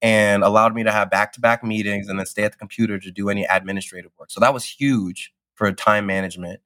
and 0.00 0.42
allowed 0.42 0.74
me 0.74 0.84
to 0.84 0.92
have 0.92 1.10
back-to-back 1.10 1.64
meetings 1.64 2.08
and 2.08 2.18
then 2.18 2.26
stay 2.26 2.44
at 2.44 2.52
the 2.52 2.58
computer 2.58 2.98
to 2.98 3.10
do 3.10 3.28
any 3.28 3.44
administrative 3.44 4.12
work. 4.18 4.30
So 4.30 4.40
that 4.40 4.54
was 4.54 4.64
huge 4.64 5.32
for 5.54 5.70
time 5.72 6.06
management. 6.06 6.60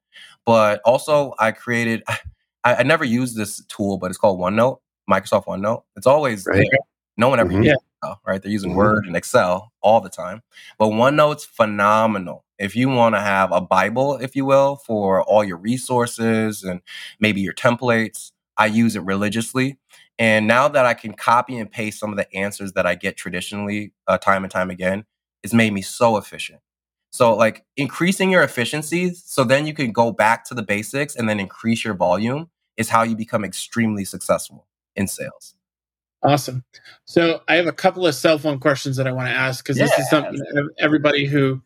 But 0.45 0.81
also, 0.85 1.33
I 1.39 1.51
created. 1.51 2.03
I, 2.65 2.75
I 2.75 2.83
never 2.83 3.03
used 3.03 3.35
this 3.35 3.63
tool, 3.65 3.97
but 3.97 4.09
it's 4.09 4.17
called 4.17 4.39
OneNote, 4.39 4.79
Microsoft 5.09 5.45
OneNote. 5.45 5.83
It's 5.97 6.07
always 6.07 6.45
right. 6.45 6.65
there. 6.71 6.79
No 7.17 7.27
one 7.27 7.39
ever 7.39 7.49
mm-hmm. 7.49 7.63
uses 7.63 7.79
right? 8.25 8.41
They're 8.41 8.51
using 8.51 8.71
mm-hmm. 8.71 8.77
Word 8.77 9.05
and 9.05 9.15
Excel 9.15 9.71
all 9.81 10.01
the 10.01 10.09
time. 10.09 10.41
But 10.77 10.87
OneNote's 10.87 11.45
phenomenal. 11.45 12.45
If 12.59 12.75
you 12.75 12.89
want 12.89 13.15
to 13.15 13.21
have 13.21 13.51
a 13.51 13.61
Bible, 13.61 14.17
if 14.17 14.35
you 14.35 14.45
will, 14.45 14.77
for 14.77 15.23
all 15.23 15.43
your 15.43 15.57
resources 15.57 16.63
and 16.63 16.81
maybe 17.19 17.41
your 17.41 17.53
templates, 17.53 18.31
I 18.57 18.67
use 18.67 18.95
it 18.95 19.03
religiously. 19.03 19.79
And 20.19 20.47
now 20.47 20.67
that 20.67 20.85
I 20.85 20.93
can 20.93 21.13
copy 21.13 21.57
and 21.57 21.69
paste 21.69 21.99
some 21.99 22.11
of 22.11 22.17
the 22.17 22.31
answers 22.35 22.73
that 22.73 22.85
I 22.85 22.95
get 22.95 23.17
traditionally, 23.17 23.93
uh, 24.07 24.17
time 24.17 24.43
and 24.43 24.51
time 24.51 24.69
again, 24.69 25.05
it's 25.41 25.53
made 25.53 25.73
me 25.73 25.81
so 25.81 26.17
efficient. 26.17 26.61
So, 27.11 27.35
like 27.35 27.63
increasing 27.77 28.31
your 28.31 28.43
efficiencies, 28.43 29.23
so 29.25 29.43
then 29.43 29.67
you 29.67 29.73
can 29.73 29.91
go 29.91 30.11
back 30.11 30.45
to 30.45 30.55
the 30.55 30.63
basics 30.63 31.15
and 31.15 31.29
then 31.29 31.39
increase 31.39 31.83
your 31.83 31.93
volume 31.93 32.49
is 32.77 32.89
how 32.89 33.03
you 33.03 33.15
become 33.15 33.43
extremely 33.43 34.05
successful 34.05 34.65
in 34.95 35.07
sales. 35.07 35.55
Awesome. 36.23 36.63
So 37.05 37.41
I 37.47 37.55
have 37.55 37.67
a 37.67 37.73
couple 37.73 38.07
of 38.07 38.15
cell 38.15 38.37
phone 38.37 38.59
questions 38.59 38.95
that 38.97 39.07
I 39.07 39.11
want 39.11 39.27
to 39.27 39.33
ask 39.33 39.63
because 39.63 39.77
yeah. 39.77 39.85
this 39.85 39.99
is 39.99 40.09
something 40.09 40.41
everybody 40.79 41.25
who 41.25 41.61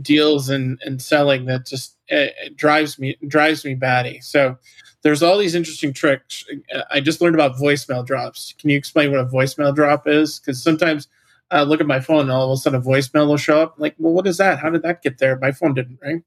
deals 0.00 0.50
in, 0.50 0.78
in 0.84 0.98
selling 0.98 1.46
that 1.46 1.66
just 1.66 1.96
uh, 2.10 2.26
drives 2.54 2.98
me 2.98 3.16
drives 3.26 3.64
me 3.64 3.74
batty. 3.74 4.20
So 4.20 4.56
there's 5.02 5.22
all 5.22 5.38
these 5.38 5.54
interesting 5.54 5.92
tricks. 5.92 6.44
I 6.90 7.00
just 7.00 7.20
learned 7.20 7.34
about 7.34 7.56
voicemail 7.56 8.06
drops. 8.06 8.54
Can 8.58 8.70
you 8.70 8.76
explain 8.76 9.10
what 9.10 9.20
a 9.20 9.24
voicemail 9.24 9.74
drop 9.74 10.06
is? 10.06 10.38
Because 10.38 10.62
sometimes 10.62 11.08
I 11.50 11.62
look 11.62 11.80
at 11.80 11.86
my 11.86 12.00
phone 12.00 12.22
and 12.22 12.30
all 12.30 12.52
of 12.52 12.58
a 12.58 12.60
sudden 12.60 12.80
a 12.80 12.82
voicemail 12.82 13.26
will 13.26 13.36
show 13.36 13.60
up. 13.60 13.74
Like, 13.78 13.94
well, 13.98 14.12
what 14.12 14.26
is 14.26 14.38
that? 14.38 14.58
How 14.58 14.70
did 14.70 14.82
that 14.82 15.02
get 15.02 15.18
there? 15.18 15.38
My 15.38 15.52
phone 15.52 15.74
didn't 15.74 15.98
ring. 16.00 16.22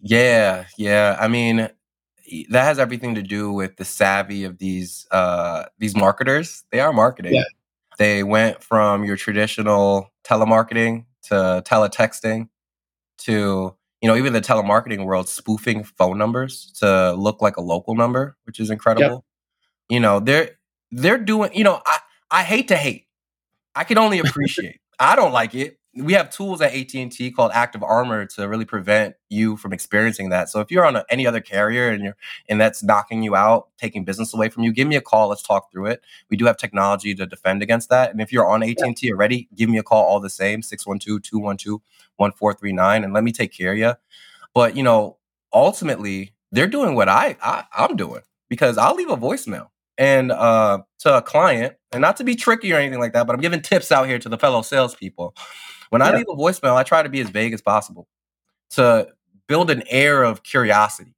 Yeah, 0.00 0.64
yeah. 0.76 1.16
I 1.20 1.28
mean, 1.28 1.68
that 2.50 2.64
has 2.64 2.78
everything 2.78 3.14
to 3.14 3.22
do 3.22 3.52
with 3.52 3.76
the 3.76 3.84
savvy 3.84 4.44
of 4.44 4.58
these 4.58 5.06
uh 5.10 5.64
these 5.78 5.96
marketers. 5.96 6.64
They 6.70 6.80
are 6.80 6.92
marketing. 6.92 7.34
Yeah. 7.34 7.44
They 7.98 8.22
went 8.22 8.62
from 8.62 9.04
your 9.04 9.16
traditional 9.16 10.12
telemarketing 10.24 11.06
to 11.24 11.62
teletexting 11.66 12.48
to 13.18 13.74
you 14.00 14.08
know 14.08 14.16
even 14.16 14.32
the 14.32 14.40
telemarketing 14.40 15.04
world 15.04 15.28
spoofing 15.28 15.84
phone 15.84 16.18
numbers 16.18 16.72
to 16.80 17.12
look 17.12 17.42
like 17.42 17.56
a 17.56 17.62
local 17.62 17.94
number, 17.94 18.36
which 18.44 18.60
is 18.60 18.70
incredible. 18.70 19.16
Yep. 19.16 19.24
You 19.90 20.00
know, 20.00 20.20
they're 20.20 20.58
they're 20.90 21.18
doing, 21.18 21.50
you 21.54 21.64
know, 21.64 21.80
I 21.84 21.98
I 22.30 22.42
hate 22.42 22.68
to 22.68 22.76
hate. 22.76 23.06
I 23.74 23.84
can 23.84 23.98
only 23.98 24.18
appreciate. 24.24 24.80
I 24.98 25.16
don't 25.16 25.32
like 25.32 25.54
it 25.54 25.78
we 26.02 26.14
have 26.14 26.30
tools 26.30 26.60
at 26.60 26.74
AT&T 26.74 27.30
called 27.32 27.50
Active 27.54 27.82
Armor 27.82 28.26
to 28.26 28.48
really 28.48 28.64
prevent 28.64 29.14
you 29.28 29.56
from 29.56 29.72
experiencing 29.72 30.30
that. 30.30 30.48
So 30.48 30.60
if 30.60 30.70
you're 30.70 30.84
on 30.84 30.96
a, 30.96 31.04
any 31.10 31.26
other 31.26 31.40
carrier 31.40 31.90
and 31.90 32.02
you're 32.02 32.16
and 32.48 32.60
that's 32.60 32.82
knocking 32.82 33.22
you 33.22 33.36
out, 33.36 33.68
taking 33.78 34.04
business 34.04 34.34
away 34.34 34.48
from 34.48 34.64
you, 34.64 34.72
give 34.72 34.88
me 34.88 34.96
a 34.96 35.00
call. 35.00 35.28
Let's 35.28 35.42
talk 35.42 35.70
through 35.70 35.86
it. 35.86 36.02
We 36.30 36.36
do 36.36 36.46
have 36.46 36.56
technology 36.56 37.14
to 37.14 37.26
defend 37.26 37.62
against 37.62 37.88
that. 37.90 38.10
And 38.10 38.20
if 38.20 38.32
you're 38.32 38.46
on 38.46 38.62
AT&T 38.62 39.12
already, 39.12 39.48
give 39.54 39.70
me 39.70 39.78
a 39.78 39.82
call 39.82 40.04
all 40.04 40.20
the 40.20 40.30
same 40.30 40.62
612-212-1439 40.62 43.04
and 43.04 43.12
let 43.12 43.24
me 43.24 43.32
take 43.32 43.52
care 43.52 43.72
of 43.72 43.78
you. 43.78 43.94
But, 44.54 44.76
you 44.76 44.82
know, 44.82 45.18
ultimately, 45.52 46.32
they're 46.52 46.66
doing 46.66 46.94
what 46.94 47.08
I, 47.08 47.36
I 47.42 47.64
I'm 47.76 47.96
doing 47.96 48.22
because 48.48 48.78
I'll 48.78 48.94
leave 48.94 49.10
a 49.10 49.16
voicemail 49.16 49.68
and 49.98 50.30
uh, 50.30 50.78
to 51.00 51.16
a 51.16 51.22
client, 51.22 51.74
and 51.90 52.00
not 52.00 52.16
to 52.18 52.24
be 52.24 52.36
tricky 52.36 52.72
or 52.72 52.76
anything 52.76 53.00
like 53.00 53.12
that, 53.12 53.26
but 53.26 53.34
I'm 53.34 53.40
giving 53.40 53.60
tips 53.60 53.90
out 53.90 54.06
here 54.06 54.20
to 54.20 54.28
the 54.28 54.38
fellow 54.38 54.62
salespeople. 54.62 55.34
When 55.90 56.00
yeah. 56.00 56.08
I 56.08 56.16
leave 56.16 56.26
a 56.28 56.34
voicemail, 56.34 56.74
I 56.74 56.82
try 56.82 57.02
to 57.02 57.08
be 57.08 57.20
as 57.20 57.30
vague 57.30 57.52
as 57.52 57.62
possible 57.62 58.08
to 58.70 59.08
build 59.46 59.70
an 59.70 59.82
air 59.88 60.22
of 60.22 60.42
curiosity. 60.42 61.14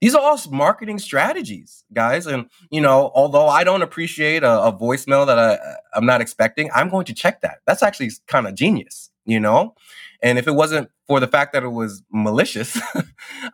These 0.00 0.14
are 0.14 0.22
all 0.22 0.38
marketing 0.50 0.98
strategies, 0.98 1.84
guys. 1.92 2.26
And 2.26 2.46
you 2.70 2.80
know, 2.80 3.10
although 3.14 3.48
I 3.48 3.64
don't 3.64 3.82
appreciate 3.82 4.42
a, 4.42 4.62
a 4.64 4.72
voicemail 4.72 5.26
that 5.26 5.38
I, 5.38 5.58
I'm 5.94 6.06
not 6.06 6.20
expecting, 6.20 6.70
I'm 6.74 6.88
going 6.88 7.04
to 7.06 7.14
check 7.14 7.42
that. 7.42 7.58
That's 7.66 7.82
actually 7.82 8.10
kind 8.26 8.46
of 8.46 8.54
genius, 8.54 9.10
you 9.26 9.40
know. 9.40 9.74
And 10.22 10.38
if 10.38 10.46
it 10.46 10.52
wasn't 10.52 10.90
for 11.06 11.20
the 11.20 11.26
fact 11.26 11.52
that 11.52 11.62
it 11.62 11.68
was 11.68 12.02
malicious, 12.10 12.80
uh, 12.94 13.02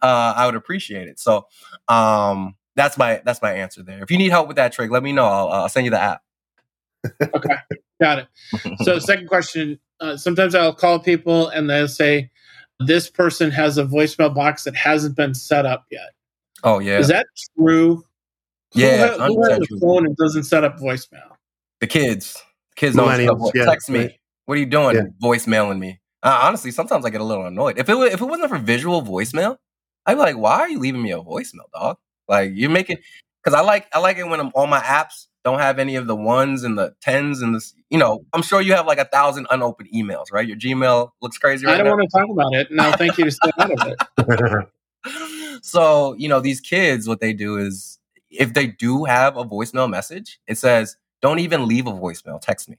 I 0.03 0.47
would 0.47 0.55
appreciate 0.55 1.09
it. 1.09 1.19
So, 1.19 1.47
um, 1.89 2.57
that's 2.77 2.99
my 2.99 3.23
that's 3.25 3.43
my 3.43 3.53
answer 3.53 3.83
there. 3.83 4.03
If 4.03 4.11
you 4.11 4.19
need 4.19 4.31
help 4.31 4.47
with 4.47 4.57
that 4.57 4.73
trick, 4.73 4.91
let 4.91 5.03
me 5.03 5.13
know. 5.13 5.25
I'll, 5.25 5.49
I'll 5.49 5.69
send 5.69 5.87
you 5.87 5.91
the 5.91 6.01
app. 6.01 6.23
okay, 7.35 7.57
got 8.01 8.19
it. 8.19 8.29
So, 8.83 8.99
second 9.01 9.29
question: 9.29 9.81
uh, 10.01 10.17
Sometimes 10.17 10.55
I'll 10.55 10.75
call 10.75 10.99
people 10.99 11.49
and 11.49 11.69
they'll 11.69 11.89
say, 11.89 12.31
"This 12.81 13.09
person 13.11 13.51
has 13.51 13.79
a 13.79 13.85
voicemail 13.85 14.35
box 14.35 14.65
that 14.65 14.75
hasn't 14.75 15.17
been 15.17 15.35
set 15.35 15.67
up 15.67 15.87
yet." 15.91 16.11
Oh 16.65 16.79
yeah, 16.79 16.99
is 16.99 17.09
that 17.09 17.27
true? 17.59 18.05
Yeah, 18.75 19.17
who, 19.17 19.35
who 19.35 19.51
has 19.51 19.59
a 19.59 19.81
phone 19.81 20.07
and 20.07 20.17
doesn't 20.17 20.45
set 20.45 20.65
up 20.65 20.79
voicemail? 20.79 21.37
The 21.81 21.87
kids. 21.87 22.43
kids 22.75 22.97
don't 22.97 23.55
yeah, 23.55 23.65
text 23.65 23.89
me. 23.91 24.01
Right. 24.01 24.19
What 24.47 24.57
are 24.57 24.61
you 24.61 24.67
doing? 24.67 24.97
Yeah. 24.97 25.03
Voicemailing 25.23 25.79
me. 25.79 26.01
Uh, 26.23 26.41
honestly, 26.43 26.71
sometimes 26.71 27.05
I 27.05 27.11
get 27.11 27.21
a 27.21 27.25
little 27.25 27.47
annoyed. 27.47 27.79
If 27.79 27.89
it 27.89 27.97
if 28.13 28.21
it 28.21 28.25
wasn't 28.25 28.49
for 28.49 28.59
visual 28.59 29.03
voicemail, 29.03 29.57
I'd 30.07 30.15
be 30.15 30.21
like, 30.21 30.37
"Why 30.37 30.61
are 30.61 30.69
you 30.69 30.79
leaving 30.79 31.03
me 31.03 31.13
a 31.13 31.19
voicemail, 31.19 31.71
dog?" 31.73 31.99
Like 32.29 32.53
you're 32.55 32.71
making 32.71 32.99
because 33.43 33.59
I 33.59 33.63
like 33.63 33.87
I 33.93 33.99
like 33.99 34.19
it 34.19 34.25
when 34.25 34.41
I'm 34.41 34.51
on 34.55 34.69
my 34.69 34.81
apps 34.81 35.27
don't 35.47 35.61
have 35.61 35.79
any 35.79 35.95
of 35.95 36.09
the 36.09 36.17
ones 36.17 36.65
and 36.65 36.77
the 36.77 36.93
tens 37.01 37.41
and 37.41 37.55
the 37.55 37.73
you 37.89 37.97
know 37.97 38.25
I'm 38.33 38.43
sure 38.43 38.61
you 38.61 38.73
have 38.73 38.85
like 38.85 38.99
a 38.99 39.05
thousand 39.05 39.47
unopened 39.53 39.89
emails, 39.95 40.33
right? 40.33 40.47
Your 40.47 40.57
Gmail 40.57 41.13
looks 41.23 41.39
crazy. 41.39 41.65
Right 41.65 41.75
I 41.75 41.79
don't 41.79 41.87
now. 41.87 41.97
want 41.97 42.11
to 42.11 42.19
talk 42.19 42.29
about 42.29 42.53
it. 42.53 42.73
No, 42.73 42.91
thank 42.93 43.17
you 43.17 43.27
to 43.27 43.31
stay 43.31 43.51
out 43.57 43.71
of 43.71 44.67
it. 45.07 45.63
so, 45.63 46.15
you 46.15 46.29
know, 46.29 46.41
these 46.41 46.61
kids, 46.61 47.07
what 47.07 47.21
they 47.21 47.33
do 47.33 47.59
is 47.59 48.01
if 48.29 48.55
they 48.55 48.67
do 48.67 49.05
have 49.05 49.37
a 49.37 49.45
voicemail 49.45 49.89
message, 49.89 50.41
it 50.49 50.59
says, 50.59 50.97
don't 51.23 51.39
even 51.39 51.69
leave 51.69 51.87
a 51.87 51.93
voicemail, 51.93 52.41
text 52.41 52.69
me. 52.69 52.77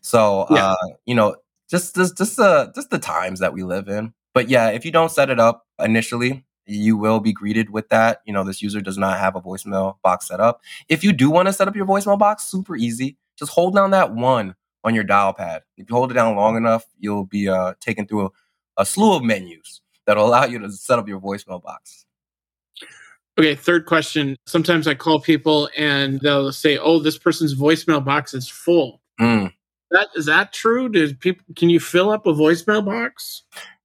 So, 0.00 0.46
yeah. 0.50 0.70
uh, 0.70 0.76
you 1.04 1.14
know, 1.14 1.36
just 1.68 1.94
just 1.94 2.16
just 2.16 2.38
the 2.38 2.72
just 2.74 2.88
the 2.88 2.98
times 2.98 3.40
that 3.40 3.52
we 3.52 3.64
live 3.64 3.88
in. 3.88 4.14
But 4.32 4.48
yeah, 4.48 4.70
if 4.70 4.86
you 4.86 4.92
don't 4.92 5.10
set 5.10 5.28
it 5.28 5.38
up 5.38 5.66
initially, 5.78 6.46
you 6.66 6.96
will 6.96 7.20
be 7.20 7.32
greeted 7.32 7.70
with 7.70 7.88
that. 7.88 8.20
You 8.26 8.32
know, 8.32 8.44
this 8.44 8.62
user 8.62 8.80
does 8.80 8.98
not 8.98 9.18
have 9.18 9.36
a 9.36 9.40
voicemail 9.40 9.96
box 10.02 10.28
set 10.28 10.40
up. 10.40 10.60
If 10.88 11.04
you 11.04 11.12
do 11.12 11.30
want 11.30 11.46
to 11.46 11.52
set 11.52 11.68
up 11.68 11.76
your 11.76 11.86
voicemail 11.86 12.18
box, 12.18 12.44
super 12.44 12.76
easy. 12.76 13.16
Just 13.38 13.52
hold 13.52 13.74
down 13.74 13.90
that 13.92 14.14
one 14.14 14.54
on 14.84 14.94
your 14.94 15.04
dial 15.04 15.32
pad. 15.32 15.62
If 15.76 15.88
you 15.88 15.94
hold 15.94 16.10
it 16.10 16.14
down 16.14 16.36
long 16.36 16.56
enough, 16.56 16.84
you'll 16.98 17.24
be 17.24 17.48
uh, 17.48 17.74
taken 17.80 18.06
through 18.06 18.26
a, 18.26 18.30
a 18.78 18.86
slew 18.86 19.14
of 19.16 19.22
menus 19.22 19.80
that'll 20.06 20.26
allow 20.26 20.44
you 20.44 20.58
to 20.58 20.70
set 20.72 20.98
up 20.98 21.08
your 21.08 21.20
voicemail 21.20 21.62
box. 21.62 22.06
Okay, 23.38 23.54
third 23.54 23.84
question. 23.84 24.36
Sometimes 24.46 24.88
I 24.88 24.94
call 24.94 25.20
people 25.20 25.68
and 25.76 26.20
they'll 26.20 26.52
say, 26.52 26.78
"Oh, 26.78 27.00
this 27.00 27.18
person's 27.18 27.54
voicemail 27.54 28.02
box 28.02 28.32
is 28.32 28.48
full." 28.48 29.02
Mm. 29.20 29.52
That 29.90 30.08
is 30.14 30.24
that 30.26 30.52
true? 30.52 30.90
People 31.14 31.44
can 31.54 31.68
you 31.68 31.78
fill 31.78 32.10
up 32.10 32.26
a 32.26 32.32
voicemail 32.32 32.84
box? 32.84 33.42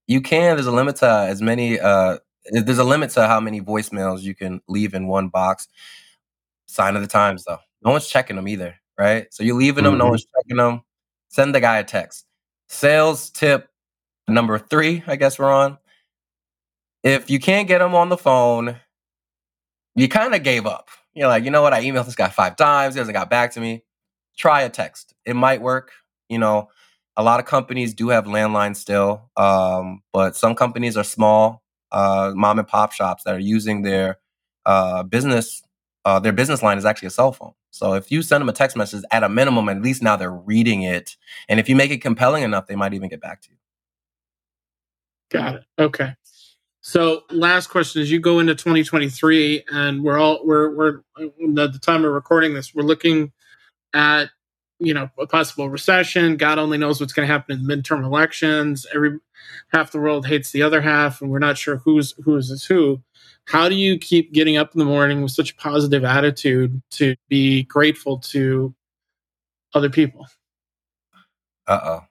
You 0.07 0.21
can. 0.21 0.55
There's 0.55 0.67
a 0.67 0.71
limit 0.71 0.97
to 0.97 1.07
as 1.07 1.41
many. 1.41 1.79
Uh, 1.79 2.19
there's 2.45 2.77
a 2.77 2.83
limit 2.83 3.11
to 3.11 3.27
how 3.27 3.39
many 3.39 3.61
voicemails 3.61 4.21
you 4.21 4.35
can 4.35 4.61
leave 4.67 4.93
in 4.93 5.07
one 5.07 5.29
box. 5.29 5.67
Sign 6.67 6.95
of 6.95 7.01
the 7.01 7.07
times, 7.07 7.43
though. 7.43 7.59
No 7.83 7.91
one's 7.91 8.07
checking 8.07 8.35
them 8.35 8.47
either, 8.47 8.75
right? 8.97 9.27
So 9.33 9.43
you're 9.43 9.55
leaving 9.55 9.83
them. 9.83 9.93
Mm-hmm. 9.93 9.99
No 9.99 10.09
one's 10.09 10.25
checking 10.35 10.57
them. 10.57 10.81
Send 11.29 11.53
the 11.53 11.59
guy 11.59 11.77
a 11.77 11.83
text. 11.83 12.25
Sales 12.67 13.29
tip 13.29 13.69
number 14.27 14.57
three. 14.57 15.03
I 15.07 15.15
guess 15.15 15.37
we're 15.37 15.51
on. 15.51 15.77
If 17.03 17.29
you 17.29 17.39
can't 17.39 17.67
get 17.67 17.79
them 17.79 17.95
on 17.95 18.09
the 18.09 18.17
phone, 18.17 18.77
you 19.95 20.07
kind 20.07 20.35
of 20.35 20.43
gave 20.43 20.65
up. 20.65 20.89
You're 21.13 21.27
like, 21.27 21.43
you 21.43 21.51
know 21.51 21.61
what? 21.61 21.73
I 21.73 21.83
emailed 21.83 22.05
this 22.05 22.15
guy 22.15 22.29
five 22.29 22.55
times. 22.55 22.95
He 22.95 22.99
hasn't 22.99 23.15
got 23.15 23.29
back 23.29 23.51
to 23.53 23.59
me 23.59 23.83
try 24.37 24.61
a 24.61 24.69
text. 24.69 25.13
It 25.25 25.35
might 25.35 25.61
work. 25.61 25.91
You 26.29 26.39
know, 26.39 26.69
a 27.17 27.23
lot 27.23 27.39
of 27.39 27.45
companies 27.45 27.93
do 27.93 28.09
have 28.09 28.25
landlines 28.25 28.77
still, 28.77 29.29
um, 29.37 30.01
but 30.13 30.35
some 30.35 30.55
companies 30.55 30.97
are 30.97 31.03
small, 31.03 31.60
uh, 31.91 32.31
mom 32.35 32.59
and 32.59 32.67
pop 32.67 32.91
shops 32.91 33.23
that 33.23 33.35
are 33.35 33.39
using 33.39 33.81
their 33.81 34.19
uh, 34.65 35.03
business. 35.03 35.63
Uh, 36.03 36.19
their 36.19 36.33
business 36.33 36.63
line 36.63 36.77
is 36.77 36.85
actually 36.85 37.07
a 37.07 37.11
cell 37.11 37.31
phone. 37.31 37.53
So 37.69 37.93
if 37.93 38.11
you 38.11 38.21
send 38.21 38.41
them 38.41 38.49
a 38.49 38.53
text 38.53 38.75
message, 38.75 39.03
at 39.11 39.23
a 39.23 39.29
minimum, 39.29 39.69
at 39.69 39.81
least 39.81 40.01
now 40.01 40.15
they're 40.15 40.31
reading 40.31 40.81
it, 40.81 41.15
and 41.47 41.59
if 41.59 41.69
you 41.69 41.75
make 41.75 41.91
it 41.91 41.99
compelling 41.99 42.43
enough, 42.43 42.67
they 42.67 42.75
might 42.75 42.93
even 42.93 43.07
get 43.07 43.21
back 43.21 43.41
to 43.43 43.49
you. 43.51 43.57
Got 45.29 45.55
it. 45.55 45.63
Okay. 45.79 46.13
So 46.81 47.21
last 47.29 47.67
question: 47.67 48.01
As 48.01 48.11
you 48.11 48.19
go 48.19 48.39
into 48.39 48.55
2023, 48.55 49.65
and 49.71 50.03
we're 50.03 50.17
all 50.17 50.41
we're 50.43 50.75
we're 50.75 50.97
at 51.19 51.73
the 51.73 51.79
time 51.79 52.03
of 52.03 52.11
recording 52.11 52.53
this, 52.53 52.73
we're 52.73 52.83
looking 52.83 53.31
at 53.93 54.29
you 54.81 54.93
know 54.93 55.09
a 55.19 55.27
possible 55.27 55.69
recession. 55.69 56.35
God 56.35 56.57
only 56.57 56.77
knows 56.77 56.99
what's 56.99 57.13
going 57.13 57.27
to 57.27 57.31
happen 57.31 57.59
in 57.59 57.65
midterm 57.65 58.03
elections. 58.03 58.85
Every 58.93 59.19
half 59.71 59.91
the 59.91 59.99
world 59.99 60.25
hates 60.25 60.51
the 60.51 60.63
other 60.63 60.81
half, 60.81 61.21
and 61.21 61.29
we're 61.29 61.39
not 61.39 61.57
sure 61.57 61.77
who's 61.77 62.13
who's 62.23 62.49
is 62.49 62.65
who. 62.65 63.01
How 63.45 63.69
do 63.69 63.75
you 63.75 63.97
keep 63.97 64.33
getting 64.33 64.57
up 64.57 64.73
in 64.73 64.79
the 64.79 64.85
morning 64.85 65.21
with 65.21 65.31
such 65.31 65.51
a 65.51 65.55
positive 65.55 66.03
attitude 66.03 66.81
to 66.91 67.15
be 67.29 67.63
grateful 67.63 68.17
to 68.17 68.73
other 69.73 69.89
people? 69.89 70.27
Uh 71.67 71.79
oh. 71.83 72.03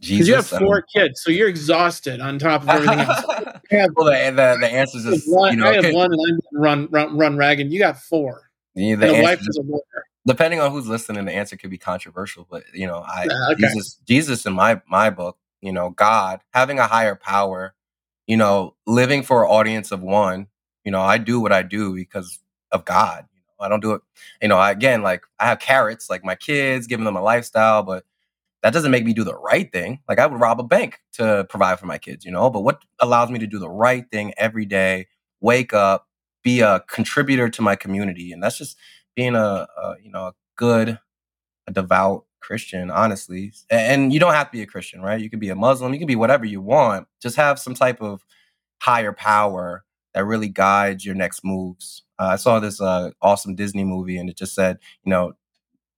Because 0.00 0.28
you 0.28 0.34
have 0.34 0.46
four 0.46 0.82
kids, 0.82 1.22
so 1.22 1.30
you're 1.30 1.48
exhausted 1.48 2.20
on 2.20 2.38
top 2.38 2.62
of 2.62 2.68
everything 2.68 3.00
else. 3.00 3.24
have, 3.70 3.90
well, 3.96 4.06
the, 4.06 4.32
the, 4.34 4.58
the 4.60 4.68
answer 4.70 4.98
is, 4.98 5.24
one, 5.26 5.52
you 5.52 5.60
know, 5.60 5.70
I 5.70 5.76
have 5.76 5.84
okay. 5.86 5.94
one 5.94 6.12
and 6.12 6.20
I'm 6.28 6.60
run, 6.60 6.88
run, 6.90 7.16
run 7.16 7.36
ragged. 7.38 7.72
You 7.72 7.78
got 7.78 7.98
four. 7.98 8.50
Yeah, 8.74 8.96
the, 8.96 9.06
the 9.06 9.22
wife 9.22 9.40
is 9.40 9.56
a 9.56 9.62
lawyer 9.62 10.04
depending 10.26 10.60
on 10.60 10.70
who's 10.70 10.86
listening, 10.86 11.24
the 11.24 11.32
answer 11.32 11.56
could 11.56 11.70
be 11.70 11.78
controversial. 11.78 12.46
But 12.50 12.64
you 12.72 12.86
know, 12.86 13.04
I 13.06 13.26
okay. 13.52 13.62
Jesus, 13.62 13.98
Jesus 14.06 14.46
in 14.46 14.52
my 14.52 14.80
my 14.88 15.10
book, 15.10 15.38
you 15.60 15.72
know, 15.72 15.90
God 15.90 16.40
having 16.52 16.78
a 16.78 16.86
higher 16.86 17.14
power, 17.14 17.74
you 18.26 18.36
know, 18.36 18.74
living 18.86 19.22
for 19.22 19.44
an 19.44 19.50
audience 19.50 19.92
of 19.92 20.02
one. 20.02 20.48
You 20.84 20.92
know, 20.92 21.00
I 21.00 21.18
do 21.18 21.40
what 21.40 21.52
I 21.52 21.62
do 21.62 21.94
because 21.94 22.38
of 22.70 22.84
God. 22.84 23.26
You 23.34 23.40
know, 23.40 23.64
I 23.64 23.68
don't 23.68 23.80
do 23.80 23.92
it. 23.92 24.02
You 24.42 24.48
know, 24.48 24.58
I, 24.58 24.70
again, 24.70 25.02
like 25.02 25.22
I 25.40 25.46
have 25.46 25.60
carrots, 25.60 26.10
like 26.10 26.24
my 26.24 26.34
kids, 26.34 26.86
giving 26.86 27.04
them 27.06 27.16
a 27.16 27.22
lifestyle, 27.22 27.82
but 27.82 28.04
that 28.62 28.72
doesn't 28.72 28.90
make 28.90 29.04
me 29.04 29.12
do 29.12 29.24
the 29.24 29.34
right 29.34 29.70
thing. 29.70 30.00
Like 30.08 30.18
I 30.18 30.26
would 30.26 30.40
rob 30.40 30.58
a 30.58 30.62
bank 30.62 31.00
to 31.12 31.46
provide 31.50 31.78
for 31.78 31.86
my 31.86 31.98
kids, 31.98 32.24
you 32.24 32.32
know. 32.32 32.48
But 32.50 32.60
what 32.60 32.82
allows 32.98 33.30
me 33.30 33.38
to 33.38 33.46
do 33.46 33.58
the 33.58 33.68
right 33.68 34.04
thing 34.10 34.32
every 34.38 34.64
day, 34.64 35.06
wake 35.40 35.74
up, 35.74 36.08
be 36.42 36.60
a 36.60 36.80
contributor 36.80 37.48
to 37.50 37.62
my 37.62 37.76
community, 37.76 38.32
and 38.32 38.42
that's 38.42 38.56
just 38.58 38.76
being 39.14 39.34
a, 39.36 39.66
a 39.76 39.94
you 40.02 40.10
know 40.10 40.26
a 40.28 40.34
good, 40.56 40.98
a 41.66 41.72
devout 41.72 42.24
Christian, 42.40 42.90
honestly. 42.90 43.52
And 43.70 44.12
you 44.12 44.20
don't 44.20 44.34
have 44.34 44.48
to 44.48 44.52
be 44.52 44.62
a 44.62 44.66
Christian, 44.66 45.00
right? 45.00 45.20
You 45.20 45.30
can 45.30 45.40
be 45.40 45.48
a 45.48 45.54
Muslim, 45.54 45.92
you 45.92 45.98
can 45.98 46.06
be 46.06 46.16
whatever 46.16 46.44
you 46.44 46.60
want. 46.60 47.08
Just 47.20 47.36
have 47.36 47.58
some 47.58 47.74
type 47.74 48.00
of 48.00 48.24
higher 48.80 49.12
power 49.12 49.84
that 50.12 50.24
really 50.24 50.48
guides 50.48 51.04
your 51.04 51.14
next 51.14 51.44
moves. 51.44 52.02
Uh, 52.18 52.26
I 52.26 52.36
saw 52.36 52.60
this 52.60 52.80
uh, 52.80 53.10
awesome 53.20 53.54
Disney 53.56 53.84
movie, 53.84 54.18
and 54.18 54.30
it 54.30 54.36
just 54.36 54.54
said, 54.54 54.78
you 55.04 55.10
know, 55.10 55.32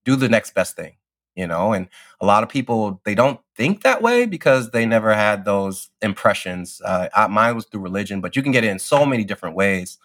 do 0.05 0.15
the 0.15 0.29
next 0.29 0.55
best 0.55 0.75
thing. 0.75 0.95
You 1.35 1.45
know, 1.45 1.71
and 1.71 1.87
a 2.19 2.25
lot 2.25 2.41
of 2.41 2.49
people 2.49 2.99
they 3.05 3.13
don't 3.13 3.39
think 3.55 3.83
that 3.83 4.01
way 4.01 4.25
because 4.25 4.71
they 4.71 4.87
never 4.87 5.13
had 5.13 5.45
those 5.45 5.91
impressions. 6.01 6.81
Uh, 6.83 7.09
I, 7.15 7.27
mine 7.27 7.55
was 7.55 7.65
through 7.65 7.81
religion, 7.81 8.21
but 8.21 8.35
you 8.35 8.41
can 8.41 8.51
get 8.51 8.63
it 8.63 8.69
in 8.69 8.79
so 8.79 9.05
many 9.05 9.23
different 9.23 9.55
ways. 9.55 9.99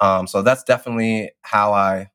Um, 0.00 0.26
so 0.26 0.42
that's 0.42 0.64
definitely 0.64 1.30
how 1.42 1.72
I 1.72 2.10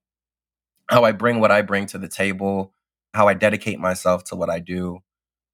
how 0.89 1.03
I 1.03 1.11
bring 1.11 1.39
what 1.39 1.51
I 1.51 1.61
bring 1.61 1.85
to 1.87 1.97
the 1.97 2.07
table, 2.07 2.73
how 3.13 3.27
I 3.27 3.33
dedicate 3.33 3.79
myself 3.79 4.23
to 4.25 4.35
what 4.35 4.49
I 4.49 4.59
do. 4.59 4.99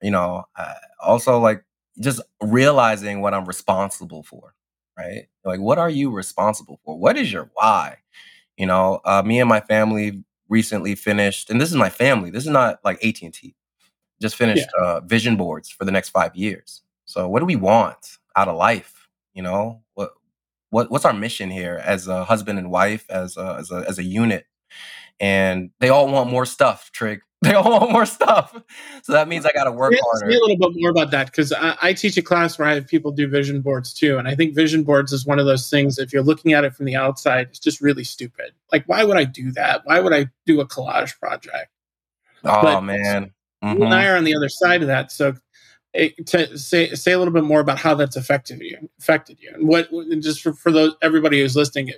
You 0.02 0.12
know, 0.12 0.46
uh, 0.56 0.74
also 1.02 1.40
like 1.40 1.64
just 2.00 2.22
realizing 2.42 3.22
what 3.22 3.34
I'm 3.34 3.46
responsible 3.46 4.24
for, 4.24 4.54
right? 4.98 5.28
Like, 5.46 5.60
what 5.60 5.78
are 5.78 5.90
you 5.90 6.12
responsible 6.12 6.80
for? 6.84 6.98
What 6.98 7.18
is 7.18 7.32
your 7.32 7.50
why? 7.54 7.98
You 8.58 8.66
know, 8.66 9.02
uh, 9.06 9.24
me 9.24 9.40
and 9.40 9.50
my 9.50 9.62
family 9.62 10.24
recently 10.50 10.96
finished, 10.96 11.50
and 11.50 11.60
this 11.60 11.70
is 11.70 11.76
my 11.76 11.90
family. 11.90 12.30
This 12.30 12.44
is 12.44 12.50
not 12.50 12.80
like 12.84 13.04
AT 13.04 13.22
and 13.22 13.34
T. 13.34 13.56
Just 14.22 14.36
finished 14.36 14.68
yeah. 14.78 14.84
uh, 14.84 15.00
vision 15.02 15.36
boards 15.36 15.70
for 15.70 15.86
the 15.86 15.92
next 15.92 16.10
five 16.10 16.36
years. 16.36 16.82
So, 17.06 17.28
what 17.28 17.40
do 17.40 17.46
we 17.46 17.56
want 17.56 18.18
out 18.36 18.48
of 18.48 18.56
life? 18.56 19.08
You 19.34 19.42
know, 19.42 19.82
what 19.96 20.12
what 20.70 20.92
what's 20.92 21.06
our 21.06 21.14
mission 21.14 21.50
here 21.50 21.82
as 21.84 22.08
a 22.08 22.24
husband 22.24 22.60
and 22.60 22.70
wife, 22.70 23.06
as 23.10 23.38
a, 23.38 23.58
as 23.60 23.72
a 23.72 23.86
as 23.88 24.00
a 24.00 24.04
unit? 24.04 24.46
And 25.20 25.72
they 25.80 25.90
all 25.90 26.08
want 26.08 26.30
more 26.30 26.46
stuff, 26.46 26.92
Trig. 26.92 27.22
They 27.44 27.56
all 27.56 27.78
want 27.78 27.92
more 27.92 28.06
stuff. 28.06 28.56
So 29.02 29.12
that 29.12 29.28
means 29.28 29.46
I 29.46 29.52
got 29.52 29.66
to 29.66 29.72
work 29.74 29.94
harder. 30.02 30.28
Me 30.28 30.36
a 30.38 30.40
little 30.40 30.56
bit 30.56 30.82
more 30.82 30.90
about 30.90 31.12
that 31.12 31.26
because 31.26 31.52
I, 31.52 31.76
I, 31.82 31.92
teach 31.92 32.16
a 32.16 32.22
class 32.22 32.58
where 32.58 32.66
I 32.66 32.74
have 32.74 32.88
people 32.88 33.12
do 33.12 33.28
vision 33.28 33.60
boards 33.60 33.94
too. 33.94 34.18
And 34.18 34.30
I 34.30 34.36
think 34.36 34.56
vision 34.56 34.84
boards 34.84 35.12
is 35.12 35.26
one 35.26 35.40
of 35.40 35.46
those 35.46 35.70
things, 35.70 36.00
if 36.00 36.14
you're 36.14 36.24
looking 36.24 36.54
at 36.54 36.64
it 36.64 36.74
from 36.74 36.86
the 36.86 36.96
outside, 36.96 37.48
it's 37.50 37.60
just 37.60 37.82
really 37.82 38.06
stupid. 38.06 38.54
Like, 38.72 38.86
why 38.86 39.04
would 39.04 39.18
I 39.18 39.26
do 39.26 39.52
that? 39.52 39.82
Why 39.84 40.00
would 40.00 40.14
I 40.14 40.28
do 40.46 40.62
a 40.62 40.66
collage 40.66 41.20
project? 41.20 41.68
Oh, 42.46 42.62
but 42.62 42.80
man. 42.80 43.34
Mm-hmm. 43.62 43.78
You 43.78 43.84
and 43.84 43.94
I 43.94 44.08
are 44.08 44.16
on 44.16 44.24
the 44.24 44.38
other 44.38 44.48
side 44.48 44.82
of 44.82 44.88
that. 44.88 45.12
So 45.12 45.34
it, 45.94 46.26
to 46.28 46.58
say 46.58 46.94
say 46.96 47.12
a 47.12 47.20
little 47.20 47.34
bit 47.34 47.44
more 47.44 47.60
about 47.60 47.78
how 47.78 47.94
that's 47.94 48.16
affected 48.16 48.60
you 48.62 48.78
affected 49.00 49.38
you 49.40 49.52
and 49.54 49.68
what 49.68 49.90
just 50.22 50.42
for, 50.42 50.54
for 50.54 50.72
those 50.72 50.96
everybody 51.02 51.40
who's 51.40 51.56
listening 51.56 51.92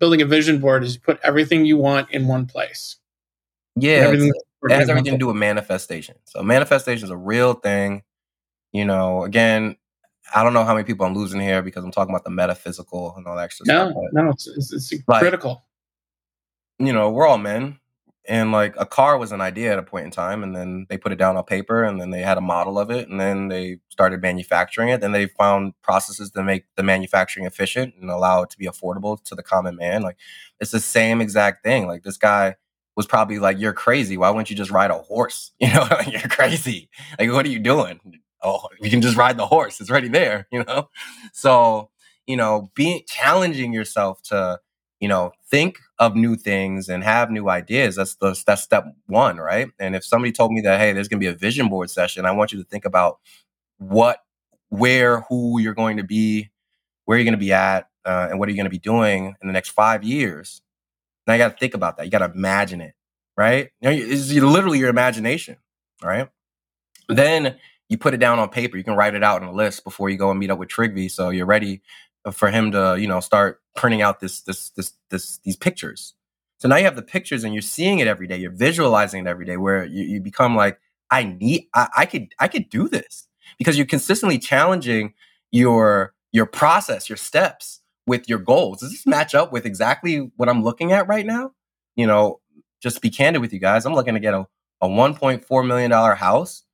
building 0.00 0.22
a 0.22 0.24
vision 0.24 0.58
board 0.58 0.82
is 0.82 0.94
you 0.94 1.00
put 1.00 1.20
everything 1.22 1.64
you 1.64 1.76
want 1.76 2.10
in 2.10 2.26
one 2.26 2.46
place. 2.46 2.96
Yeah, 3.76 4.10
it 4.10 4.32
has 4.70 4.88
everything 4.88 5.12
to 5.12 5.18
do 5.18 5.28
with 5.28 5.36
manifestation. 5.36 6.16
So 6.24 6.42
manifestation 6.42 7.04
is 7.04 7.10
a 7.10 7.16
real 7.16 7.54
thing. 7.54 8.02
You 8.72 8.84
know, 8.84 9.24
again, 9.24 9.76
I 10.34 10.42
don't 10.42 10.52
know 10.52 10.64
how 10.64 10.74
many 10.74 10.84
people 10.84 11.06
I'm 11.06 11.14
losing 11.14 11.40
here 11.40 11.62
because 11.62 11.84
I'm 11.84 11.90
talking 11.90 12.12
about 12.12 12.24
the 12.24 12.30
metaphysical 12.30 13.14
and 13.16 13.26
all 13.26 13.36
that 13.36 13.44
extra 13.44 13.66
no, 13.66 13.90
stuff. 13.90 14.02
No, 14.12 14.22
no, 14.22 14.30
it's, 14.30 14.46
it's, 14.48 14.92
it's 14.92 15.04
critical. 15.04 15.64
You 16.78 16.92
know, 16.92 17.10
we're 17.10 17.26
all 17.26 17.38
men 17.38 17.78
and 18.28 18.52
like 18.52 18.74
a 18.78 18.86
car 18.86 19.16
was 19.18 19.32
an 19.32 19.40
idea 19.40 19.72
at 19.72 19.78
a 19.78 19.82
point 19.82 20.04
in 20.04 20.10
time 20.10 20.42
and 20.42 20.54
then 20.54 20.86
they 20.88 20.98
put 20.98 21.12
it 21.12 21.16
down 21.16 21.36
on 21.36 21.44
paper 21.44 21.82
and 21.82 22.00
then 22.00 22.10
they 22.10 22.20
had 22.20 22.38
a 22.38 22.42
model 22.42 22.78
of 22.78 22.90
it 22.90 23.08
and 23.08 23.18
then 23.18 23.48
they 23.48 23.78
started 23.88 24.20
manufacturing 24.20 24.90
it 24.90 25.00
then 25.00 25.12
they 25.12 25.26
found 25.26 25.72
processes 25.82 26.30
to 26.30 26.42
make 26.42 26.64
the 26.76 26.82
manufacturing 26.82 27.46
efficient 27.46 27.94
and 28.00 28.10
allow 28.10 28.42
it 28.42 28.50
to 28.50 28.58
be 28.58 28.66
affordable 28.66 29.22
to 29.24 29.34
the 29.34 29.42
common 29.42 29.74
man 29.76 30.02
like 30.02 30.16
it's 30.60 30.70
the 30.70 30.80
same 30.80 31.20
exact 31.20 31.64
thing 31.64 31.86
like 31.86 32.02
this 32.02 32.18
guy 32.18 32.54
was 32.96 33.06
probably 33.06 33.38
like 33.38 33.58
you're 33.58 33.72
crazy. 33.72 34.18
Why 34.18 34.28
wouldn't 34.30 34.50
you 34.50 34.56
just 34.56 34.70
ride 34.70 34.90
a 34.90 34.98
horse? 34.98 35.52
You 35.60 35.68
know 35.68 35.88
you're 36.06 36.20
crazy. 36.22 36.90
Like 37.18 37.32
what 37.32 37.46
are 37.46 37.50
you 37.50 37.58
doing? 37.58 38.00
Oh 38.42 38.68
you 38.80 38.90
can 38.90 39.00
just 39.00 39.16
ride 39.16 39.36
the 39.38 39.46
horse. 39.46 39.80
It's 39.80 39.90
already 39.90 40.08
there 40.08 40.46
you 40.52 40.64
know? 40.64 40.90
So 41.32 41.90
you 42.26 42.36
know 42.36 42.70
being 42.74 43.02
challenging 43.06 43.72
yourself 43.72 44.22
to 44.24 44.60
you 45.00 45.08
know 45.08 45.32
think 45.50 45.78
of 46.00 46.16
new 46.16 46.34
things 46.34 46.88
and 46.88 47.04
have 47.04 47.30
new 47.30 47.48
ideas 47.48 47.94
that's 47.94 48.16
the 48.16 48.42
that's 48.46 48.62
step 48.62 48.84
one 49.06 49.36
right 49.36 49.68
and 49.78 49.94
if 49.94 50.04
somebody 50.04 50.32
told 50.32 50.50
me 50.50 50.60
that 50.60 50.80
hey 50.80 50.92
there's 50.92 51.06
going 51.08 51.20
to 51.20 51.24
be 51.24 51.32
a 51.32 51.36
vision 51.36 51.68
board 51.68 51.88
session 51.90 52.26
i 52.26 52.32
want 52.32 52.52
you 52.52 52.58
to 52.58 52.68
think 52.68 52.84
about 52.84 53.18
what 53.78 54.18
where 54.70 55.20
who 55.28 55.60
you're 55.60 55.74
going 55.74 55.98
to 55.98 56.04
be 56.04 56.50
where 57.04 57.18
you're 57.18 57.24
going 57.24 57.32
to 57.32 57.38
be 57.38 57.52
at 57.52 57.90
uh, 58.04 58.28
and 58.30 58.38
what 58.38 58.48
are 58.48 58.52
you 58.52 58.56
going 58.56 58.66
to 58.66 58.70
be 58.70 58.78
doing 58.78 59.34
in 59.40 59.46
the 59.46 59.52
next 59.52 59.70
five 59.70 60.04
years? 60.04 60.62
Now 61.26 61.34
you 61.34 61.38
got 61.38 61.52
to 61.52 61.58
think 61.58 61.74
about 61.74 61.96
that. 61.96 62.04
You 62.04 62.10
got 62.10 62.18
to 62.18 62.32
imagine 62.32 62.80
it, 62.80 62.94
right? 63.36 63.70
You 63.80 63.90
know, 63.90 63.96
it's 63.96 64.32
literally 64.32 64.78
your 64.78 64.88
imagination, 64.88 65.56
right? 66.02 66.28
Then 67.08 67.56
you 67.88 67.98
put 67.98 68.14
it 68.14 68.18
down 68.18 68.38
on 68.38 68.48
paper. 68.48 68.76
You 68.76 68.84
can 68.84 68.94
write 68.94 69.14
it 69.14 69.22
out 69.22 69.42
on 69.42 69.48
a 69.48 69.52
list 69.52 69.84
before 69.84 70.08
you 70.08 70.16
go 70.16 70.30
and 70.30 70.38
meet 70.38 70.50
up 70.50 70.58
with 70.58 70.68
Trygve, 70.68 71.10
so 71.10 71.30
you're 71.30 71.46
ready 71.46 71.82
for 72.32 72.50
him 72.50 72.72
to, 72.72 72.96
you 72.98 73.06
know, 73.06 73.20
start 73.20 73.60
printing 73.76 74.02
out 74.02 74.20
this, 74.20 74.42
this, 74.42 74.70
this, 74.70 74.92
this, 75.10 75.38
these 75.44 75.56
pictures. 75.56 76.14
So 76.58 76.68
now 76.68 76.76
you 76.76 76.84
have 76.84 76.96
the 76.96 77.02
pictures 77.02 77.44
and 77.44 77.54
you're 77.54 77.62
seeing 77.62 78.00
it 78.00 78.06
every 78.06 78.26
day. 78.26 78.36
You're 78.36 78.50
visualizing 78.50 79.26
it 79.26 79.28
every 79.28 79.46
day, 79.46 79.56
where 79.56 79.84
you, 79.84 80.04
you 80.04 80.20
become 80.20 80.54
like, 80.54 80.78
I 81.10 81.24
need, 81.24 81.68
I, 81.74 81.88
I 81.98 82.06
could, 82.06 82.28
I 82.38 82.48
could 82.48 82.68
do 82.68 82.88
this 82.88 83.26
because 83.58 83.76
you're 83.76 83.86
consistently 83.86 84.38
challenging 84.38 85.14
your 85.50 86.14
your 86.32 86.46
process, 86.46 87.08
your 87.08 87.16
steps 87.16 87.80
with 88.06 88.28
your 88.28 88.38
goals. 88.38 88.80
Does 88.80 88.92
this 88.92 89.06
match 89.06 89.34
up 89.34 89.52
with 89.52 89.66
exactly 89.66 90.30
what 90.36 90.48
I'm 90.48 90.62
looking 90.62 90.92
at 90.92 91.08
right 91.08 91.26
now? 91.26 91.52
You 91.96 92.06
know, 92.06 92.40
just 92.80 93.02
be 93.02 93.10
candid 93.10 93.42
with 93.42 93.52
you 93.52 93.58
guys, 93.58 93.84
I'm 93.84 93.94
looking 93.94 94.14
to 94.14 94.20
get 94.20 94.34
a, 94.34 94.46
a 94.80 94.88
$1.4 94.88 95.66
million 95.66 95.90
house. 95.90 96.64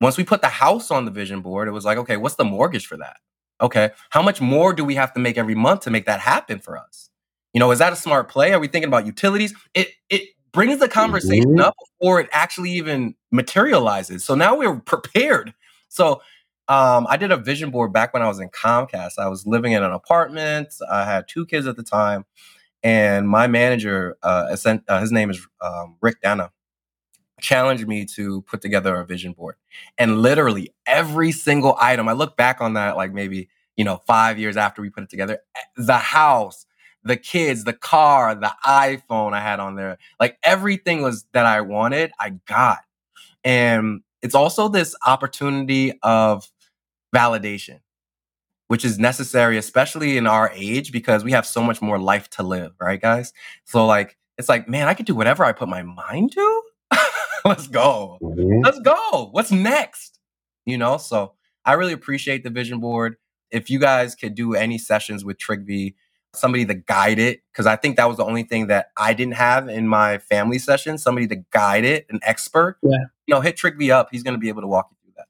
Once 0.00 0.16
we 0.16 0.24
put 0.24 0.40
the 0.40 0.48
house 0.48 0.90
on 0.90 1.04
the 1.04 1.10
vision 1.10 1.40
board, 1.42 1.68
it 1.68 1.72
was 1.72 1.84
like, 1.84 1.98
okay, 1.98 2.16
what's 2.16 2.36
the 2.36 2.44
mortgage 2.44 2.86
for 2.86 2.96
that? 2.96 3.16
Okay, 3.60 3.90
how 4.10 4.22
much 4.22 4.40
more 4.40 4.72
do 4.72 4.84
we 4.84 4.94
have 4.94 5.12
to 5.14 5.20
make 5.20 5.36
every 5.36 5.54
month 5.54 5.82
to 5.82 5.90
make 5.90 6.06
that 6.06 6.20
happen 6.20 6.58
for 6.58 6.78
us? 6.78 7.10
You 7.52 7.60
know, 7.60 7.70
is 7.70 7.78
that 7.78 7.92
a 7.92 7.96
smart 7.96 8.28
play? 8.28 8.52
Are 8.52 8.60
we 8.60 8.68
thinking 8.68 8.88
about 8.88 9.06
utilities? 9.06 9.54
It 9.74 9.88
it 10.08 10.22
brings 10.52 10.78
the 10.78 10.88
conversation 10.88 11.50
mm-hmm. 11.50 11.60
up 11.60 11.74
before 11.98 12.20
it 12.20 12.28
actually 12.32 12.70
even 12.72 13.14
materializes. 13.30 14.24
So 14.24 14.34
now 14.34 14.56
we're 14.56 14.76
prepared. 14.80 15.54
So 15.88 16.22
um, 16.68 17.06
I 17.08 17.16
did 17.16 17.32
a 17.32 17.36
vision 17.36 17.70
board 17.70 17.92
back 17.92 18.14
when 18.14 18.22
I 18.22 18.28
was 18.28 18.38
in 18.38 18.48
Comcast. 18.48 19.18
I 19.18 19.28
was 19.28 19.46
living 19.46 19.72
in 19.72 19.82
an 19.82 19.92
apartment. 19.92 20.68
I 20.90 21.04
had 21.04 21.26
two 21.28 21.44
kids 21.44 21.66
at 21.66 21.76
the 21.76 21.82
time, 21.82 22.24
and 22.82 23.28
my 23.28 23.48
manager, 23.48 24.16
uh, 24.22 24.56
uh, 24.88 25.00
his 25.00 25.12
name 25.12 25.30
is 25.30 25.44
um, 25.60 25.96
Rick 26.00 26.20
Dana, 26.22 26.52
challenged 27.40 27.86
me 27.86 28.04
to 28.04 28.42
put 28.42 28.60
together 28.60 28.96
a 28.96 29.06
vision 29.06 29.32
board. 29.32 29.56
And 29.98 30.22
literally 30.22 30.74
every 30.86 31.32
single 31.32 31.76
item, 31.80 32.08
I 32.08 32.12
look 32.12 32.36
back 32.36 32.60
on 32.60 32.74
that 32.74 32.96
like 32.96 33.12
maybe 33.12 33.48
you 33.76 33.84
know 33.84 34.02
five 34.06 34.38
years 34.38 34.56
after 34.56 34.82
we 34.82 34.90
put 34.90 35.04
it 35.04 35.10
together. 35.10 35.38
Eh, 35.56 35.60
the 35.76 35.98
house, 35.98 36.66
the 37.02 37.16
kids, 37.16 37.64
the 37.64 37.72
car, 37.72 38.34
the 38.34 38.52
iPhone 38.64 39.32
I 39.32 39.40
had 39.40 39.60
on 39.60 39.76
there, 39.76 39.98
like 40.18 40.38
everything 40.42 41.02
was 41.02 41.24
that 41.32 41.46
I 41.46 41.60
wanted, 41.60 42.12
I 42.18 42.30
got. 42.46 42.80
And 43.44 44.02
it's 44.22 44.34
also 44.34 44.68
this 44.68 44.94
opportunity 45.06 45.98
of 46.02 46.50
validation, 47.14 47.80
which 48.68 48.84
is 48.84 48.98
necessary, 48.98 49.56
especially 49.56 50.16
in 50.16 50.26
our 50.26 50.50
age, 50.54 50.92
because 50.92 51.24
we 51.24 51.32
have 51.32 51.46
so 51.46 51.62
much 51.62 51.80
more 51.80 51.98
life 51.98 52.28
to 52.30 52.42
live, 52.42 52.72
right, 52.80 53.00
guys? 53.00 53.32
So, 53.64 53.86
like, 53.86 54.16
it's 54.38 54.48
like, 54.48 54.68
man, 54.68 54.88
I 54.88 54.94
could 54.94 55.06
do 55.06 55.14
whatever 55.14 55.44
I 55.44 55.52
put 55.52 55.68
my 55.68 55.82
mind 55.82 56.32
to. 56.32 56.62
Let's 57.44 57.68
go. 57.68 58.18
Mm-hmm. 58.22 58.60
Let's 58.64 58.80
go. 58.80 59.28
What's 59.32 59.50
next? 59.50 60.18
You 60.66 60.78
know, 60.78 60.98
so 60.98 61.34
I 61.64 61.74
really 61.74 61.92
appreciate 61.92 62.44
the 62.44 62.50
vision 62.50 62.80
board. 62.80 63.16
If 63.50 63.70
you 63.70 63.78
guys 63.78 64.14
could 64.14 64.34
do 64.34 64.54
any 64.54 64.78
sessions 64.78 65.24
with 65.24 65.38
Trygve, 65.38 65.94
somebody 66.34 66.64
to 66.66 66.74
guide 66.74 67.18
it, 67.18 67.40
because 67.52 67.66
I 67.66 67.76
think 67.76 67.96
that 67.96 68.06
was 68.08 68.18
the 68.18 68.24
only 68.24 68.44
thing 68.44 68.68
that 68.68 68.90
I 68.96 69.14
didn't 69.14 69.34
have 69.34 69.68
in 69.68 69.88
my 69.88 70.18
family 70.18 70.58
session, 70.58 70.98
somebody 70.98 71.26
to 71.28 71.36
guide 71.50 71.84
it, 71.84 72.06
an 72.10 72.20
expert. 72.22 72.78
Yeah. 72.82 72.98
You 73.26 73.34
know, 73.34 73.40
hit 73.40 73.56
Trygve 73.56 73.90
up. 73.90 74.08
He's 74.12 74.22
going 74.22 74.34
to 74.34 74.40
be 74.40 74.48
able 74.48 74.62
to 74.62 74.68
walk 74.68 74.90
you 74.90 74.96
through 75.02 75.14
that. 75.16 75.26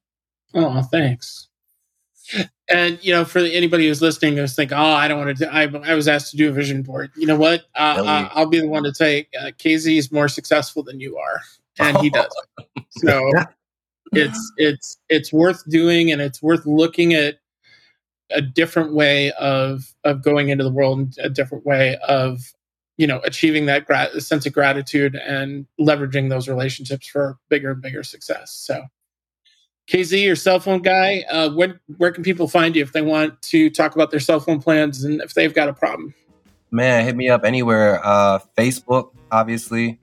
Oh, 0.55 0.83
thanks 0.83 1.49
and 2.69 2.99
you 3.03 3.13
know, 3.13 3.25
for 3.25 3.41
anybody 3.41 3.89
who's 3.89 4.01
listening, 4.01 4.37
who's 4.37 4.55
think, 4.55 4.73
"Oh, 4.73 4.77
I 4.77 5.09
don't 5.09 5.19
want 5.19 5.37
to." 5.37 5.45
Do, 5.45 5.51
I, 5.51 5.63
I 5.91 5.95
was 5.95 6.09
asked 6.09 6.31
to 6.31 6.37
do 6.37 6.49
a 6.49 6.53
vision 6.53 6.83
board. 6.83 7.11
You 7.17 7.27
know 7.27 7.37
what? 7.37 7.65
Uh, 7.75 7.95
really? 7.97 8.09
uh, 8.09 8.29
I'll 8.33 8.47
be 8.47 8.61
the 8.61 8.69
one 8.69 8.85
to 8.85 8.93
take. 8.93 9.29
uh, 9.39 9.47
KZ 9.47 9.97
is 9.97 10.13
more 10.13 10.29
successful 10.29 10.83
than 10.83 11.01
you 11.01 11.19
are, 11.19 11.41
and 11.81 11.97
he 11.99 12.11
does. 12.11 12.35
so 12.91 13.33
it's 14.13 14.53
it's 14.57 14.99
it's 15.09 15.33
worth 15.33 15.63
doing, 15.69 16.13
and 16.13 16.21
it's 16.21 16.43
worth 16.43 16.67
looking 16.67 17.15
at 17.15 17.37
a 18.31 18.41
different 18.41 18.95
way 18.95 19.33
of 19.33 19.95
of 20.05 20.23
going 20.23 20.49
into 20.49 20.65
the 20.65 20.73
world, 20.73 20.99
and 20.99 21.15
a 21.23 21.29
different 21.29 21.67
way 21.67 21.97
of 22.09 22.41
you 22.97 23.07
know 23.07 23.21
achieving 23.25 23.67
that 23.67 23.87
gra- 23.87 24.21
sense 24.21 24.47
of 24.47 24.53
gratitude 24.53 25.15
and 25.17 25.67
leveraging 25.81 26.29
those 26.29 26.49
relationships 26.49 27.09
for 27.09 27.39
bigger 27.49 27.73
and 27.73 27.83
bigger 27.83 28.03
success. 28.03 28.53
So 28.53 28.85
KZ, 29.91 30.23
your 30.23 30.37
cell 30.37 30.61
phone 30.61 30.83
guy, 30.83 31.25
uh, 31.31 31.51
where, 31.51 31.81
where 31.97 32.13
can 32.13 32.23
people 32.23 32.47
find 32.47 32.77
you 32.77 32.83
if 32.83 32.93
they 32.93 33.03
want 33.03 33.43
to 33.43 33.71
talk 33.71 33.97
about 33.97 34.13
their 34.13 34.21
cell 34.21 34.39
phone 34.39 34.63
plans 34.63 35.03
and 35.03 35.21
if 35.21 35.35
they've 35.35 35.53
got 35.53 35.69
a 35.69 35.73
problem? 35.73 36.15
Man, 36.71 37.05
hit 37.05 37.17
me 37.17 37.29
up 37.29 37.45
anywhere. 37.45 38.01
Uh, 38.05 38.39
Facebook, 38.57 39.11
obviously. 39.33 39.99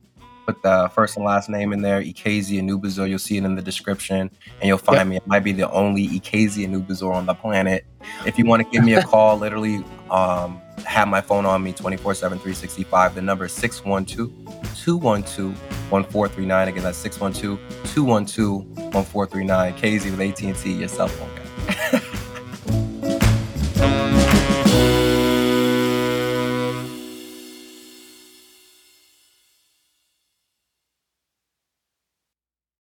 Put 0.48 0.64
the 0.64 0.90
first 0.96 1.18
and 1.18 1.26
last 1.26 1.50
name 1.50 1.74
in 1.74 1.82
there, 1.82 2.02
Ekeze 2.02 2.52
Enubuzor. 2.52 3.10
You'll 3.10 3.20
see 3.20 3.36
it 3.36 3.44
in 3.44 3.56
the 3.56 3.62
description, 3.62 4.32
and 4.62 4.64
you'll 4.64 4.78
find 4.78 5.00
yep. 5.00 5.08
me. 5.08 5.16
It 5.18 5.28
might 5.28 5.44
be 5.44 5.52
the 5.52 5.70
only 5.72 6.08
Ekeze 6.08 6.66
Enubuzor 6.66 7.14
on 7.14 7.26
the 7.26 7.34
planet. 7.34 7.86
If 8.26 8.40
you 8.40 8.46
want 8.46 8.64
to 8.64 8.70
give 8.70 8.82
me 8.86 8.94
a 8.94 9.04
call, 9.14 9.38
literally 9.38 9.84
um, 10.10 10.62
have 10.86 11.10
my 11.10 11.20
phone 11.20 11.46
on 11.46 11.64
me 11.64 11.74
24 11.74 12.14
7, 12.14 12.38
365. 12.38 13.16
The 13.16 13.22
number 13.22 13.44
is 13.44 13.52
612 13.52 14.32
212 14.78 15.52
1439. 15.92 16.68
Again, 16.70 16.84
that's 16.84 16.98
612 16.98 17.60
212 17.94 18.94
1439. 18.94 19.74
KZ 19.74 20.12
with 20.12 20.22
AT&T, 20.22 20.72
your 20.72 20.88
cell 20.88 21.10
phone 21.10 21.30
guy. 21.36 22.02